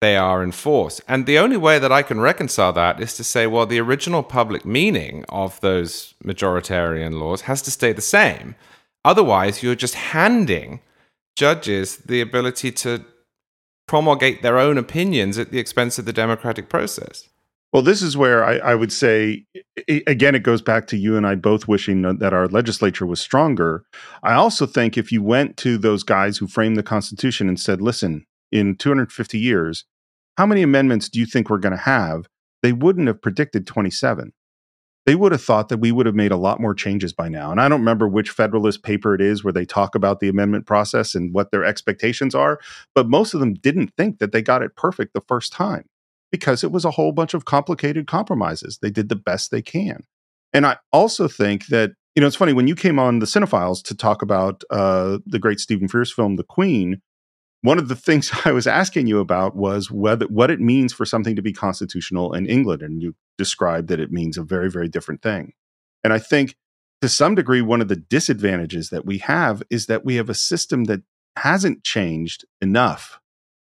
they 0.00 0.16
are 0.16 0.42
in 0.42 0.52
force. 0.52 1.00
And 1.06 1.26
the 1.26 1.38
only 1.38 1.56
way 1.56 1.78
that 1.78 1.92
I 1.92 2.02
can 2.02 2.20
reconcile 2.20 2.72
that 2.72 3.00
is 3.00 3.16
to 3.16 3.24
say, 3.24 3.46
well, 3.46 3.66
the 3.66 3.80
original 3.80 4.22
public 4.22 4.64
meaning 4.64 5.24
of 5.28 5.60
those 5.60 6.14
majoritarian 6.24 7.20
laws 7.20 7.42
has 7.42 7.60
to 7.62 7.70
stay 7.70 7.92
the 7.92 8.00
same. 8.00 8.54
Otherwise, 9.04 9.62
you're 9.62 9.74
just 9.74 9.94
handing 9.94 10.80
judges 11.36 11.98
the 11.98 12.20
ability 12.20 12.72
to 12.72 13.04
promulgate 13.86 14.42
their 14.42 14.58
own 14.58 14.78
opinions 14.78 15.38
at 15.38 15.50
the 15.50 15.58
expense 15.58 15.98
of 15.98 16.04
the 16.04 16.12
democratic 16.12 16.68
process. 16.68 17.28
Well, 17.72 17.82
this 17.82 18.02
is 18.02 18.16
where 18.16 18.44
I, 18.44 18.56
I, 18.58 18.74
would 18.74 18.92
say, 18.92 19.46
again, 19.88 20.34
it 20.34 20.42
goes 20.42 20.60
back 20.60 20.88
to 20.88 20.96
you 20.96 21.16
and 21.16 21.24
I 21.26 21.36
both 21.36 21.68
wishing 21.68 22.02
that 22.02 22.32
our 22.32 22.48
legislature 22.48 23.06
was 23.06 23.20
stronger. 23.20 23.84
I 24.24 24.34
also 24.34 24.66
think 24.66 24.98
if 24.98 25.12
you 25.12 25.22
went 25.22 25.56
to 25.58 25.78
those 25.78 26.02
guys 26.02 26.36
who 26.36 26.48
framed 26.48 26.76
the 26.76 26.82
Constitution 26.82 27.48
and 27.48 27.60
said, 27.60 27.80
listen, 27.80 28.26
in 28.52 28.76
250 28.76 29.38
years, 29.38 29.84
how 30.36 30.46
many 30.46 30.62
amendments 30.62 31.08
do 31.08 31.18
you 31.18 31.26
think 31.26 31.50
we're 31.50 31.58
going 31.58 31.72
to 31.72 31.78
have? 31.78 32.26
They 32.62 32.72
wouldn't 32.72 33.06
have 33.06 33.22
predicted 33.22 33.66
27. 33.66 34.32
They 35.06 35.14
would 35.14 35.32
have 35.32 35.42
thought 35.42 35.70
that 35.70 35.78
we 35.78 35.92
would 35.92 36.06
have 36.06 36.14
made 36.14 36.30
a 36.30 36.36
lot 36.36 36.60
more 36.60 36.74
changes 36.74 37.12
by 37.12 37.28
now. 37.28 37.50
And 37.50 37.60
I 37.60 37.68
don't 37.68 37.80
remember 37.80 38.06
which 38.06 38.30
Federalist 38.30 38.82
paper 38.82 39.14
it 39.14 39.20
is 39.20 39.42
where 39.42 39.52
they 39.52 39.64
talk 39.64 39.94
about 39.94 40.20
the 40.20 40.28
amendment 40.28 40.66
process 40.66 41.14
and 41.14 41.34
what 41.34 41.50
their 41.50 41.64
expectations 41.64 42.34
are, 42.34 42.60
but 42.94 43.08
most 43.08 43.32
of 43.34 43.40
them 43.40 43.54
didn't 43.54 43.94
think 43.96 44.18
that 44.18 44.32
they 44.32 44.42
got 44.42 44.62
it 44.62 44.76
perfect 44.76 45.14
the 45.14 45.22
first 45.26 45.52
time 45.52 45.84
because 46.30 46.62
it 46.62 46.70
was 46.70 46.84
a 46.84 46.92
whole 46.92 47.12
bunch 47.12 47.34
of 47.34 47.44
complicated 47.44 48.06
compromises. 48.06 48.78
They 48.80 48.90
did 48.90 49.08
the 49.08 49.16
best 49.16 49.50
they 49.50 49.62
can. 49.62 50.04
And 50.52 50.66
I 50.66 50.76
also 50.92 51.28
think 51.28 51.66
that, 51.66 51.92
you 52.14 52.20
know, 52.20 52.26
it's 52.26 52.36
funny 52.36 52.52
when 52.52 52.68
you 52.68 52.74
came 52.74 52.98
on 52.98 53.20
the 53.20 53.26
Cine-Files 53.26 53.82
to 53.84 53.96
talk 53.96 54.22
about 54.22 54.62
uh, 54.70 55.18
the 55.26 55.38
great 55.38 55.60
Stephen 55.60 55.88
Frears 55.88 56.12
film, 56.12 56.36
The 56.36 56.44
Queen, 56.44 57.00
one 57.62 57.78
of 57.78 57.88
the 57.88 57.96
things 57.96 58.30
I 58.44 58.52
was 58.52 58.66
asking 58.66 59.06
you 59.06 59.18
about 59.20 59.56
was 59.56 59.90
whether 59.90 60.26
what 60.26 60.50
it 60.50 60.60
means 60.60 60.92
for 60.92 61.04
something 61.04 61.36
to 61.36 61.42
be 61.42 61.52
constitutional 61.52 62.34
in 62.34 62.46
England, 62.46 62.82
and 62.82 63.02
you 63.02 63.14
described 63.38 63.88
that 63.88 64.00
it 64.00 64.12
means 64.12 64.36
a 64.36 64.42
very, 64.42 64.70
very 64.70 64.88
different 64.88 65.22
thing. 65.22 65.52
And 66.02 66.12
I 66.12 66.18
think 66.18 66.56
to 67.02 67.08
some 67.08 67.34
degree, 67.34 67.62
one 67.62 67.80
of 67.80 67.88
the 67.88 67.96
disadvantages 67.96 68.90
that 68.90 69.06
we 69.06 69.18
have 69.18 69.62
is 69.70 69.86
that 69.86 70.04
we 70.04 70.16
have 70.16 70.28
a 70.28 70.34
system 70.34 70.84
that 70.84 71.02
hasn't 71.36 71.84
changed 71.84 72.44
enough 72.60 73.20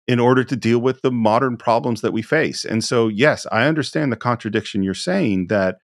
in 0.09 0.18
order 0.18 0.45
to 0.45 0.57
deal 0.57 0.78
with 0.78 1.01
the 1.03 1.12
modern 1.12 1.57
problems 1.57 2.01
that 2.01 2.12
we 2.12 2.22
face. 2.22 2.64
And 2.64 2.82
so, 2.82 3.09
yes, 3.09 3.47
I 3.53 3.66
understand 3.66 4.11
the 4.11 4.16
contradiction 4.16 4.82
you're 4.82 4.95
saying 4.95 5.47
that 5.47 5.78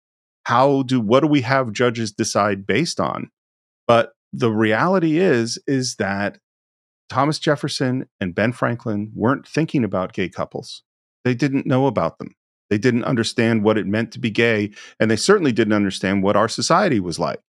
how 0.44 0.82
do 0.82 1.00
what 1.00 1.20
do 1.20 1.26
we 1.26 1.42
have 1.42 1.72
judges 1.72 2.12
decide 2.12 2.66
based 2.66 3.00
on? 3.00 3.30
But 3.86 4.12
the 4.32 4.50
reality 4.50 5.18
is 5.18 5.58
is 5.66 5.96
that 5.96 6.38
Thomas 7.08 7.38
Jefferson 7.38 8.08
and 8.20 8.34
Ben 8.34 8.52
Franklin 8.52 9.12
weren't 9.14 9.46
thinking 9.46 9.84
about 9.84 10.12
gay 10.12 10.28
couples. 10.28 10.82
They 11.24 11.34
didn't 11.34 11.66
know 11.66 11.86
about 11.86 12.18
them. 12.18 12.34
They 12.70 12.78
didn't 12.78 13.04
understand 13.04 13.64
what 13.64 13.78
it 13.78 13.86
meant 13.86 14.12
to 14.12 14.18
be 14.18 14.30
gay, 14.30 14.70
and 15.00 15.10
they 15.10 15.16
certainly 15.16 15.52
didn't 15.52 15.72
understand 15.72 16.22
what 16.22 16.36
our 16.36 16.48
society 16.48 17.00
was 17.00 17.18
like. 17.18 17.40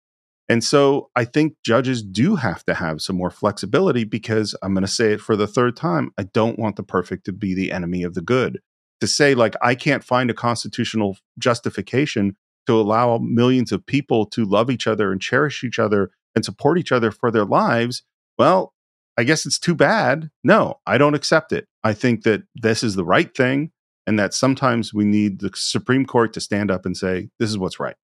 And 0.48 0.64
so 0.64 1.12
I 1.16 1.26
think 1.26 1.56
judges 1.64 2.02
do 2.02 2.36
have 2.36 2.66
to 2.66 2.74
have 2.74 3.02
some 3.02 3.18
more 3.18 3.30
flexibility 3.30 4.04
because 4.04 4.56
I'm 4.64 4.74
going 4.74 4.86
to 4.86 4.92
say 4.92 5.14
it 5.14 5.22
for 5.22 5.36
the 5.36 5.46
third 5.46 5.76
time. 5.76 6.12
I 6.18 6.24
don't 6.24 6.58
want 6.58 6.76
the 6.76 6.84
perfect 6.84 7.26
to 7.26 7.32
be 7.32 7.54
the 7.54 7.72
enemy 7.72 8.02
of 8.04 8.16
the 8.16 8.22
good. 8.22 8.60
To 9.02 9.08
say, 9.08 9.36
like, 9.36 9.56
I 9.62 9.76
can't 9.76 10.04
find 10.04 10.30
a 10.30 10.34
constitutional 10.34 11.18
justification 11.38 12.36
to 12.66 12.80
allow 12.80 13.20
millions 13.20 13.72
of 13.72 13.86
people 13.86 14.26
to 14.28 14.44
love 14.44 14.70
each 14.70 14.88
other 14.88 15.12
and 15.12 15.22
cherish 15.22 15.64
each 15.64 15.80
other 15.80 16.12
and 16.36 16.44
support 16.44 16.78
each 16.78 16.92
other 16.92 17.12
for 17.12 17.32
their 17.32 17.46
lives, 17.46 18.04
well, 18.38 18.74
I 19.20 19.26
guess 19.26 19.46
it's 19.46 19.60
too 19.60 19.76
bad. 19.76 20.30
No, 20.46 20.80
I 20.88 20.98
don't 20.98 21.14
accept 21.14 21.52
it. 21.52 21.68
I 21.84 21.92
think 21.92 22.24
that 22.24 22.44
this 22.56 22.84
is 22.84 22.96
the 22.96 23.04
right 23.04 23.36
thing 23.36 23.72
and 24.08 24.18
that 24.18 24.34
sometimes 24.34 24.94
we 24.94 25.04
need 25.04 25.42
the 25.42 25.52
Supreme 25.56 26.06
Court 26.06 26.32
to 26.36 26.40
stand 26.40 26.72
up 26.72 26.86
and 26.86 26.96
say, 26.96 27.28
this 27.38 27.50
is 27.50 27.58
what's 27.58 27.82
right. 27.82 27.98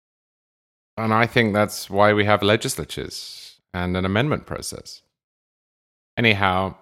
And 0.98 1.14
I 1.14 1.26
think 1.26 1.54
that's 1.54 1.90
why 1.90 2.12
we 2.12 2.26
have 2.26 2.44
legislatures 2.44 3.62
and 3.74 3.96
an 3.96 4.04
amendment 4.04 4.46
process. 4.46 5.04
Anyhow, 6.18 6.76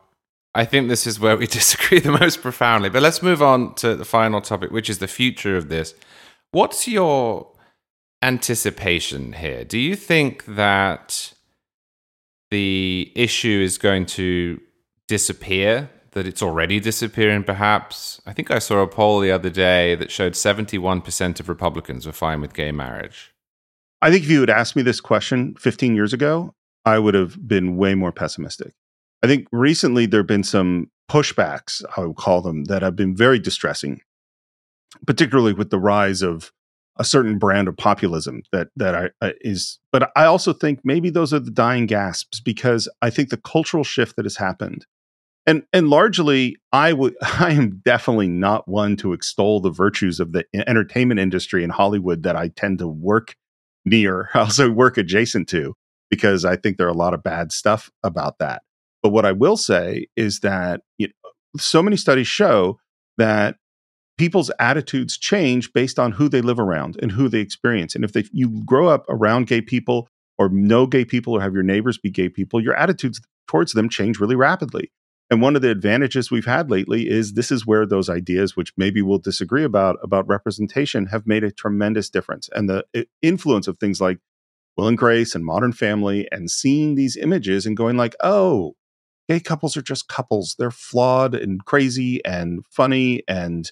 I 0.55 0.65
think 0.65 0.89
this 0.89 1.05
is 1.05 1.19
where 1.19 1.38
we 1.38 1.45
disagree 1.61 1.99
the 1.99 2.17
most 2.17 2.41
profoundly. 2.41 2.89
But 2.89 3.03
let's 3.03 3.21
move 3.21 3.43
on 3.43 3.75
to 3.75 3.95
the 3.95 4.03
final 4.03 4.41
topic, 4.41 4.71
which 4.71 4.89
is 4.89 4.97
the 4.97 5.07
future 5.07 5.57
of 5.57 5.69
this. 5.69 5.93
What's 6.49 6.88
your 6.88 7.51
anticipation 8.23 9.34
here? 9.34 9.63
Do 9.63 9.77
you 9.77 9.95
think 9.95 10.45
that 10.45 11.32
the 12.54 13.12
issue 13.16 13.62
is 13.64 13.80
going 13.80 14.06
to 14.06 14.62
disappear, 15.08 15.89
that 16.12 16.28
it's 16.28 16.43
already 16.43 16.80
disappearing, 16.80 17.43
perhaps. 17.43 18.22
I 18.28 18.34
think 18.34 18.51
I 18.51 18.60
saw 18.60 18.84
a 18.84 18.88
poll 18.88 19.20
the 19.20 19.32
other 19.32 19.49
day 19.49 19.95
that 19.95 20.12
showed 20.12 20.34
71% 20.34 21.39
of 21.39 21.49
Republicans 21.49 22.06
were 22.06 22.12
fine 22.12 22.41
with 22.41 22.54
gay 22.54 22.72
marriage. 22.72 23.34
I 24.04 24.12
think 24.12 24.24
if 24.26 24.30
you 24.30 24.41
had 24.41 24.51
asked 24.51 24.76
me 24.76 24.84
this 24.84 25.01
question 25.01 25.56
15 25.56 25.95
years 25.95 26.14
ago, 26.14 26.54
I 26.86 26.99
would 26.99 27.16
have 27.16 27.47
been 27.47 27.76
way 27.76 27.95
more 27.95 28.12
pessimistic. 28.12 28.76
I 29.24 29.28
think 29.28 29.47
recently 29.51 30.06
there 30.06 30.20
have 30.20 30.28
been 30.28 30.43
some 30.43 30.91
pushbacks, 31.10 31.84
I 31.97 32.01
would 32.01 32.18
call 32.18 32.43
them, 32.43 32.66
that 32.66 32.84
have 32.84 32.95
been 32.95 33.16
very 33.16 33.39
distressing, 33.39 34.01
particularly 35.08 35.54
with 35.54 35.72
the 35.72 35.80
rise 35.80 36.22
of 36.22 36.51
a 36.97 37.03
certain 37.03 37.39
brand 37.39 37.67
of 37.67 37.75
populism 37.75 38.43
that 38.51 38.69
that 38.75 38.95
I, 38.95 39.09
uh, 39.21 39.31
is. 39.41 39.79
But 39.91 40.11
I 40.15 40.25
also 40.25 40.53
think 40.53 40.79
maybe 40.83 41.09
those 41.09 41.33
are 41.33 41.39
the 41.39 41.51
dying 41.51 41.85
gasps 41.85 42.39
because 42.39 42.87
I 43.01 43.09
think 43.09 43.29
the 43.29 43.37
cultural 43.37 43.83
shift 43.83 44.15
that 44.15 44.25
has 44.25 44.37
happened 44.37 44.85
and 45.45 45.63
and 45.73 45.89
largely 45.89 46.55
i 46.71 46.93
would 46.93 47.15
i 47.21 47.51
am 47.51 47.81
definitely 47.85 48.27
not 48.27 48.67
one 48.67 48.95
to 48.95 49.13
extol 49.13 49.59
the 49.59 49.71
virtues 49.71 50.19
of 50.19 50.31
the 50.31 50.45
entertainment 50.67 51.19
industry 51.19 51.63
in 51.63 51.69
hollywood 51.69 52.23
that 52.23 52.35
i 52.35 52.47
tend 52.49 52.79
to 52.79 52.87
work 52.87 53.35
near 53.85 54.29
also 54.35 54.69
work 54.69 54.97
adjacent 54.97 55.47
to 55.47 55.73
because 56.09 56.45
i 56.45 56.55
think 56.55 56.77
there 56.77 56.87
are 56.87 56.91
a 56.91 56.93
lot 56.93 57.13
of 57.13 57.23
bad 57.23 57.51
stuff 57.51 57.91
about 58.03 58.37
that 58.39 58.63
but 59.01 59.09
what 59.09 59.25
i 59.25 59.31
will 59.31 59.57
say 59.57 60.07
is 60.15 60.39
that 60.39 60.81
you 60.97 61.07
know, 61.07 61.31
so 61.57 61.83
many 61.83 61.97
studies 61.97 62.27
show 62.27 62.79
that 63.17 63.57
people's 64.18 64.51
attitudes 64.59 65.18
change 65.18 65.72
based 65.74 65.99
on 65.99 66.11
who 66.11 66.30
they 66.30 66.41
live 66.41 66.59
around 66.59 66.97
and 67.01 67.11
who 67.11 67.28
they 67.28 67.39
experience 67.39 67.95
and 67.95 68.03
if 68.03 68.14
they, 68.14 68.24
you 68.32 68.61
grow 68.66 68.88
up 68.88 69.05
around 69.09 69.47
gay 69.47 69.61
people 69.61 70.07
or 70.38 70.49
know 70.49 70.86
gay 70.86 71.05
people 71.05 71.34
or 71.34 71.41
have 71.41 71.53
your 71.53 71.64
neighbors 71.64 71.97
be 71.97 72.09
gay 72.09 72.30
people 72.30 72.61
your 72.61 72.76
attitudes 72.76 73.20
towards 73.47 73.74
them 73.74 73.89
change 73.89 74.20
really 74.20 74.36
rapidly 74.36 74.91
and 75.34 75.41
one 75.41 75.55
of 75.55 75.64
the 75.64 75.72
advantages 75.72 76.30
we've 76.30 76.45
had 76.45 76.70
lately 76.70 77.09
is 77.09 77.34
this 77.34 77.51
is 77.51 77.66
where 77.66 77.88
those 77.88 78.07
ideas, 78.07 78.55
which 78.55 78.72
maybe 78.78 79.01
we'll 79.01 79.18
disagree 79.18 79.64
about, 79.64 79.97
about 80.03 80.28
representation, 80.28 81.07
have 81.07 81.26
made 81.26 81.43
a 81.43 81.51
tremendous 81.51 82.07
difference. 82.07 82.49
And 82.53 82.70
the 82.70 82.86
influence 83.24 83.68
of 83.68 83.80
things 83.80 83.99
like 83.99 84.20
Will 84.78 84.88
and 84.88 84.97
Grace 84.97 85.34
and 85.34 85.45
Modern 85.45 85.74
Family 85.74 86.28
and 86.32 86.51
seeing 86.51 86.93
these 86.93 87.18
images 87.18 87.66
and 87.66 87.78
going 87.78 87.97
like, 87.97 88.16
oh, 88.22 88.76
gay 89.28 89.39
couples 89.39 89.78
are 89.78 89.82
just 89.82 90.07
couples. 90.07 90.55
They're 90.59 90.70
flawed 90.70 91.34
and 91.34 91.66
crazy 91.66 92.24
and 92.26 92.64
funny 92.70 93.24
and 93.28 93.72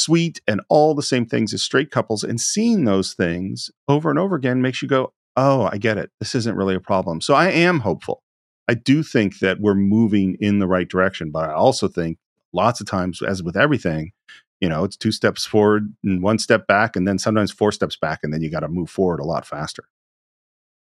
sweet 0.00 0.40
and 0.46 0.60
all 0.68 0.94
the 0.94 1.02
same 1.02 1.26
things 1.26 1.54
as 1.54 1.62
straight 1.62 1.90
couples. 1.90 2.24
And 2.24 2.40
seeing 2.40 2.84
those 2.84 3.14
things 3.14 3.70
over 3.88 4.10
and 4.10 4.18
over 4.18 4.36
again 4.36 4.62
makes 4.62 4.82
you 4.82 4.88
go, 4.88 5.12
oh, 5.36 5.68
I 5.70 5.78
get 5.78 5.98
it. 5.98 6.10
This 6.18 6.34
isn't 6.34 6.56
really 6.56 6.74
a 6.74 6.80
problem. 6.80 7.20
So 7.20 7.34
I 7.34 7.50
am 7.50 7.80
hopeful 7.80 8.22
I 8.70 8.74
do 8.74 9.02
think 9.02 9.40
that 9.40 9.58
we're 9.58 9.74
moving 9.74 10.36
in 10.38 10.60
the 10.60 10.68
right 10.68 10.88
direction, 10.88 11.32
but 11.32 11.50
I 11.50 11.54
also 11.54 11.88
think 11.88 12.18
lots 12.52 12.80
of 12.80 12.86
times, 12.86 13.20
as 13.20 13.42
with 13.42 13.56
everything, 13.56 14.12
you 14.60 14.68
know, 14.68 14.84
it's 14.84 14.96
two 14.96 15.10
steps 15.10 15.44
forward 15.44 15.92
and 16.04 16.22
one 16.22 16.38
step 16.38 16.68
back, 16.68 16.94
and 16.94 17.06
then 17.06 17.18
sometimes 17.18 17.50
four 17.50 17.72
steps 17.72 17.96
back, 17.96 18.20
and 18.22 18.32
then 18.32 18.42
you 18.42 18.48
got 18.48 18.60
to 18.60 18.68
move 18.68 18.88
forward 18.88 19.18
a 19.18 19.24
lot 19.24 19.44
faster. 19.44 19.82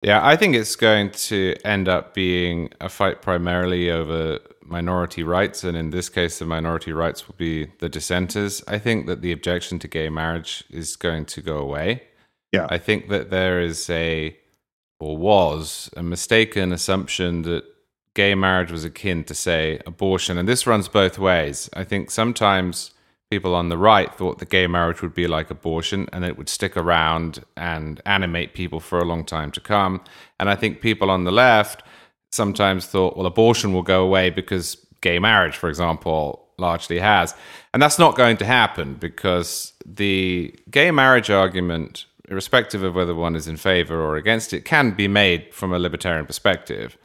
Yeah, 0.03 0.20
I 0.26 0.34
think 0.36 0.57
it's 0.57 0.74
going 0.74 1.11
to 1.12 1.55
end 1.64 1.88
up 1.88 2.12
being 2.12 2.70
a 2.80 2.88
fight 2.88 3.22
primarily 3.22 3.88
over 3.90 4.40
minority 4.64 5.22
rights, 5.22 5.62
and 5.62 5.76
in 5.76 5.90
this 5.90 6.09
case, 6.09 6.40
the 6.40 6.44
minority 6.44 6.92
rights 6.92 7.28
will 7.28 7.36
be 7.38 7.70
the 7.78 7.88
dissenters. 7.88 8.64
I 8.66 8.78
think 8.78 9.07
that 9.07 9.22
the 9.22 9.30
objection 9.30 9.78
to 9.78 9.88
gay 9.88 10.09
marriage 10.09 10.64
is 10.70 10.96
going 10.96 11.26
to 11.26 11.40
go 11.40 11.59
away. 11.59 12.03
Yeah, 12.50 12.66
I 12.68 12.78
think 12.78 13.09
that 13.11 13.30
there 13.30 13.61
is 13.61 13.88
a 13.88 14.36
or 14.98 15.16
was 15.16 15.90
a 15.96 16.03
mistaken 16.03 16.72
assumption 16.72 17.42
that 17.42 17.64
gay 18.14 18.34
marriage 18.34 18.70
was 18.70 18.84
akin 18.84 19.24
to, 19.24 19.34
say, 19.34 19.80
abortion. 19.86 20.38
And 20.38 20.48
this 20.48 20.66
runs 20.66 20.88
both 20.88 21.18
ways. 21.18 21.70
I 21.74 21.84
think 21.84 22.11
sometimes 22.11 22.92
people 23.33 23.55
on 23.55 23.70
the 23.70 23.78
right 23.78 24.12
thought 24.14 24.39
that 24.41 24.51
gay 24.51 24.66
marriage 24.66 25.01
would 25.01 25.14
be 25.14 25.26
like 25.26 25.51
abortion 25.51 26.07
and 26.12 26.22
it 26.22 26.37
would 26.37 26.51
stick 26.51 26.76
around 26.76 27.43
and 27.57 27.99
animate 28.05 28.53
people 28.53 28.78
for 28.78 28.99
a 28.99 29.07
long 29.07 29.24
time 29.24 29.51
to 29.51 29.59
come. 29.59 30.03
And 30.39 30.51
I 30.51 30.55
think 30.55 30.83
people 30.83 31.11
on 31.11 31.24
the 31.24 31.33
left 31.33 31.83
sometimes 32.30 32.85
thought, 32.85 33.16
well, 33.16 33.24
abortion 33.24 33.72
will 33.72 33.83
go 33.83 34.05
away 34.05 34.28
because 34.28 34.76
gay 35.01 35.18
marriage, 35.18 35.57
for 35.57 35.70
example, 35.70 36.47
largely 36.59 36.99
has. 36.99 37.35
And 37.72 37.83
that's 37.83 37.99
not 37.99 38.16
going 38.16 38.37
to 38.37 38.45
happen 38.45 38.97
because 38.97 39.72
the 39.87 40.55
gay 40.70 40.91
marriage 40.91 41.30
argument, 41.30 42.05
irrespective 42.28 42.83
of 42.83 42.95
whether 42.95 43.14
one 43.14 43.35
is 43.35 43.49
in 43.49 43.57
favor 43.57 43.99
or 43.99 44.16
against 44.16 44.53
it, 44.53 44.66
can 44.66 44.91
be 44.91 45.09
made 45.09 45.55
from 45.55 45.72
a 45.72 45.78
libertarian 45.78 46.26
perspective 46.26 46.99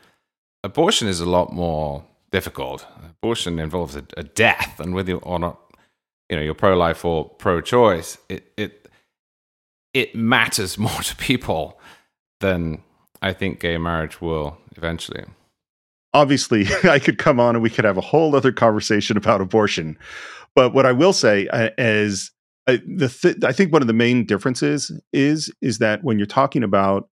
abortion 0.64 1.08
is 1.08 1.20
a 1.20 1.30
lot 1.30 1.52
more 1.52 2.04
difficult. 2.32 2.86
Abortion 3.22 3.60
involves 3.60 3.96
a, 3.96 4.04
a 4.18 4.24
death, 4.24 4.80
and 4.80 4.94
whether 4.94 5.14
or 5.14 5.40
not 5.40 5.60
you 6.30 6.36
know 6.36 6.44
you're 6.44 6.54
pro-life 6.54 7.06
or 7.06 7.30
pro-choice, 7.30 8.18
it 8.30 8.52
it 8.58 8.88
it 9.94 10.16
matters 10.16 10.78
more 10.88 11.02
to 11.02 11.16
people 11.16 11.80
than 12.40 12.84
I 13.22 13.34
think 13.34 13.60
gay 13.60 13.78
marriage 13.78 14.22
will 14.22 14.58
eventually. 14.76 15.24
Obviously, 16.14 16.68
I 16.84 17.00
could 17.00 17.18
come 17.18 17.40
on 17.40 17.56
and 17.56 17.64
we 17.64 17.70
could 17.70 17.86
have 17.86 17.98
a 17.98 18.02
whole 18.02 18.36
other 18.36 18.52
conversation 18.52 19.18
about 19.18 19.42
abortion. 19.42 19.98
But 20.56 20.74
what 20.74 20.86
I 20.86 20.92
will 20.92 21.14
say 21.14 21.48
uh, 21.48 21.70
is 21.78 22.32
uh, 22.68 22.78
the 22.86 23.10
th- 23.10 23.44
I 23.44 23.52
think 23.52 23.72
one 23.72 23.82
of 23.82 23.88
the 23.88 23.94
main 23.94 24.26
differences 24.26 24.92
is 25.14 25.52
is 25.62 25.80
that 25.80 26.04
when 26.04 26.18
you're 26.18 26.26
talking 26.26 26.64
about 26.64 27.10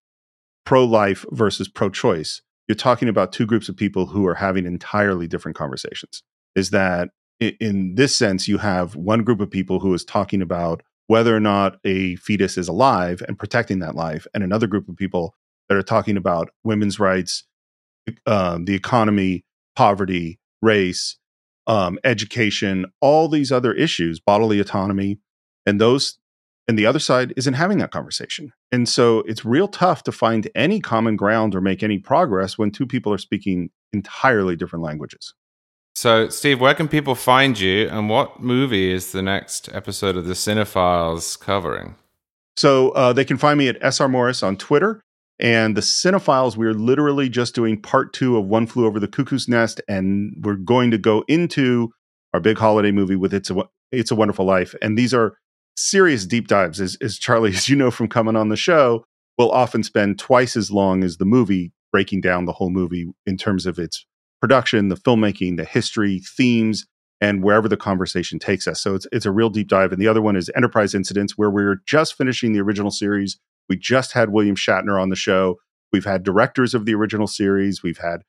pro-life 0.66 1.26
versus 1.32 1.68
pro-choice, 1.68 2.42
you're 2.68 2.76
talking 2.76 3.08
about 3.08 3.32
two 3.32 3.46
groups 3.46 3.70
of 3.70 3.78
people 3.78 4.08
who 4.08 4.26
are 4.26 4.34
having 4.34 4.66
entirely 4.66 5.28
different 5.28 5.56
conversations. 5.56 6.24
Is 6.56 6.72
that 6.72 7.10
in 7.40 7.96
this 7.96 8.16
sense, 8.16 8.48
you 8.48 8.58
have 8.60 8.96
one 8.96 9.24
group 9.24 9.42
of 9.42 9.52
people 9.52 9.80
who 9.80 9.94
is 9.94 10.06
talking 10.06 10.42
about 10.42 10.82
whether 11.08 11.36
or 11.36 11.40
not 11.40 11.78
a 11.84 12.16
fetus 12.16 12.58
is 12.58 12.68
alive 12.68 13.22
and 13.28 13.38
protecting 13.38 13.80
that 13.80 13.96
life, 13.96 14.26
and 14.34 14.44
another 14.44 14.68
group 14.68 14.90
of 14.90 14.96
people 14.96 15.36
that 15.70 15.78
are 15.78 15.84
talking 15.84 16.18
about 16.18 16.50
women's 16.64 17.00
rights, 17.00 17.44
um, 18.26 18.66
the 18.66 18.74
economy, 18.74 19.46
poverty, 19.76 20.40
race, 20.62 21.18
um, 21.68 22.00
education, 22.04 22.86
all 23.02 23.28
these 23.28 23.52
other 23.52 23.74
issues, 23.74 24.20
bodily 24.20 24.60
autonomy, 24.60 25.20
and 25.66 25.80
those 25.80 26.18
and 26.68 26.80
the 26.80 26.86
other 26.88 27.00
side 27.00 27.32
isn't 27.38 27.54
having 27.54 27.78
that 27.78 27.92
conversation. 27.92 28.52
And 28.72 28.90
so 28.90 29.20
it's 29.28 29.46
real 29.46 29.68
tough 29.68 30.02
to 30.04 30.12
find 30.12 30.50
any 30.56 30.80
common 30.80 31.16
ground 31.16 31.54
or 31.54 31.62
make 31.62 31.84
any 31.84 32.00
progress 32.00 32.58
when 32.58 32.72
two 32.72 32.88
people 32.88 33.14
are 33.14 33.20
speaking 33.20 33.70
entirely 33.94 34.56
different 34.56 34.84
languages. 34.84 35.36
So, 36.06 36.30
Steve, 36.30 36.62
where 36.62 36.76
can 36.76 36.88
people 36.88 37.16
find 37.16 37.60
you 37.60 37.90
and 37.90 38.12
what 38.12 38.40
movie 38.40 38.92
is 38.92 39.12
the 39.12 39.24
next 39.24 39.70
episode 39.74 40.16
of 40.16 40.28
the 40.28 40.36
Cinephiles 40.36 41.40
covering? 41.40 41.96
So, 42.58 42.92
uh, 42.92 43.12
they 43.12 43.26
can 43.26 43.38
find 43.38 43.58
me 43.58 43.70
at 43.70 43.82
SR 43.82 44.08
Morris 44.08 44.44
on 44.44 44.56
Twitter. 44.56 45.02
And 45.40 45.76
the 45.76 45.82
Cinephiles, 45.82 46.58
we're 46.58 46.76
literally 46.76 47.28
just 47.28 47.56
doing 47.56 47.82
part 47.82 48.14
two 48.14 48.38
of 48.38 48.46
One 48.46 48.68
Flew 48.68 48.86
Over 48.86 49.00
the 49.00 49.08
Cuckoo's 49.08 49.48
Nest. 49.48 49.82
And 49.88 50.36
we're 50.44 50.58
going 50.58 50.92
to 50.92 51.00
go 51.00 51.24
into 51.28 51.92
our 52.36 52.40
big 52.40 52.60
holiday 52.60 52.92
movie 52.92 53.16
with 53.16 53.34
It's 53.34 53.50
a, 53.50 53.68
it's 53.92 54.12
a 54.12 54.16
Wonderful 54.16 54.46
Life. 54.46 54.76
And 54.84 54.96
these 55.00 55.12
are 55.12 55.36
serious 55.76 56.28
deep 56.28 56.48
dives, 56.48 56.80
as, 56.80 57.00
as 57.02 57.18
Charlie, 57.18 57.50
as 57.56 57.68
you 57.68 57.76
know 57.76 57.90
from 57.90 58.10
coming 58.10 58.36
on 58.36 58.50
the 58.50 58.56
show, 58.56 59.06
will 59.40 59.50
often 59.50 59.82
spend 59.82 60.20
twice 60.20 60.56
as 60.56 60.70
long 60.70 61.04
as 61.04 61.18
the 61.18 61.26
movie 61.26 61.74
breaking 61.92 62.22
down 62.22 62.46
the 62.46 62.54
whole 62.54 62.70
movie 62.70 63.08
in 63.26 63.38
terms 63.38 63.66
of 63.66 63.80
its 63.80 64.06
production, 64.42 64.90
the 64.90 64.96
filmmaking, 64.96 65.58
the 65.58 65.66
history, 65.66 66.20
themes, 66.20 66.86
and 67.22 67.44
wherever 67.44 67.68
the 67.68 67.78
conversation 67.78 68.40
takes 68.40 68.68
us. 68.68 68.82
So 68.82 68.96
it's 68.96 69.08
it's 69.12 69.26
a 69.26 69.32
real 69.32 69.50
deep 69.50 69.68
dive. 69.68 69.92
And 69.92 70.02
the 70.02 70.08
other 70.08 70.22
one 70.22 70.36
is 70.36 70.52
Enterprise 70.56 70.94
Incidents, 70.94 71.38
where 71.38 71.50
we're 71.50 71.82
just 71.86 72.18
finishing 72.18 72.54
the 72.54 72.62
original 72.62 72.92
series. 72.92 73.38
We 73.70 73.78
just 73.78 74.12
had 74.12 74.30
William 74.30 74.56
Shatner 74.56 75.02
on 75.02 75.10
the 75.10 75.16
show. 75.16 75.58
We've 75.92 76.06
had 76.06 76.24
directors 76.24 76.74
of 76.74 76.86
the 76.86 76.94
original 76.94 77.28
series. 77.28 77.82
We've 77.82 77.98
had 77.98 78.22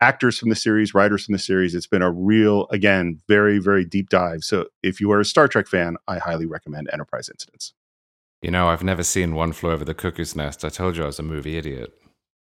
actors 0.00 0.38
from 0.38 0.48
the 0.48 0.56
series, 0.56 0.92
writers 0.92 1.24
from 1.24 1.32
the 1.32 1.38
series. 1.38 1.74
It's 1.74 1.86
been 1.86 2.02
a 2.02 2.10
real, 2.10 2.66
again, 2.70 3.20
very, 3.28 3.58
very 3.60 3.84
deep 3.84 4.10
dive. 4.10 4.42
So 4.42 4.66
if 4.82 5.00
you 5.00 5.12
are 5.12 5.20
a 5.20 5.24
Star 5.24 5.46
Trek 5.46 5.68
fan, 5.68 5.96
I 6.08 6.18
highly 6.18 6.44
recommend 6.44 6.90
Enterprise 6.92 7.28
Incidents. 7.28 7.72
You 8.42 8.50
know, 8.50 8.68
I've 8.68 8.82
never 8.82 9.04
seen 9.04 9.36
One 9.36 9.52
Flew 9.52 9.70
Over 9.70 9.84
the 9.84 9.94
Cuckoo's 9.94 10.34
Nest. 10.34 10.64
I 10.64 10.68
told 10.68 10.96
you 10.96 11.04
I 11.04 11.06
was 11.06 11.20
a 11.20 11.22
movie 11.22 11.56
idiot. 11.56 11.94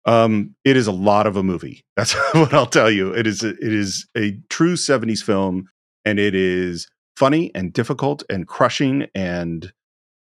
Um, 0.05 0.55
it 0.63 0.77
is 0.77 0.87
a 0.87 0.91
lot 0.91 1.27
of 1.27 1.35
a 1.35 1.43
movie. 1.43 1.83
That's 1.97 2.13
what 2.33 2.53
I'll 2.53 2.65
tell 2.65 2.89
you. 2.89 3.13
It 3.13 3.27
is 3.27 3.43
a, 3.43 3.49
it 3.49 3.73
is 3.73 4.07
a 4.17 4.37
true 4.49 4.75
'70s 4.75 5.23
film, 5.23 5.69
and 6.05 6.19
it 6.19 6.35
is 6.35 6.87
funny 7.17 7.51
and 7.53 7.73
difficult 7.73 8.23
and 8.29 8.47
crushing. 8.47 9.07
And 9.13 9.71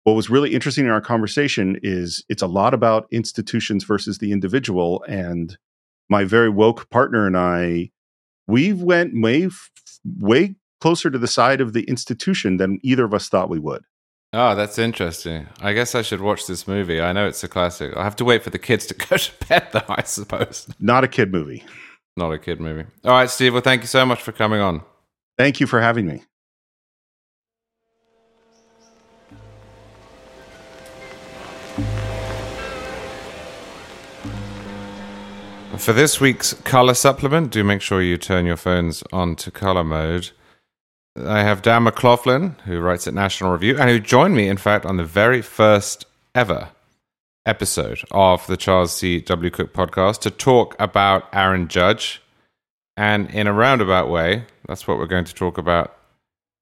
what 0.04 0.14
was 0.14 0.30
really 0.30 0.54
interesting 0.54 0.84
in 0.84 0.90
our 0.90 1.00
conversation 1.00 1.78
is 1.82 2.24
it's 2.28 2.42
a 2.42 2.46
lot 2.46 2.74
about 2.74 3.06
institutions 3.10 3.84
versus 3.84 4.18
the 4.18 4.32
individual, 4.32 5.04
and 5.08 5.56
my 6.08 6.24
very 6.24 6.50
woke 6.50 6.88
partner 6.90 7.26
and 7.26 7.36
I, 7.36 7.90
we 8.46 8.72
went 8.72 9.20
way, 9.20 9.48
way 10.04 10.54
closer 10.80 11.10
to 11.10 11.18
the 11.18 11.26
side 11.26 11.60
of 11.60 11.72
the 11.72 11.84
institution 11.84 12.58
than 12.58 12.78
either 12.82 13.04
of 13.04 13.14
us 13.14 13.28
thought 13.28 13.48
we 13.48 13.58
would. 13.58 13.84
Oh, 14.36 14.56
that's 14.56 14.78
interesting. 14.80 15.46
I 15.60 15.72
guess 15.74 15.94
I 15.94 16.02
should 16.02 16.20
watch 16.20 16.48
this 16.48 16.66
movie. 16.66 17.00
I 17.00 17.12
know 17.12 17.24
it's 17.28 17.44
a 17.44 17.48
classic. 17.48 17.96
I 17.96 18.02
have 18.02 18.16
to 18.16 18.24
wait 18.24 18.42
for 18.42 18.50
the 18.50 18.58
kids 18.58 18.84
to 18.86 18.94
go 19.08 19.16
to 19.16 19.46
bed, 19.46 19.68
though, 19.72 19.84
I 19.88 20.02
suppose. 20.02 20.66
Not 20.80 21.04
a 21.04 21.08
kid 21.08 21.30
movie. 21.30 21.64
Not 22.16 22.32
a 22.32 22.38
kid 22.40 22.60
movie. 22.60 22.84
All 23.04 23.12
right, 23.12 23.30
Steve. 23.30 23.52
Well, 23.52 23.62
thank 23.62 23.82
you 23.82 23.86
so 23.86 24.04
much 24.04 24.20
for 24.20 24.32
coming 24.32 24.60
on. 24.60 24.82
Thank 25.38 25.60
you 25.60 25.68
for 25.68 25.80
having 25.80 26.06
me. 26.06 26.22
For 35.78 35.92
this 35.92 36.20
week's 36.20 36.54
color 36.54 36.94
supplement, 36.94 37.52
do 37.52 37.62
make 37.62 37.82
sure 37.82 38.02
you 38.02 38.16
turn 38.16 38.46
your 38.46 38.56
phones 38.56 39.04
on 39.12 39.36
to 39.36 39.52
color 39.52 39.84
mode. 39.84 40.30
I 41.16 41.42
have 41.42 41.62
Dan 41.62 41.84
McLaughlin, 41.84 42.56
who 42.64 42.80
writes 42.80 43.06
at 43.06 43.14
National 43.14 43.52
Review, 43.52 43.78
and 43.78 43.88
who 43.88 44.00
joined 44.00 44.34
me, 44.34 44.48
in 44.48 44.56
fact, 44.56 44.84
on 44.84 44.96
the 44.96 45.04
very 45.04 45.42
first 45.42 46.06
ever 46.34 46.70
episode 47.46 48.02
of 48.10 48.44
the 48.48 48.56
Charles 48.56 48.92
C. 48.92 49.20
W. 49.20 49.50
Cook 49.50 49.72
podcast 49.72 50.20
to 50.22 50.30
talk 50.30 50.74
about 50.80 51.28
Aaron 51.32 51.68
Judge. 51.68 52.20
And 52.96 53.30
in 53.30 53.46
a 53.46 53.52
roundabout 53.52 54.10
way, 54.10 54.46
That's 54.66 54.88
what 54.88 54.98
we're 54.98 55.06
going 55.06 55.26
to 55.26 55.34
talk 55.34 55.58
about 55.58 55.96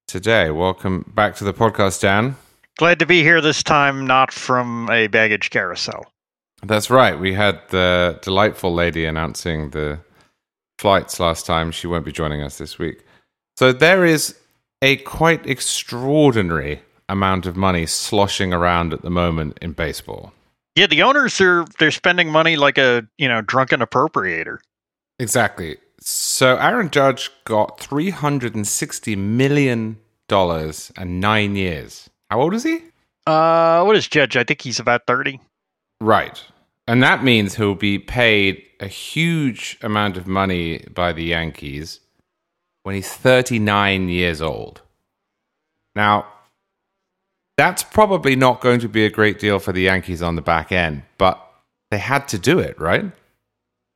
today. 0.07 0.51
Welcome 0.51 1.11
back 1.15 1.35
to 1.37 1.43
the 1.43 1.53
podcast, 1.53 2.01
Dan. 2.01 2.35
Glad 2.77 2.99
to 2.99 3.05
be 3.05 3.21
here 3.21 3.39
this 3.39 3.63
time, 3.63 4.05
not 4.05 4.31
from 4.31 4.89
a 4.91 5.07
baggage 5.07 5.49
carousel. 5.49 6.05
That's 6.63 6.89
right. 6.89 7.17
We 7.17 7.33
had 7.33 7.61
the 7.69 8.19
delightful 8.21 8.73
lady 8.73 9.05
announcing 9.05 9.69
the 9.69 9.99
flights 10.79 11.19
last 11.19 11.45
time. 11.45 11.71
She 11.71 11.87
won't 11.87 12.05
be 12.05 12.11
joining 12.11 12.41
us 12.41 12.57
this 12.57 12.77
week. 12.77 13.05
So 13.57 13.71
there 13.71 14.03
is 14.05 14.35
a 14.83 14.97
quite 14.97 15.47
extraordinary 15.47 16.81
amount 17.07 17.45
of 17.45 17.55
money 17.55 17.85
sloshing 17.85 18.53
around 18.53 18.91
at 18.91 19.01
the 19.01 19.09
moment 19.09 19.57
in 19.61 19.71
baseball. 19.71 20.33
Yeah, 20.75 20.87
the 20.87 21.03
owners 21.03 21.39
are 21.39 21.65
they're 21.79 21.89
spending 21.89 22.29
money 22.29 22.57
like 22.57 22.77
a 22.77 23.07
you 23.17 23.27
know 23.27 23.41
drunken 23.41 23.79
appropriator. 23.79 24.57
Exactly. 25.19 25.77
So 26.01 26.57
Aaron 26.57 26.89
Judge 26.89 27.31
got 27.45 27.79
three 27.79 28.09
hundred 28.09 28.55
and 28.55 28.67
sixty 28.67 29.15
million 29.15 29.97
dollars 30.27 30.91
and 30.97 31.21
nine 31.21 31.55
years. 31.55 32.09
How 32.29 32.41
old 32.41 32.53
is 32.53 32.63
he? 32.63 32.79
Uh, 33.25 33.83
what 33.83 33.95
is 33.95 34.07
Judge? 34.07 34.35
I 34.35 34.43
think 34.43 34.61
he's 34.61 34.79
about 34.79 35.07
thirty. 35.07 35.39
Right, 36.01 36.43
and 36.89 37.01
that 37.03 37.23
means 37.23 37.55
he'll 37.55 37.75
be 37.75 37.99
paid 37.99 38.61
a 38.81 38.87
huge 38.87 39.77
amount 39.81 40.17
of 40.17 40.27
money 40.27 40.85
by 40.93 41.13
the 41.13 41.23
Yankees 41.23 42.01
when 42.83 42.95
he's 42.95 43.11
thirty 43.11 43.59
nine 43.59 44.09
years 44.09 44.41
old. 44.41 44.81
Now, 45.95 46.27
that's 47.57 47.83
probably 47.83 48.35
not 48.35 48.61
going 48.61 48.79
to 48.79 48.89
be 48.89 49.05
a 49.05 49.09
great 49.09 49.39
deal 49.39 49.59
for 49.59 49.71
the 49.71 49.81
Yankees 49.81 50.21
on 50.21 50.35
the 50.35 50.41
back 50.41 50.71
end, 50.71 51.03
but 51.17 51.39
they 51.91 51.97
had 51.99 52.27
to 52.29 52.39
do 52.39 52.59
it, 52.59 52.79
right? 52.79 53.05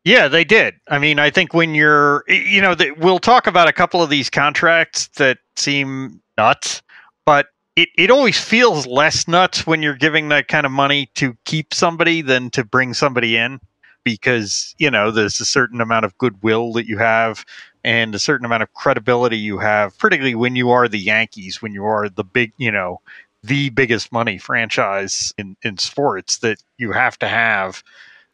Yeah, 0.06 0.28
they 0.28 0.44
did. 0.44 0.76
I 0.88 1.00
mean, 1.00 1.20
I 1.20 1.30
think 1.30 1.54
when 1.54 1.76
you're, 1.76 2.24
you 2.30 2.62
know, 2.62 2.76
the, 2.76 2.92
we'll 2.92 3.20
talk 3.20 3.46
about 3.46 3.68
a 3.68 3.74
couple 3.74 4.02
of 4.02 4.10
these 4.10 4.30
contracts 4.30 5.08
that 5.18 5.40
seem 5.58 6.22
nuts, 6.38 6.82
but 7.26 7.48
it, 7.76 7.90
it 7.98 8.10
always 8.10 8.40
feels 8.40 8.88
less 8.88 9.28
nuts 9.28 9.68
when 9.68 9.82
you're 9.82 9.98
giving 9.98 10.30
that 10.30 10.48
kind 10.48 10.66
of 10.66 10.72
money 10.72 11.10
to 11.16 11.36
keep 11.44 11.74
somebody 11.74 12.22
than 12.22 12.50
to 12.52 12.64
bring 12.64 12.94
somebody 12.94 13.36
in 13.36 13.60
because, 14.06 14.74
you 14.78 14.90
know, 14.90 15.12
there's 15.12 15.42
a 15.42 15.46
certain 15.46 15.82
amount 15.82 16.06
of 16.06 16.18
goodwill 16.20 16.72
that 16.74 16.86
you 16.88 16.98
have 16.98 17.44
and 17.88 18.14
a 18.14 18.20
certain 18.20 18.46
amount 18.46 18.62
of 18.62 18.74
credibility 18.74 19.38
you 19.38 19.60
have, 19.60 19.98
particularly 19.98 20.36
when 20.36 20.58
you 20.58 20.72
are 20.72 20.90
the 20.90 21.00
Yankees, 21.00 21.62
when 21.62 21.72
you 21.72 21.86
are 21.86 22.10
the 22.10 22.24
big, 22.26 22.52
you 22.58 22.70
know, 22.70 23.00
the 23.44 23.70
biggest 23.70 24.12
money 24.12 24.38
franchise 24.38 25.34
in, 25.38 25.56
in 25.64 25.78
sports 25.78 26.40
that 26.40 26.62
you 26.78 26.92
have 26.92 27.18
to 27.20 27.30
have. 27.30 27.82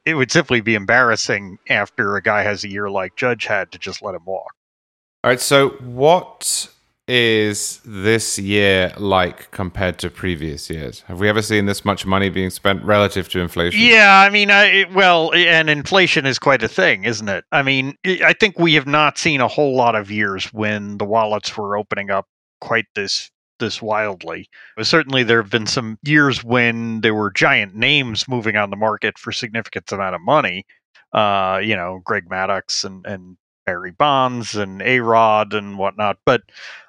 It 0.06 0.16
would 0.16 0.32
simply 0.32 0.62
be 0.62 0.74
embarrassing 0.74 1.60
after 1.70 2.16
a 2.16 2.22
guy 2.24 2.41
has 2.41 2.64
a 2.64 2.68
year 2.68 2.89
like 2.89 3.16
Judge 3.16 3.45
had 3.45 3.72
to 3.74 3.78
just 3.78 4.01
let 4.01 4.16
him 4.16 4.26
walk. 4.26 4.56
All 5.24 5.30
right. 5.30 5.39
So, 5.39 5.70
what 5.82 6.68
is 7.08 7.82
this 7.84 8.39
year 8.39 8.93
like 8.97 9.51
compared 9.51 9.99
to 9.99 10.10
previous 10.10 10.70
years? 10.70 11.01
Have 11.08 11.20
we 11.20 11.28
ever 11.28 11.41
seen 11.41 11.66
this 11.66 11.84
much 11.84 12.06
money 12.06 12.30
being 12.30 12.49
spent 12.49 12.84
relative 12.84 13.28
to 13.30 13.39
inflation? 13.39 13.82
Yeah, 13.82 14.22
I 14.26 14.30
mean, 14.30 14.49
I 14.49 14.86
well, 14.93 15.34
and 15.34 15.70
inflation 15.70 16.26
is 16.26 16.39
quite 16.39 16.64
a 16.64 16.68
thing, 16.68 17.04
isn't 17.04 17.28
it? 17.28 17.43
I 17.51 17.62
mean, 17.62 17.95
I 18.06 18.34
think 18.34 18.58
we 18.58 18.74
have 18.76 18.88
not 18.88 19.18
seen 19.18 19.41
a 19.41 19.47
whole 19.47 19.76
lot 19.76 19.95
of 19.95 20.10
years 20.10 20.45
when 20.54 20.97
the 20.97 21.06
wallets 21.06 21.56
were 21.58 21.78
opening 21.78 22.10
up 22.10 22.28
quite 22.62 22.86
this 22.95 23.30
this 23.60 23.82
wildly. 23.82 24.47
Certainly, 24.82 25.24
there 25.24 25.41
have 25.41 25.51
been 25.51 25.68
some 25.68 25.97
years 26.04 26.43
when 26.43 27.01
there 27.01 27.16
were 27.16 27.32
giant 27.32 27.76
names 27.76 28.28
moving 28.30 28.56
on 28.56 28.70
the 28.70 28.78
market 28.78 29.18
for 29.18 29.32
significant 29.32 29.91
amount 29.91 30.16
of 30.16 30.22
money. 30.22 30.66
Uh, 31.12 31.60
you 31.62 31.76
know, 31.76 32.01
Greg 32.06 32.30
Maddux 32.30 32.86
and 32.86 33.06
and 33.06 33.38
Barry 33.66 33.91
Bonds 33.91 34.55
and 34.55 34.82
A 34.82 34.99
Rod 34.99 35.53
and 35.53 35.78
whatnot. 35.78 36.18
But 36.26 36.41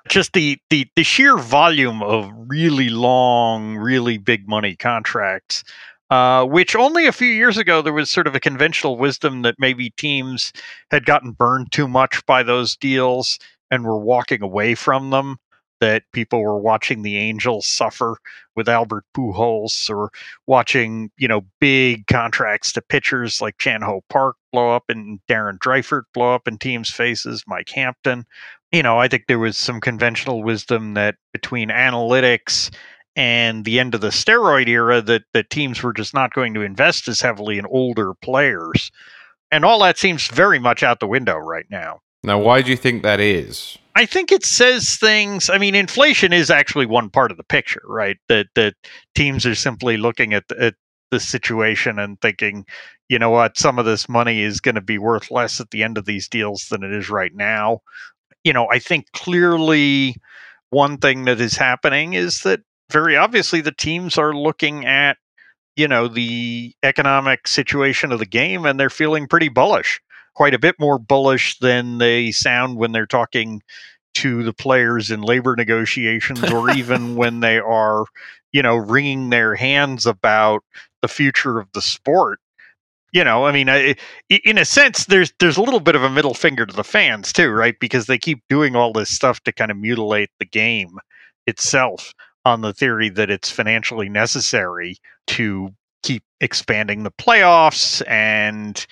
just 0.08 0.32
the, 0.32 0.58
the 0.70 0.86
the 0.96 1.02
sheer 1.02 1.36
volume 1.38 2.02
of 2.02 2.30
really 2.48 2.88
long, 2.88 3.76
really 3.76 4.18
big 4.18 4.48
money 4.48 4.76
contracts. 4.76 5.64
Uh, 6.10 6.44
which 6.44 6.76
only 6.76 7.06
a 7.06 7.12
few 7.12 7.28
years 7.28 7.56
ago 7.56 7.80
there 7.80 7.92
was 7.92 8.10
sort 8.10 8.26
of 8.26 8.34
a 8.34 8.40
conventional 8.40 8.98
wisdom 8.98 9.42
that 9.42 9.54
maybe 9.58 9.90
teams 9.90 10.52
had 10.90 11.06
gotten 11.06 11.32
burned 11.32 11.72
too 11.72 11.88
much 11.88 12.24
by 12.26 12.42
those 12.42 12.76
deals 12.76 13.38
and 13.70 13.84
were 13.84 13.98
walking 13.98 14.42
away 14.42 14.74
from 14.74 15.10
them 15.10 15.38
that 15.84 16.02
people 16.12 16.42
were 16.42 16.58
watching 16.58 17.02
the 17.02 17.18
Angels 17.18 17.66
suffer 17.66 18.16
with 18.56 18.70
Albert 18.70 19.04
Pujols 19.14 19.90
or 19.90 20.10
watching, 20.46 21.10
you 21.18 21.28
know, 21.28 21.42
big 21.60 22.06
contracts 22.06 22.72
to 22.72 22.80
pitchers 22.80 23.42
like 23.42 23.58
Chan 23.58 23.82
Ho 23.82 24.02
Park 24.08 24.36
blow 24.50 24.70
up 24.70 24.84
and 24.88 25.20
Darren 25.28 25.58
Dreifort 25.58 26.04
blow 26.14 26.34
up 26.34 26.48
in 26.48 26.56
teams' 26.56 26.88
faces, 26.88 27.44
Mike 27.46 27.68
Hampton. 27.68 28.24
You 28.72 28.82
know, 28.82 28.98
I 28.98 29.08
think 29.08 29.24
there 29.28 29.38
was 29.38 29.58
some 29.58 29.78
conventional 29.78 30.42
wisdom 30.42 30.94
that 30.94 31.16
between 31.34 31.68
analytics 31.68 32.74
and 33.14 33.66
the 33.66 33.78
end 33.78 33.94
of 33.94 34.00
the 34.00 34.08
steroid 34.08 34.68
era 34.68 35.02
that, 35.02 35.24
that 35.34 35.50
teams 35.50 35.82
were 35.82 35.92
just 35.92 36.14
not 36.14 36.32
going 36.32 36.54
to 36.54 36.62
invest 36.62 37.08
as 37.08 37.20
heavily 37.20 37.58
in 37.58 37.66
older 37.66 38.14
players. 38.14 38.90
And 39.52 39.66
all 39.66 39.80
that 39.80 39.98
seems 39.98 40.28
very 40.28 40.58
much 40.58 40.82
out 40.82 41.00
the 41.00 41.06
window 41.06 41.36
right 41.36 41.66
now. 41.70 42.00
Now, 42.22 42.38
why 42.38 42.62
do 42.62 42.70
you 42.70 42.76
think 42.78 43.02
that 43.02 43.20
is? 43.20 43.76
I 43.96 44.06
think 44.06 44.32
it 44.32 44.44
says 44.44 44.96
things. 44.96 45.48
I 45.48 45.58
mean, 45.58 45.74
inflation 45.74 46.32
is 46.32 46.50
actually 46.50 46.86
one 46.86 47.10
part 47.10 47.30
of 47.30 47.36
the 47.36 47.44
picture, 47.44 47.82
right? 47.86 48.16
That 48.28 48.48
that 48.54 48.74
teams 49.14 49.46
are 49.46 49.54
simply 49.54 49.96
looking 49.96 50.34
at 50.34 50.50
at 50.52 50.74
the 51.10 51.20
situation 51.20 51.98
and 51.98 52.20
thinking, 52.20 52.66
you 53.08 53.18
know 53.18 53.30
what, 53.30 53.56
some 53.56 53.78
of 53.78 53.84
this 53.84 54.08
money 54.08 54.40
is 54.42 54.60
going 54.60 54.74
to 54.74 54.80
be 54.80 54.98
worth 54.98 55.30
less 55.30 55.60
at 55.60 55.70
the 55.70 55.82
end 55.82 55.96
of 55.96 56.06
these 56.06 56.28
deals 56.28 56.66
than 56.70 56.82
it 56.82 56.92
is 56.92 57.08
right 57.08 57.34
now. 57.34 57.80
You 58.44 58.52
know, 58.52 58.68
I 58.70 58.78
think 58.80 59.12
clearly 59.12 60.16
one 60.70 60.98
thing 60.98 61.24
that 61.26 61.40
is 61.40 61.56
happening 61.56 62.14
is 62.14 62.40
that 62.40 62.60
very 62.90 63.16
obviously 63.16 63.60
the 63.60 63.72
teams 63.72 64.18
are 64.18 64.34
looking 64.34 64.86
at 64.86 65.18
you 65.76 65.88
know 65.88 66.08
the 66.08 66.74
economic 66.82 67.46
situation 67.48 68.12
of 68.12 68.18
the 68.18 68.26
game 68.26 68.66
and 68.66 68.78
they're 68.78 68.90
feeling 68.90 69.28
pretty 69.28 69.48
bullish 69.48 70.00
quite 70.34 70.54
a 70.54 70.58
bit 70.58 70.76
more 70.78 70.98
bullish 70.98 71.58
than 71.58 71.98
they 71.98 72.30
sound 72.30 72.76
when 72.76 72.92
they're 72.92 73.06
talking 73.06 73.62
to 74.14 74.42
the 74.42 74.52
players 74.52 75.10
in 75.10 75.22
labor 75.22 75.56
negotiations 75.56 76.42
or 76.52 76.70
even 76.76 77.16
when 77.16 77.40
they 77.40 77.58
are, 77.58 78.04
you 78.52 78.62
know, 78.62 78.76
wringing 78.76 79.30
their 79.30 79.54
hands 79.54 80.06
about 80.06 80.62
the 81.02 81.08
future 81.08 81.58
of 81.58 81.70
the 81.72 81.82
sport. 81.82 82.38
You 83.12 83.22
know, 83.22 83.46
I 83.46 83.52
mean, 83.52 83.68
I, 83.68 83.94
in 84.28 84.58
a 84.58 84.64
sense, 84.64 85.06
there's 85.06 85.32
there's 85.38 85.56
a 85.56 85.62
little 85.62 85.78
bit 85.78 85.94
of 85.94 86.02
a 86.02 86.10
middle 86.10 86.34
finger 86.34 86.66
to 86.66 86.74
the 86.74 86.82
fans 86.82 87.32
too, 87.32 87.50
right? 87.50 87.76
Because 87.78 88.06
they 88.06 88.18
keep 88.18 88.42
doing 88.48 88.74
all 88.74 88.92
this 88.92 89.10
stuff 89.10 89.40
to 89.44 89.52
kind 89.52 89.70
of 89.70 89.76
mutilate 89.76 90.30
the 90.40 90.46
game 90.46 90.98
itself 91.46 92.12
on 92.44 92.60
the 92.60 92.72
theory 92.72 93.08
that 93.10 93.30
it's 93.30 93.50
financially 93.50 94.08
necessary 94.08 94.96
to 95.28 95.70
keep 96.02 96.24
expanding 96.40 97.02
the 97.02 97.10
playoffs 97.12 98.02
and 98.08 98.86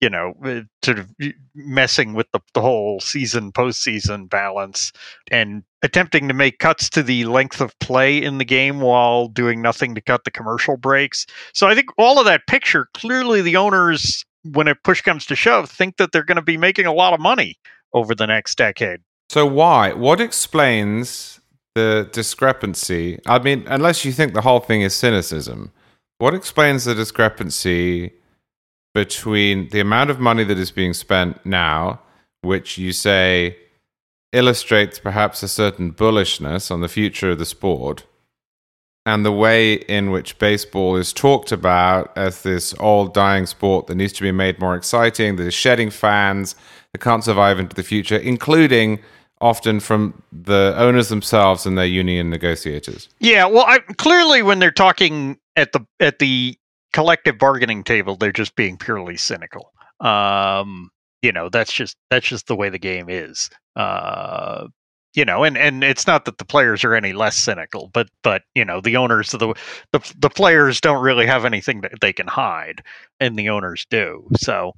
you 0.00 0.08
know, 0.08 0.34
uh, 0.44 0.60
sort 0.84 0.98
of 0.98 1.10
messing 1.54 2.14
with 2.14 2.30
the, 2.32 2.40
the 2.54 2.60
whole 2.60 3.00
season 3.00 3.50
postseason 3.52 4.28
balance 4.28 4.92
and 5.30 5.62
attempting 5.82 6.28
to 6.28 6.34
make 6.34 6.58
cuts 6.58 6.88
to 6.90 7.02
the 7.02 7.24
length 7.24 7.60
of 7.60 7.76
play 7.80 8.22
in 8.22 8.38
the 8.38 8.44
game 8.44 8.80
while 8.80 9.28
doing 9.28 9.60
nothing 9.60 9.94
to 9.94 10.00
cut 10.00 10.24
the 10.24 10.30
commercial 10.30 10.76
breaks. 10.76 11.26
So 11.52 11.66
I 11.66 11.74
think 11.74 11.88
all 11.98 12.18
of 12.18 12.26
that 12.26 12.46
picture 12.46 12.88
clearly 12.94 13.42
the 13.42 13.56
owners, 13.56 14.24
when 14.44 14.68
a 14.68 14.74
push 14.74 15.02
comes 15.02 15.26
to 15.26 15.36
shove, 15.36 15.68
think 15.68 15.96
that 15.96 16.12
they're 16.12 16.24
going 16.24 16.36
to 16.36 16.42
be 16.42 16.56
making 16.56 16.86
a 16.86 16.92
lot 16.92 17.12
of 17.12 17.20
money 17.20 17.56
over 17.92 18.14
the 18.14 18.26
next 18.26 18.56
decade. 18.56 19.00
So 19.30 19.46
why? 19.46 19.92
What 19.92 20.20
explains 20.20 21.40
the 21.74 22.08
discrepancy? 22.12 23.20
I 23.26 23.38
mean, 23.40 23.64
unless 23.68 24.04
you 24.04 24.12
think 24.12 24.34
the 24.34 24.42
whole 24.42 24.60
thing 24.60 24.82
is 24.82 24.94
cynicism, 24.94 25.72
what 26.18 26.34
explains 26.34 26.84
the 26.84 26.94
discrepancy 26.94 28.12
between 28.98 29.68
the 29.68 29.78
amount 29.78 30.10
of 30.10 30.18
money 30.18 30.42
that 30.42 30.58
is 30.58 30.72
being 30.72 30.92
spent 30.92 31.46
now, 31.46 32.00
which 32.40 32.78
you 32.78 32.92
say 32.92 33.56
illustrates 34.32 34.98
perhaps 34.98 35.40
a 35.40 35.46
certain 35.46 35.92
bullishness 35.92 36.68
on 36.68 36.80
the 36.80 36.88
future 36.88 37.30
of 37.30 37.38
the 37.38 37.46
sport, 37.46 38.04
and 39.06 39.24
the 39.24 39.30
way 39.30 39.74
in 39.74 40.10
which 40.10 40.36
baseball 40.40 40.96
is 40.96 41.12
talked 41.12 41.52
about 41.52 42.10
as 42.18 42.42
this 42.42 42.74
old 42.80 43.14
dying 43.14 43.46
sport 43.46 43.86
that 43.86 43.94
needs 43.94 44.12
to 44.14 44.22
be 44.24 44.32
made 44.32 44.58
more 44.58 44.74
exciting, 44.74 45.36
that 45.36 45.46
is 45.46 45.54
shedding 45.54 45.90
fans 45.90 46.56
that 46.92 47.00
can't 47.00 47.22
survive 47.22 47.60
into 47.60 47.76
the 47.76 47.84
future, 47.84 48.16
including 48.16 48.98
often 49.40 49.78
from 49.78 50.20
the 50.32 50.74
owners 50.76 51.08
themselves 51.08 51.64
and 51.64 51.78
their 51.78 51.86
union 51.86 52.30
negotiators. 52.30 53.08
Yeah, 53.20 53.46
well, 53.46 53.64
I, 53.64 53.78
clearly 53.96 54.42
when 54.42 54.58
they're 54.58 54.72
talking 54.72 55.38
at 55.54 55.70
the 55.70 55.86
at 56.00 56.18
the 56.18 56.58
collective 56.92 57.38
bargaining 57.38 57.84
table, 57.84 58.16
they're 58.16 58.32
just 58.32 58.56
being 58.56 58.76
purely 58.76 59.16
cynical. 59.16 59.72
Um, 60.00 60.90
you 61.22 61.32
know, 61.32 61.48
that's 61.48 61.72
just 61.72 61.96
that's 62.10 62.26
just 62.26 62.46
the 62.46 62.56
way 62.56 62.68
the 62.68 62.78
game 62.78 63.06
is. 63.08 63.50
Uh, 63.76 64.68
you 65.14 65.24
know, 65.24 65.42
and 65.42 65.58
and 65.58 65.82
it's 65.82 66.06
not 66.06 66.24
that 66.26 66.38
the 66.38 66.44
players 66.44 66.84
are 66.84 66.94
any 66.94 67.12
less 67.12 67.36
cynical, 67.36 67.90
but 67.92 68.08
but 68.22 68.42
you 68.54 68.64
know, 68.64 68.80
the 68.80 68.96
owners 68.96 69.34
of 69.34 69.40
the 69.40 69.54
the 69.92 70.14
the 70.18 70.30
players 70.30 70.80
don't 70.80 71.02
really 71.02 71.26
have 71.26 71.44
anything 71.44 71.80
that 71.80 71.92
they 72.00 72.12
can 72.12 72.28
hide, 72.28 72.82
and 73.18 73.36
the 73.36 73.48
owners 73.48 73.86
do. 73.90 74.28
So, 74.36 74.74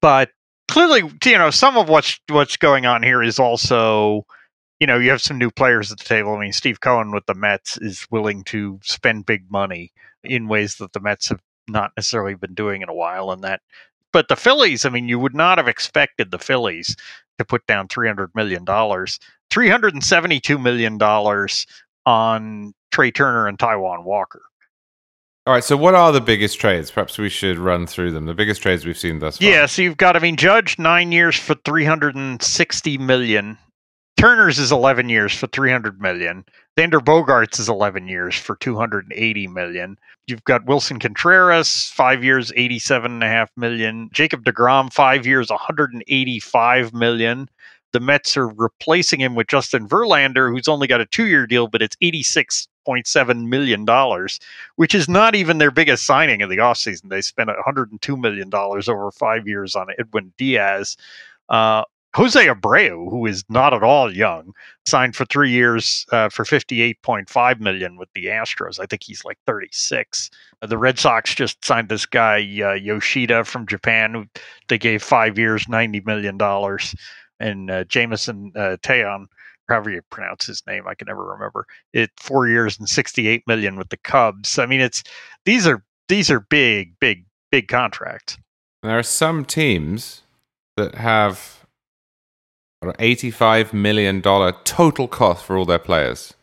but 0.00 0.30
clearly, 0.68 1.10
you 1.24 1.38
know, 1.38 1.50
some 1.50 1.76
of 1.76 1.88
what's 1.88 2.20
what's 2.28 2.56
going 2.56 2.86
on 2.86 3.02
here 3.02 3.22
is 3.22 3.38
also, 3.38 4.24
you 4.78 4.86
know, 4.86 4.98
you 4.98 5.10
have 5.10 5.22
some 5.22 5.38
new 5.38 5.50
players 5.50 5.90
at 5.90 5.98
the 5.98 6.04
table. 6.04 6.34
I 6.34 6.40
mean, 6.40 6.52
Steve 6.52 6.80
Cohen 6.80 7.10
with 7.10 7.26
the 7.26 7.34
Mets 7.34 7.76
is 7.78 8.06
willing 8.10 8.44
to 8.44 8.78
spend 8.84 9.26
big 9.26 9.50
money 9.50 9.92
in 10.24 10.48
ways 10.48 10.76
that 10.76 10.92
the 10.92 11.00
Mets 11.00 11.28
have 11.28 11.40
not 11.68 11.92
necessarily 11.96 12.34
been 12.34 12.54
doing 12.54 12.82
in 12.82 12.88
a 12.88 12.94
while, 12.94 13.30
and 13.30 13.42
that. 13.44 13.60
But 14.12 14.28
the 14.28 14.36
Phillies, 14.36 14.84
I 14.84 14.90
mean, 14.90 15.08
you 15.08 15.18
would 15.18 15.34
not 15.34 15.56
have 15.58 15.68
expected 15.68 16.30
the 16.30 16.38
Phillies 16.38 16.96
to 17.38 17.44
put 17.44 17.66
down 17.66 17.88
three 17.88 18.08
hundred 18.08 18.30
million 18.34 18.64
dollars, 18.64 19.18
three 19.50 19.68
hundred 19.68 19.94
and 19.94 20.04
seventy-two 20.04 20.58
million 20.58 20.98
dollars 20.98 21.66
on 22.04 22.74
Trea 22.90 23.10
Turner 23.10 23.46
and 23.46 23.58
Taijuan 23.58 24.04
Walker. 24.04 24.42
All 25.46 25.54
right. 25.54 25.64
So, 25.64 25.76
what 25.76 25.94
are 25.94 26.12
the 26.12 26.20
biggest 26.20 26.60
trades? 26.60 26.90
Perhaps 26.90 27.18
we 27.18 27.28
should 27.28 27.58
run 27.58 27.86
through 27.86 28.12
them. 28.12 28.26
The 28.26 28.34
biggest 28.34 28.62
trades 28.62 28.84
we've 28.84 28.98
seen 28.98 29.18
thus 29.18 29.38
far. 29.38 29.48
Yeah. 29.48 29.66
So 29.66 29.82
you've 29.82 29.96
got, 29.96 30.14
I 30.14 30.20
mean, 30.20 30.36
Judge 30.36 30.78
nine 30.78 31.10
years 31.10 31.36
for 31.36 31.54
three 31.64 31.84
hundred 31.84 32.14
and 32.14 32.40
sixty 32.42 32.98
million. 32.98 33.58
Turner's 34.22 34.60
is 34.60 34.70
eleven 34.70 35.08
years 35.08 35.34
for 35.34 35.48
three 35.48 35.72
hundred 35.72 36.00
million. 36.00 36.44
Xander 36.78 37.00
Bogaerts 37.00 37.58
is 37.58 37.68
eleven 37.68 38.06
years 38.06 38.36
for 38.36 38.54
two 38.54 38.76
hundred 38.76 39.02
and 39.02 39.12
eighty 39.14 39.48
million. 39.48 39.98
You've 40.28 40.44
got 40.44 40.64
Willson 40.64 41.00
Contreras, 41.00 41.88
five 41.88 42.22
years, 42.22 42.52
eighty-seven 42.54 43.10
and 43.10 43.24
a 43.24 43.26
half 43.26 43.50
million. 43.56 44.10
Jacob 44.12 44.44
deGrom, 44.44 44.92
five 44.92 45.26
years, 45.26 45.50
one 45.50 45.58
hundred 45.60 45.92
and 45.92 46.04
eighty-five 46.06 46.94
million. 46.94 47.48
The 47.90 47.98
Mets 47.98 48.36
are 48.36 48.46
replacing 48.46 49.18
him 49.18 49.34
with 49.34 49.48
Justin 49.48 49.88
Verlander, 49.88 50.54
who's 50.54 50.68
only 50.68 50.86
got 50.86 51.00
a 51.00 51.06
two-year 51.06 51.48
deal, 51.48 51.66
but 51.66 51.82
it's 51.82 51.96
eighty-six 52.00 52.68
$1.7 52.86 53.48
million, 53.48 53.84
which 54.76 54.94
is 54.94 55.08
not 55.08 55.34
even 55.34 55.58
their 55.58 55.70
biggest 55.72 56.06
signing 56.06 56.42
of 56.42 56.50
the 56.50 56.56
offseason. 56.58 57.10
They 57.10 57.22
spent 57.22 57.50
$102 57.50 58.20
million 58.20 58.50
over 58.54 59.10
five 59.10 59.48
years 59.48 59.74
on 59.74 59.88
Edwin 59.98 60.32
Diaz. 60.36 60.96
Uh, 61.48 61.84
Jose 62.14 62.46
Abreu, 62.46 63.10
who 63.10 63.24
is 63.26 63.42
not 63.48 63.72
at 63.72 63.82
all 63.82 64.14
young, 64.14 64.52
signed 64.84 65.16
for 65.16 65.24
three 65.24 65.50
years 65.50 66.04
uh, 66.12 66.28
for 66.28 66.44
fifty-eight 66.44 67.00
point 67.02 67.30
five 67.30 67.60
million 67.60 67.96
with 67.96 68.08
the 68.14 68.26
Astros. 68.26 68.78
I 68.78 68.86
think 68.86 69.02
he's 69.02 69.24
like 69.24 69.38
thirty-six. 69.46 70.30
Uh, 70.60 70.66
the 70.66 70.78
Red 70.78 70.98
Sox 70.98 71.34
just 71.34 71.64
signed 71.64 71.88
this 71.88 72.04
guy 72.04 72.36
uh, 72.62 72.74
Yoshida 72.74 73.44
from 73.44 73.66
Japan. 73.66 74.14
Who 74.14 74.26
they 74.68 74.78
gave 74.78 75.02
five 75.02 75.38
years, 75.38 75.68
ninety 75.68 76.00
million 76.00 76.36
dollars, 76.36 76.94
and 77.40 77.70
uh, 77.70 77.84
Jameson 77.84 78.52
uh, 78.56 78.76
Taillon 78.82 79.26
however 79.68 79.90
you 79.90 80.02
pronounce 80.10 80.46
his 80.46 80.62
name, 80.66 80.86
I 80.86 80.94
can 80.94 81.06
never 81.06 81.24
remember. 81.24 81.66
It 81.92 82.10
four 82.18 82.46
years 82.46 82.78
and 82.78 82.88
sixty 82.88 83.28
eight 83.28 83.42
million 83.46 83.76
with 83.76 83.88
the 83.88 83.96
Cubs. 83.96 84.58
I 84.58 84.66
mean, 84.66 84.80
it's 84.80 85.02
these 85.44 85.66
are 85.66 85.82
these 86.08 86.30
are 86.30 86.40
big, 86.40 86.98
big, 87.00 87.24
big 87.50 87.68
contracts. 87.68 88.36
There 88.82 88.98
are 88.98 89.02
some 89.02 89.44
teams 89.44 90.22
that 90.76 90.96
have 90.96 91.61
eighty 92.98 93.30
five 93.30 93.72
million 93.72 94.20
dollar 94.20 94.52
total 94.64 95.08
cost 95.08 95.44
for 95.44 95.56
all 95.56 95.64
their 95.64 95.78
players. 95.78 96.34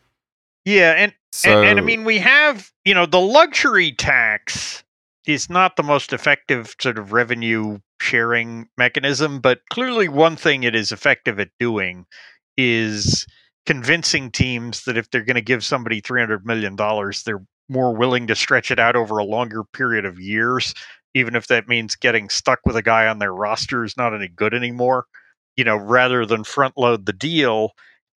Yeah, 0.64 0.92
and, 0.92 1.14
so, 1.32 1.60
and 1.60 1.70
and 1.70 1.78
I 1.78 1.82
mean 1.82 2.04
we 2.04 2.18
have 2.18 2.70
you 2.84 2.94
know 2.94 3.06
the 3.06 3.20
luxury 3.20 3.92
tax 3.92 4.84
is 5.26 5.50
not 5.50 5.76
the 5.76 5.82
most 5.82 6.12
effective 6.12 6.74
sort 6.80 6.98
of 6.98 7.12
revenue 7.12 7.78
sharing 8.00 8.68
mechanism, 8.78 9.40
but 9.40 9.60
clearly 9.70 10.08
one 10.08 10.36
thing 10.36 10.62
it 10.62 10.74
is 10.74 10.92
effective 10.92 11.38
at 11.38 11.50
doing 11.58 12.06
is 12.56 13.26
convincing 13.66 14.30
teams 14.30 14.84
that 14.84 14.96
if 14.96 15.10
they're 15.10 15.24
going 15.24 15.34
to 15.34 15.42
give 15.42 15.64
somebody 15.64 16.00
$300 16.00 16.44
million, 16.44 16.76
they're 17.24 17.44
more 17.68 17.94
willing 17.94 18.26
to 18.26 18.34
stretch 18.34 18.70
it 18.70 18.78
out 18.78 18.96
over 18.96 19.18
a 19.18 19.24
longer 19.24 19.62
period 19.62 20.04
of 20.04 20.18
years, 20.18 20.74
even 21.14 21.36
if 21.36 21.46
that 21.46 21.68
means 21.68 21.94
getting 21.94 22.28
stuck 22.28 22.60
with 22.64 22.76
a 22.76 22.82
guy 22.82 23.06
on 23.06 23.18
their 23.18 23.34
roster 23.34 23.84
is 23.84 23.96
not 23.96 24.14
any 24.14 24.28
good 24.28 24.54
anymore, 24.54 25.06
you 25.60 25.64
know, 25.64 25.76
rather 25.76 26.24
than 26.24 26.42
front 26.42 26.78
load 26.78 27.04
the 27.04 27.12
deal 27.12 27.72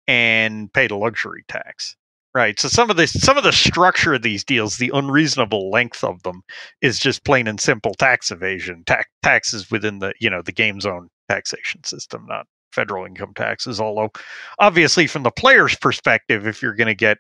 and 0.08 0.72
pay 0.74 0.86
the 0.86 0.96
luxury 0.96 1.44
tax. 1.48 1.96
Right. 2.36 2.60
So 2.60 2.68
some 2.68 2.92
of 2.92 2.98
the 2.98 3.08
some 3.08 3.36
of 3.36 3.44
the 3.44 3.52
structure 3.52 4.14
of 4.14 4.22
these 4.22 4.44
deals, 4.44 4.78
the 4.78 4.92
unreasonable 4.94 5.72
length 5.72 6.04
of 6.04 6.22
them, 6.22 6.44
is 6.82 7.00
just 7.00 7.26
plain 7.26 7.48
and 7.48 7.60
simple 7.60 7.96
tax 7.96 8.30
evasion, 8.30 8.84
ta- 8.86 9.04
taxes 9.24 9.72
within 9.72 9.98
the 10.00 10.14
you 10.22 10.30
know 10.30 10.44
the 10.44 10.52
game 10.52 10.80
zone 10.80 11.10
taxation 11.30 11.84
system, 11.84 12.28
not 12.30 12.46
federal 12.72 13.06
income 13.06 13.34
taxes. 13.36 13.82
Although, 13.82 14.12
obviously, 14.60 15.08
from 15.08 15.24
the 15.24 15.32
player's 15.32 15.76
perspective, 15.76 16.46
if 16.46 16.62
you're 16.62 16.76
going 16.76 16.88
to 16.88 16.96
get 16.96 17.18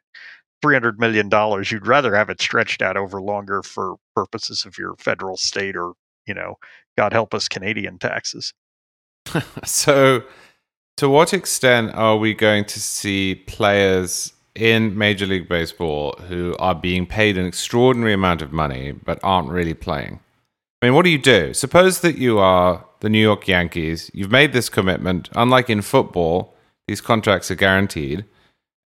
$300 0.63 0.99
million, 0.99 1.29
you'd 1.69 1.87
rather 1.87 2.15
have 2.15 2.29
it 2.29 2.39
stretched 2.39 2.83
out 2.83 2.95
over 2.95 3.19
longer 3.21 3.63
for 3.63 3.95
purposes 4.15 4.65
of 4.65 4.77
your 4.77 4.95
federal, 4.99 5.35
state, 5.35 5.75
or, 5.75 5.93
you 6.27 6.33
know, 6.35 6.55
God 6.97 7.13
help 7.13 7.33
us, 7.33 7.47
Canadian 7.47 7.97
taxes. 7.97 8.53
so, 9.65 10.23
to 10.97 11.09
what 11.09 11.33
extent 11.33 11.93
are 11.95 12.17
we 12.17 12.33
going 12.33 12.65
to 12.65 12.79
see 12.79 13.35
players 13.35 14.33
in 14.55 14.97
Major 14.97 15.25
League 15.25 15.47
Baseball 15.47 16.13
who 16.27 16.55
are 16.59 16.75
being 16.75 17.05
paid 17.05 17.37
an 17.37 17.45
extraordinary 17.45 18.13
amount 18.13 18.41
of 18.41 18.51
money 18.51 18.91
but 18.91 19.19
aren't 19.23 19.49
really 19.49 19.73
playing? 19.73 20.19
I 20.81 20.87
mean, 20.87 20.95
what 20.95 21.03
do 21.03 21.11
you 21.11 21.17
do? 21.17 21.53
Suppose 21.53 22.01
that 22.01 22.17
you 22.17 22.39
are 22.39 22.85
the 23.01 23.09
New 23.09 23.21
York 23.21 23.47
Yankees. 23.47 24.09
You've 24.13 24.31
made 24.31 24.53
this 24.53 24.69
commitment. 24.69 25.29
Unlike 25.35 25.69
in 25.69 25.81
football, 25.81 26.55
these 26.87 27.01
contracts 27.01 27.51
are 27.51 27.55
guaranteed. 27.55 28.25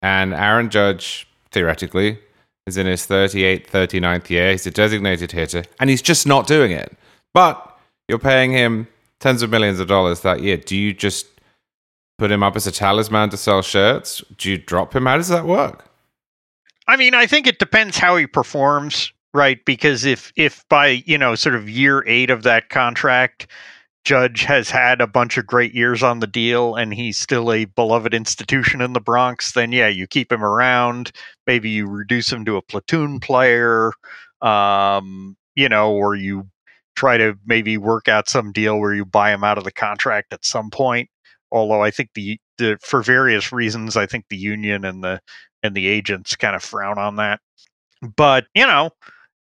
And 0.01 0.33
Aaron 0.33 0.71
Judge, 0.71 1.29
theoretically, 1.51 2.19
is 2.67 2.77
in 2.77 2.87
his 2.87 3.07
38th, 3.07 3.69
39th 3.69 4.31
year. 4.31 4.53
He's 4.53 4.67
a 4.67 4.71
designated 4.71 5.33
hitter, 5.33 5.65
and 5.79 5.91
he's 5.91 6.03
just 6.03 6.27
not 6.27 6.47
doing 6.47 6.73
it. 6.73 6.97
But 7.35 7.79
you're 8.09 8.19
paying 8.19 8.53
him 8.53 8.89
tens 9.23 9.41
of 9.41 9.51
millions 9.51 9.79
of 9.79 9.87
dollars 9.87 10.21
that 10.21 10.43
year. 10.43 10.57
Do 10.57 10.77
you 10.77 10.93
just 10.93 11.27
put 12.19 12.31
him 12.31 12.43
up 12.43 12.57
as 12.57 12.67
a 12.67 12.73
talisman 12.73 13.31
to 13.31 13.37
sell 13.37 13.63
shirts? 13.63 14.23
Do 14.37 14.51
you 14.51 14.59
drop 14.59 14.95
him? 14.95 15.07
How 15.07 15.17
does 15.17 15.29
that 15.29 15.47
work? 15.47 15.89
I 16.89 16.97
mean, 16.97 17.15
I 17.15 17.27
think 17.27 17.47
it 17.47 17.61
depends 17.61 17.97
how 17.97 18.17
he 18.17 18.27
performs, 18.27 19.13
right? 19.33 19.65
Because 19.65 20.05
if 20.05 20.33
if 20.35 20.69
by, 20.69 21.03
you 21.07 21.17
know, 21.17 21.37
sort 21.37 21.55
of 21.55 21.71
year 21.71 22.05
8 22.07 22.31
of 22.31 22.43
that 22.43 22.69
contract, 22.69 23.47
Judge 24.05 24.43
has 24.43 24.69
had 24.69 25.01
a 25.01 25.07
bunch 25.07 25.39
of 25.39 25.47
great 25.47 25.73
years 25.73 26.03
on 26.03 26.19
the 26.19 26.27
deal 26.27 26.75
and 26.75 26.93
he's 26.93 27.17
still 27.17 27.53
a 27.53 27.67
beloved 27.67 28.13
institution 28.13 28.81
in 28.81 28.93
the 28.93 29.01
Bronx, 29.01 29.53
then 29.53 29.71
yeah, 29.71 29.87
you 29.87 30.09
keep 30.09 30.33
him 30.33 30.45
around. 30.45 31.13
Maybe 31.47 31.71
you 31.71 31.87
reduce 31.87 32.33
him 32.33 32.45
to 32.47 32.57
a 32.57 32.63
platoon 32.63 33.21
player, 33.21 33.93
um, 34.41 35.37
you 35.55 35.69
know, 35.69 35.93
or 35.93 36.17
you 36.17 36.49
try 36.97 37.17
to 37.17 37.37
maybe 37.47 37.77
work 37.77 38.09
out 38.09 38.29
some 38.29 38.53
deal 38.53 38.79
where 38.79 38.95
you 38.95 39.05
buy 39.05 39.33
him 39.33 39.45
out 39.45 39.59
of 39.59 39.65
the 39.65 39.73
contract 39.73 40.33
at 40.33 40.45
some 40.45 40.71
point. 40.71 41.09
Although 41.51 41.83
I 41.83 41.91
think 41.91 42.11
the, 42.15 42.39
the 42.59 42.79
for 42.81 43.03
various 43.03 43.53
reasons, 43.53 43.97
I 43.97 44.07
think 44.07 44.27
the 44.29 44.37
union 44.37 44.85
and 44.85 45.05
the 45.05 45.21
and 45.63 45.75
the 45.75 45.87
agents 45.87 46.35
kind 46.37 46.57
of 46.57 46.63
frown 46.63 46.99
on 46.99 47.17
that. 47.17 47.41
But 48.17 48.47
you 48.55 48.67
know, 48.67 48.91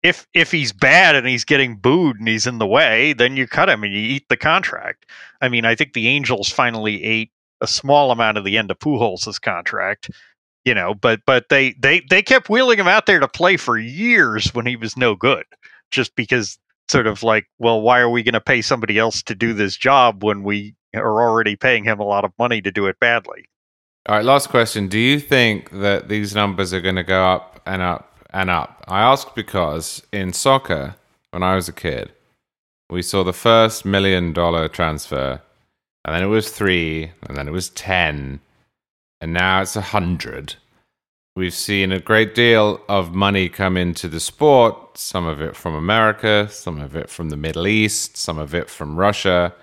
if 0.02 0.26
if 0.34 0.50
he's 0.50 0.72
bad 0.72 1.14
and 1.14 1.26
he's 1.26 1.44
getting 1.44 1.76
booed 1.76 2.18
and 2.18 2.28
he's 2.28 2.46
in 2.46 2.58
the 2.58 2.66
way, 2.66 3.12
then 3.12 3.36
you 3.36 3.46
cut 3.46 3.68
him 3.68 3.84
and 3.84 3.92
you 3.92 4.00
eat 4.00 4.28
the 4.28 4.36
contract. 4.36 5.06
I 5.40 5.48
mean, 5.48 5.64
I 5.64 5.74
think 5.74 5.92
the 5.92 6.08
Angels 6.08 6.50
finally 6.50 7.02
ate 7.04 7.30
a 7.60 7.66
small 7.66 8.10
amount 8.10 8.38
of 8.38 8.44
the 8.44 8.56
end 8.56 8.70
of 8.70 8.78
Pujols' 8.78 9.40
contract, 9.40 10.10
you 10.64 10.74
know, 10.74 10.94
but 10.94 11.20
but 11.26 11.48
they 11.50 11.74
they 11.78 12.02
they 12.08 12.22
kept 12.22 12.48
wheeling 12.48 12.78
him 12.78 12.88
out 12.88 13.06
there 13.06 13.20
to 13.20 13.28
play 13.28 13.56
for 13.56 13.78
years 13.78 14.54
when 14.54 14.66
he 14.66 14.76
was 14.76 14.96
no 14.96 15.14
good, 15.14 15.44
just 15.90 16.14
because 16.16 16.58
sort 16.90 17.06
of 17.06 17.22
like, 17.22 17.46
well, 17.58 17.80
why 17.80 18.00
are 18.00 18.10
we 18.10 18.22
going 18.22 18.34
to 18.34 18.40
pay 18.40 18.62
somebody 18.62 18.98
else 18.98 19.22
to 19.24 19.34
do 19.34 19.52
this 19.52 19.76
job 19.76 20.22
when 20.22 20.42
we 20.42 20.74
are 20.94 21.22
already 21.22 21.56
paying 21.56 21.84
him 21.84 22.00
a 22.00 22.04
lot 22.04 22.24
of 22.24 22.32
money 22.38 22.60
to 22.60 22.70
do 22.70 22.86
it 22.86 22.98
badly? 23.00 23.46
All 24.08 24.16
right, 24.16 24.24
last 24.24 24.48
question. 24.48 24.88
Do 24.88 24.98
you 24.98 25.20
think 25.20 25.70
that 25.70 26.08
these 26.08 26.34
numbers 26.34 26.72
are 26.72 26.80
going 26.80 26.96
to 26.96 27.04
go 27.04 27.24
up 27.24 27.60
and 27.66 27.82
up 27.82 28.10
and 28.32 28.50
up. 28.50 28.84
I 28.88 29.00
ask 29.00 29.34
because 29.34 30.02
in 30.12 30.32
soccer, 30.32 30.96
when 31.30 31.42
I 31.42 31.54
was 31.54 31.68
a 31.68 31.72
kid, 31.72 32.12
we 32.88 33.02
saw 33.02 33.22
the 33.22 33.32
first 33.32 33.84
million 33.84 34.32
dollar 34.32 34.68
transfer, 34.68 35.40
and 36.04 36.14
then 36.14 36.22
it 36.22 36.26
was 36.26 36.50
three, 36.50 37.12
and 37.26 37.36
then 37.36 37.48
it 37.48 37.52
was 37.52 37.70
10, 37.70 38.40
and 39.20 39.32
now 39.32 39.62
it's 39.62 39.76
a 39.76 39.80
hundred. 39.80 40.56
We've 41.36 41.54
seen 41.54 41.92
a 41.92 42.00
great 42.00 42.34
deal 42.34 42.80
of 42.88 43.14
money 43.14 43.48
come 43.48 43.76
into 43.76 44.08
the 44.08 44.20
sport, 44.20 44.98
some 44.98 45.26
of 45.26 45.40
it 45.40 45.56
from 45.56 45.74
America, 45.74 46.48
some 46.50 46.80
of 46.80 46.96
it 46.96 47.08
from 47.08 47.30
the 47.30 47.36
Middle 47.36 47.66
East, 47.66 48.16
some 48.16 48.38
of 48.38 48.54
it 48.54 48.68
from 48.68 48.96
Russia. 48.96 49.54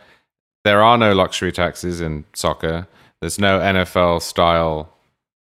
There 0.63 0.81
are 0.81 0.97
no 0.97 1.13
luxury 1.13 1.51
taxes 1.51 2.01
in 2.01 2.25
soccer. 2.33 2.87
There's 3.21 3.39
no 3.39 3.59
NFL 3.59 4.21
style 4.21 4.89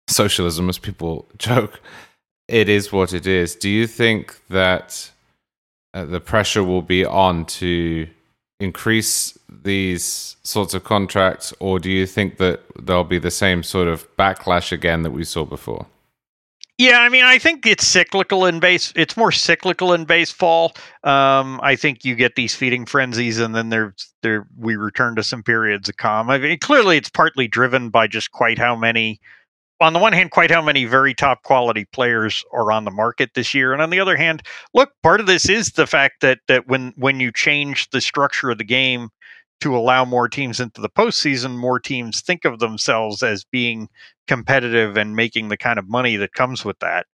socialism, 0.07 0.69
as 0.69 0.77
people 0.77 1.27
joke 1.37 1.81
it 2.51 2.67
is 2.67 2.91
what 2.91 3.13
it 3.13 3.25
is. 3.25 3.55
Do 3.55 3.69
you 3.69 3.87
think 3.87 4.45
that 4.49 5.09
uh, 5.93 6.05
the 6.05 6.19
pressure 6.19 6.63
will 6.63 6.81
be 6.81 7.05
on 7.05 7.45
to 7.45 8.07
increase 8.59 9.39
these 9.49 10.35
sorts 10.43 10.73
of 10.73 10.83
contracts, 10.83 11.53
or 11.59 11.79
do 11.79 11.89
you 11.89 12.05
think 12.05 12.37
that 12.37 12.61
there'll 12.77 13.05
be 13.05 13.19
the 13.19 13.31
same 13.31 13.63
sort 13.63 13.87
of 13.87 14.05
backlash 14.17 14.71
again 14.71 15.03
that 15.03 15.11
we 15.11 15.23
saw 15.23 15.45
before? 15.45 15.87
Yeah, 16.81 17.01
I 17.01 17.09
mean, 17.09 17.23
I 17.23 17.37
think 17.37 17.67
it's 17.67 17.85
cyclical 17.85 18.47
in 18.47 18.59
base. 18.59 18.91
It's 18.95 19.15
more 19.15 19.31
cyclical 19.31 19.93
in 19.93 20.05
baseball. 20.05 20.73
Um, 21.03 21.59
I 21.61 21.75
think 21.75 22.03
you 22.03 22.15
get 22.15 22.33
these 22.33 22.55
feeding 22.55 22.87
frenzies, 22.87 23.37
and 23.37 23.53
then 23.53 23.69
there's 23.69 24.11
there 24.23 24.47
we 24.57 24.77
return 24.77 25.15
to 25.17 25.23
some 25.23 25.43
periods 25.43 25.89
of 25.89 25.97
calm. 25.97 26.31
I 26.31 26.39
mean, 26.39 26.57
clearly, 26.57 26.97
it's 26.97 27.07
partly 27.11 27.47
driven 27.47 27.91
by 27.91 28.07
just 28.07 28.31
quite 28.31 28.57
how 28.57 28.75
many. 28.75 29.19
On 29.79 29.93
the 29.93 29.99
one 29.99 30.13
hand, 30.13 30.31
quite 30.31 30.49
how 30.49 30.63
many 30.63 30.85
very 30.85 31.13
top 31.13 31.43
quality 31.43 31.85
players 31.85 32.43
are 32.51 32.71
on 32.71 32.85
the 32.85 32.89
market 32.89 33.29
this 33.35 33.53
year, 33.53 33.73
and 33.73 33.81
on 33.83 33.91
the 33.91 33.99
other 33.99 34.17
hand, 34.17 34.41
look, 34.73 34.89
part 35.03 35.19
of 35.19 35.27
this 35.27 35.47
is 35.47 35.73
the 35.73 35.85
fact 35.85 36.21
that 36.21 36.39
that 36.47 36.67
when 36.67 36.93
when 36.97 37.19
you 37.19 37.31
change 37.31 37.91
the 37.91 38.01
structure 38.01 38.49
of 38.49 38.57
the 38.57 38.63
game 38.63 39.09
to 39.61 39.75
allow 39.75 40.05
more 40.05 40.27
teams 40.27 40.59
into 40.59 40.81
the 40.81 40.89
postseason, 40.89 41.57
more 41.57 41.79
teams 41.79 42.21
think 42.21 42.45
of 42.45 42.59
themselves 42.59 43.23
as 43.23 43.43
being 43.43 43.89
competitive 44.27 44.97
and 44.97 45.15
making 45.15 45.47
the 45.49 45.57
kind 45.57 45.79
of 45.79 45.89
money 45.89 46.15
that 46.17 46.33
comes 46.33 46.65
with 46.65 46.79
that. 46.79 47.05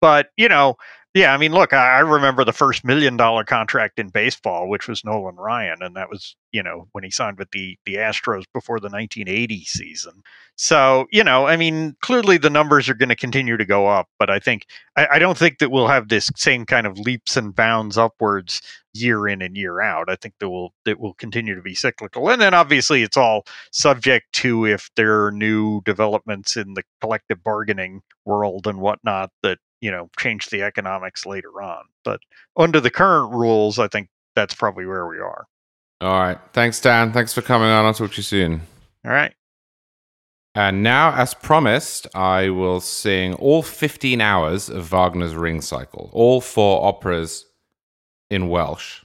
But, 0.00 0.30
you 0.36 0.48
know, 0.48 0.76
yeah, 1.14 1.34
I 1.34 1.36
mean, 1.36 1.52
look, 1.52 1.74
I, 1.74 1.96
I 1.96 2.00
remember 2.00 2.42
the 2.42 2.54
first 2.54 2.84
million 2.84 3.18
dollar 3.18 3.44
contract 3.44 3.98
in 3.98 4.08
baseball, 4.08 4.68
which 4.68 4.88
was 4.88 5.04
Nolan 5.04 5.36
Ryan, 5.36 5.82
and 5.82 5.94
that 5.94 6.08
was, 6.08 6.34
you 6.52 6.62
know, 6.62 6.88
when 6.92 7.04
he 7.04 7.10
signed 7.10 7.38
with 7.38 7.50
the 7.50 7.78
the 7.84 7.96
Astros 7.96 8.44
before 8.54 8.80
the 8.80 8.88
1980 8.88 9.64
season. 9.64 10.22
So, 10.56 11.06
you 11.12 11.22
know, 11.22 11.46
I 11.46 11.56
mean, 11.58 11.96
clearly 12.00 12.38
the 12.38 12.48
numbers 12.48 12.88
are 12.88 12.94
going 12.94 13.10
to 13.10 13.16
continue 13.16 13.58
to 13.58 13.64
go 13.66 13.86
up, 13.86 14.08
but 14.18 14.30
I 14.30 14.38
think 14.38 14.66
I, 14.96 15.06
I 15.12 15.18
don't 15.18 15.36
think 15.36 15.58
that 15.58 15.70
we'll 15.70 15.88
have 15.88 16.08
this 16.08 16.30
same 16.34 16.64
kind 16.64 16.86
of 16.86 16.98
leaps 16.98 17.36
and 17.36 17.54
bounds 17.54 17.98
upwards 17.98 18.62
year 18.94 19.28
in 19.28 19.42
and 19.42 19.56
year 19.56 19.80
out. 19.80 20.10
I 20.10 20.16
think 20.16 20.34
that 20.38 20.48
will 20.48 20.72
that 20.84 21.00
will 21.00 21.14
continue 21.14 21.54
to 21.54 21.62
be 21.62 21.74
cyclical, 21.74 22.28
and 22.30 22.40
then 22.40 22.54
obviously 22.54 23.02
it's 23.02 23.16
all 23.16 23.44
subject 23.70 24.32
to 24.34 24.66
if 24.66 24.90
there 24.96 25.24
are 25.24 25.32
new 25.32 25.80
developments 25.82 26.56
in 26.56 26.74
the 26.74 26.82
collective 27.00 27.42
bargaining 27.42 28.02
world 28.24 28.66
and 28.66 28.80
whatnot 28.80 29.30
that 29.42 29.58
you 29.80 29.90
know 29.90 30.08
change 30.18 30.50
the 30.50 30.62
economics 30.62 31.26
later 31.26 31.62
on. 31.62 31.84
But 32.04 32.20
under 32.56 32.80
the 32.80 32.90
current 32.90 33.32
rules, 33.32 33.78
I 33.78 33.88
think 33.88 34.08
that's 34.34 34.54
probably 34.54 34.86
where 34.86 35.06
we 35.06 35.18
are. 35.18 35.46
All 36.00 36.18
right. 36.18 36.38
Thanks, 36.52 36.80
Dan. 36.80 37.12
Thanks 37.12 37.32
for 37.32 37.42
coming 37.42 37.68
on. 37.68 37.84
I'll 37.84 37.94
talk 37.94 38.10
to 38.12 38.16
you 38.16 38.22
soon. 38.24 38.62
All 39.04 39.12
right. 39.12 39.34
And 40.54 40.82
now, 40.82 41.14
as 41.14 41.32
promised, 41.32 42.06
I 42.14 42.50
will 42.50 42.80
sing 42.80 43.34
all 43.34 43.62
15 43.62 44.20
hours 44.20 44.68
of 44.68 44.90
Wagner's 44.90 45.34
Ring 45.34 45.62
Cycle, 45.62 46.10
all 46.12 46.42
four 46.42 46.84
operas 46.84 47.46
in 48.32 48.48
Welsh. 48.48 49.04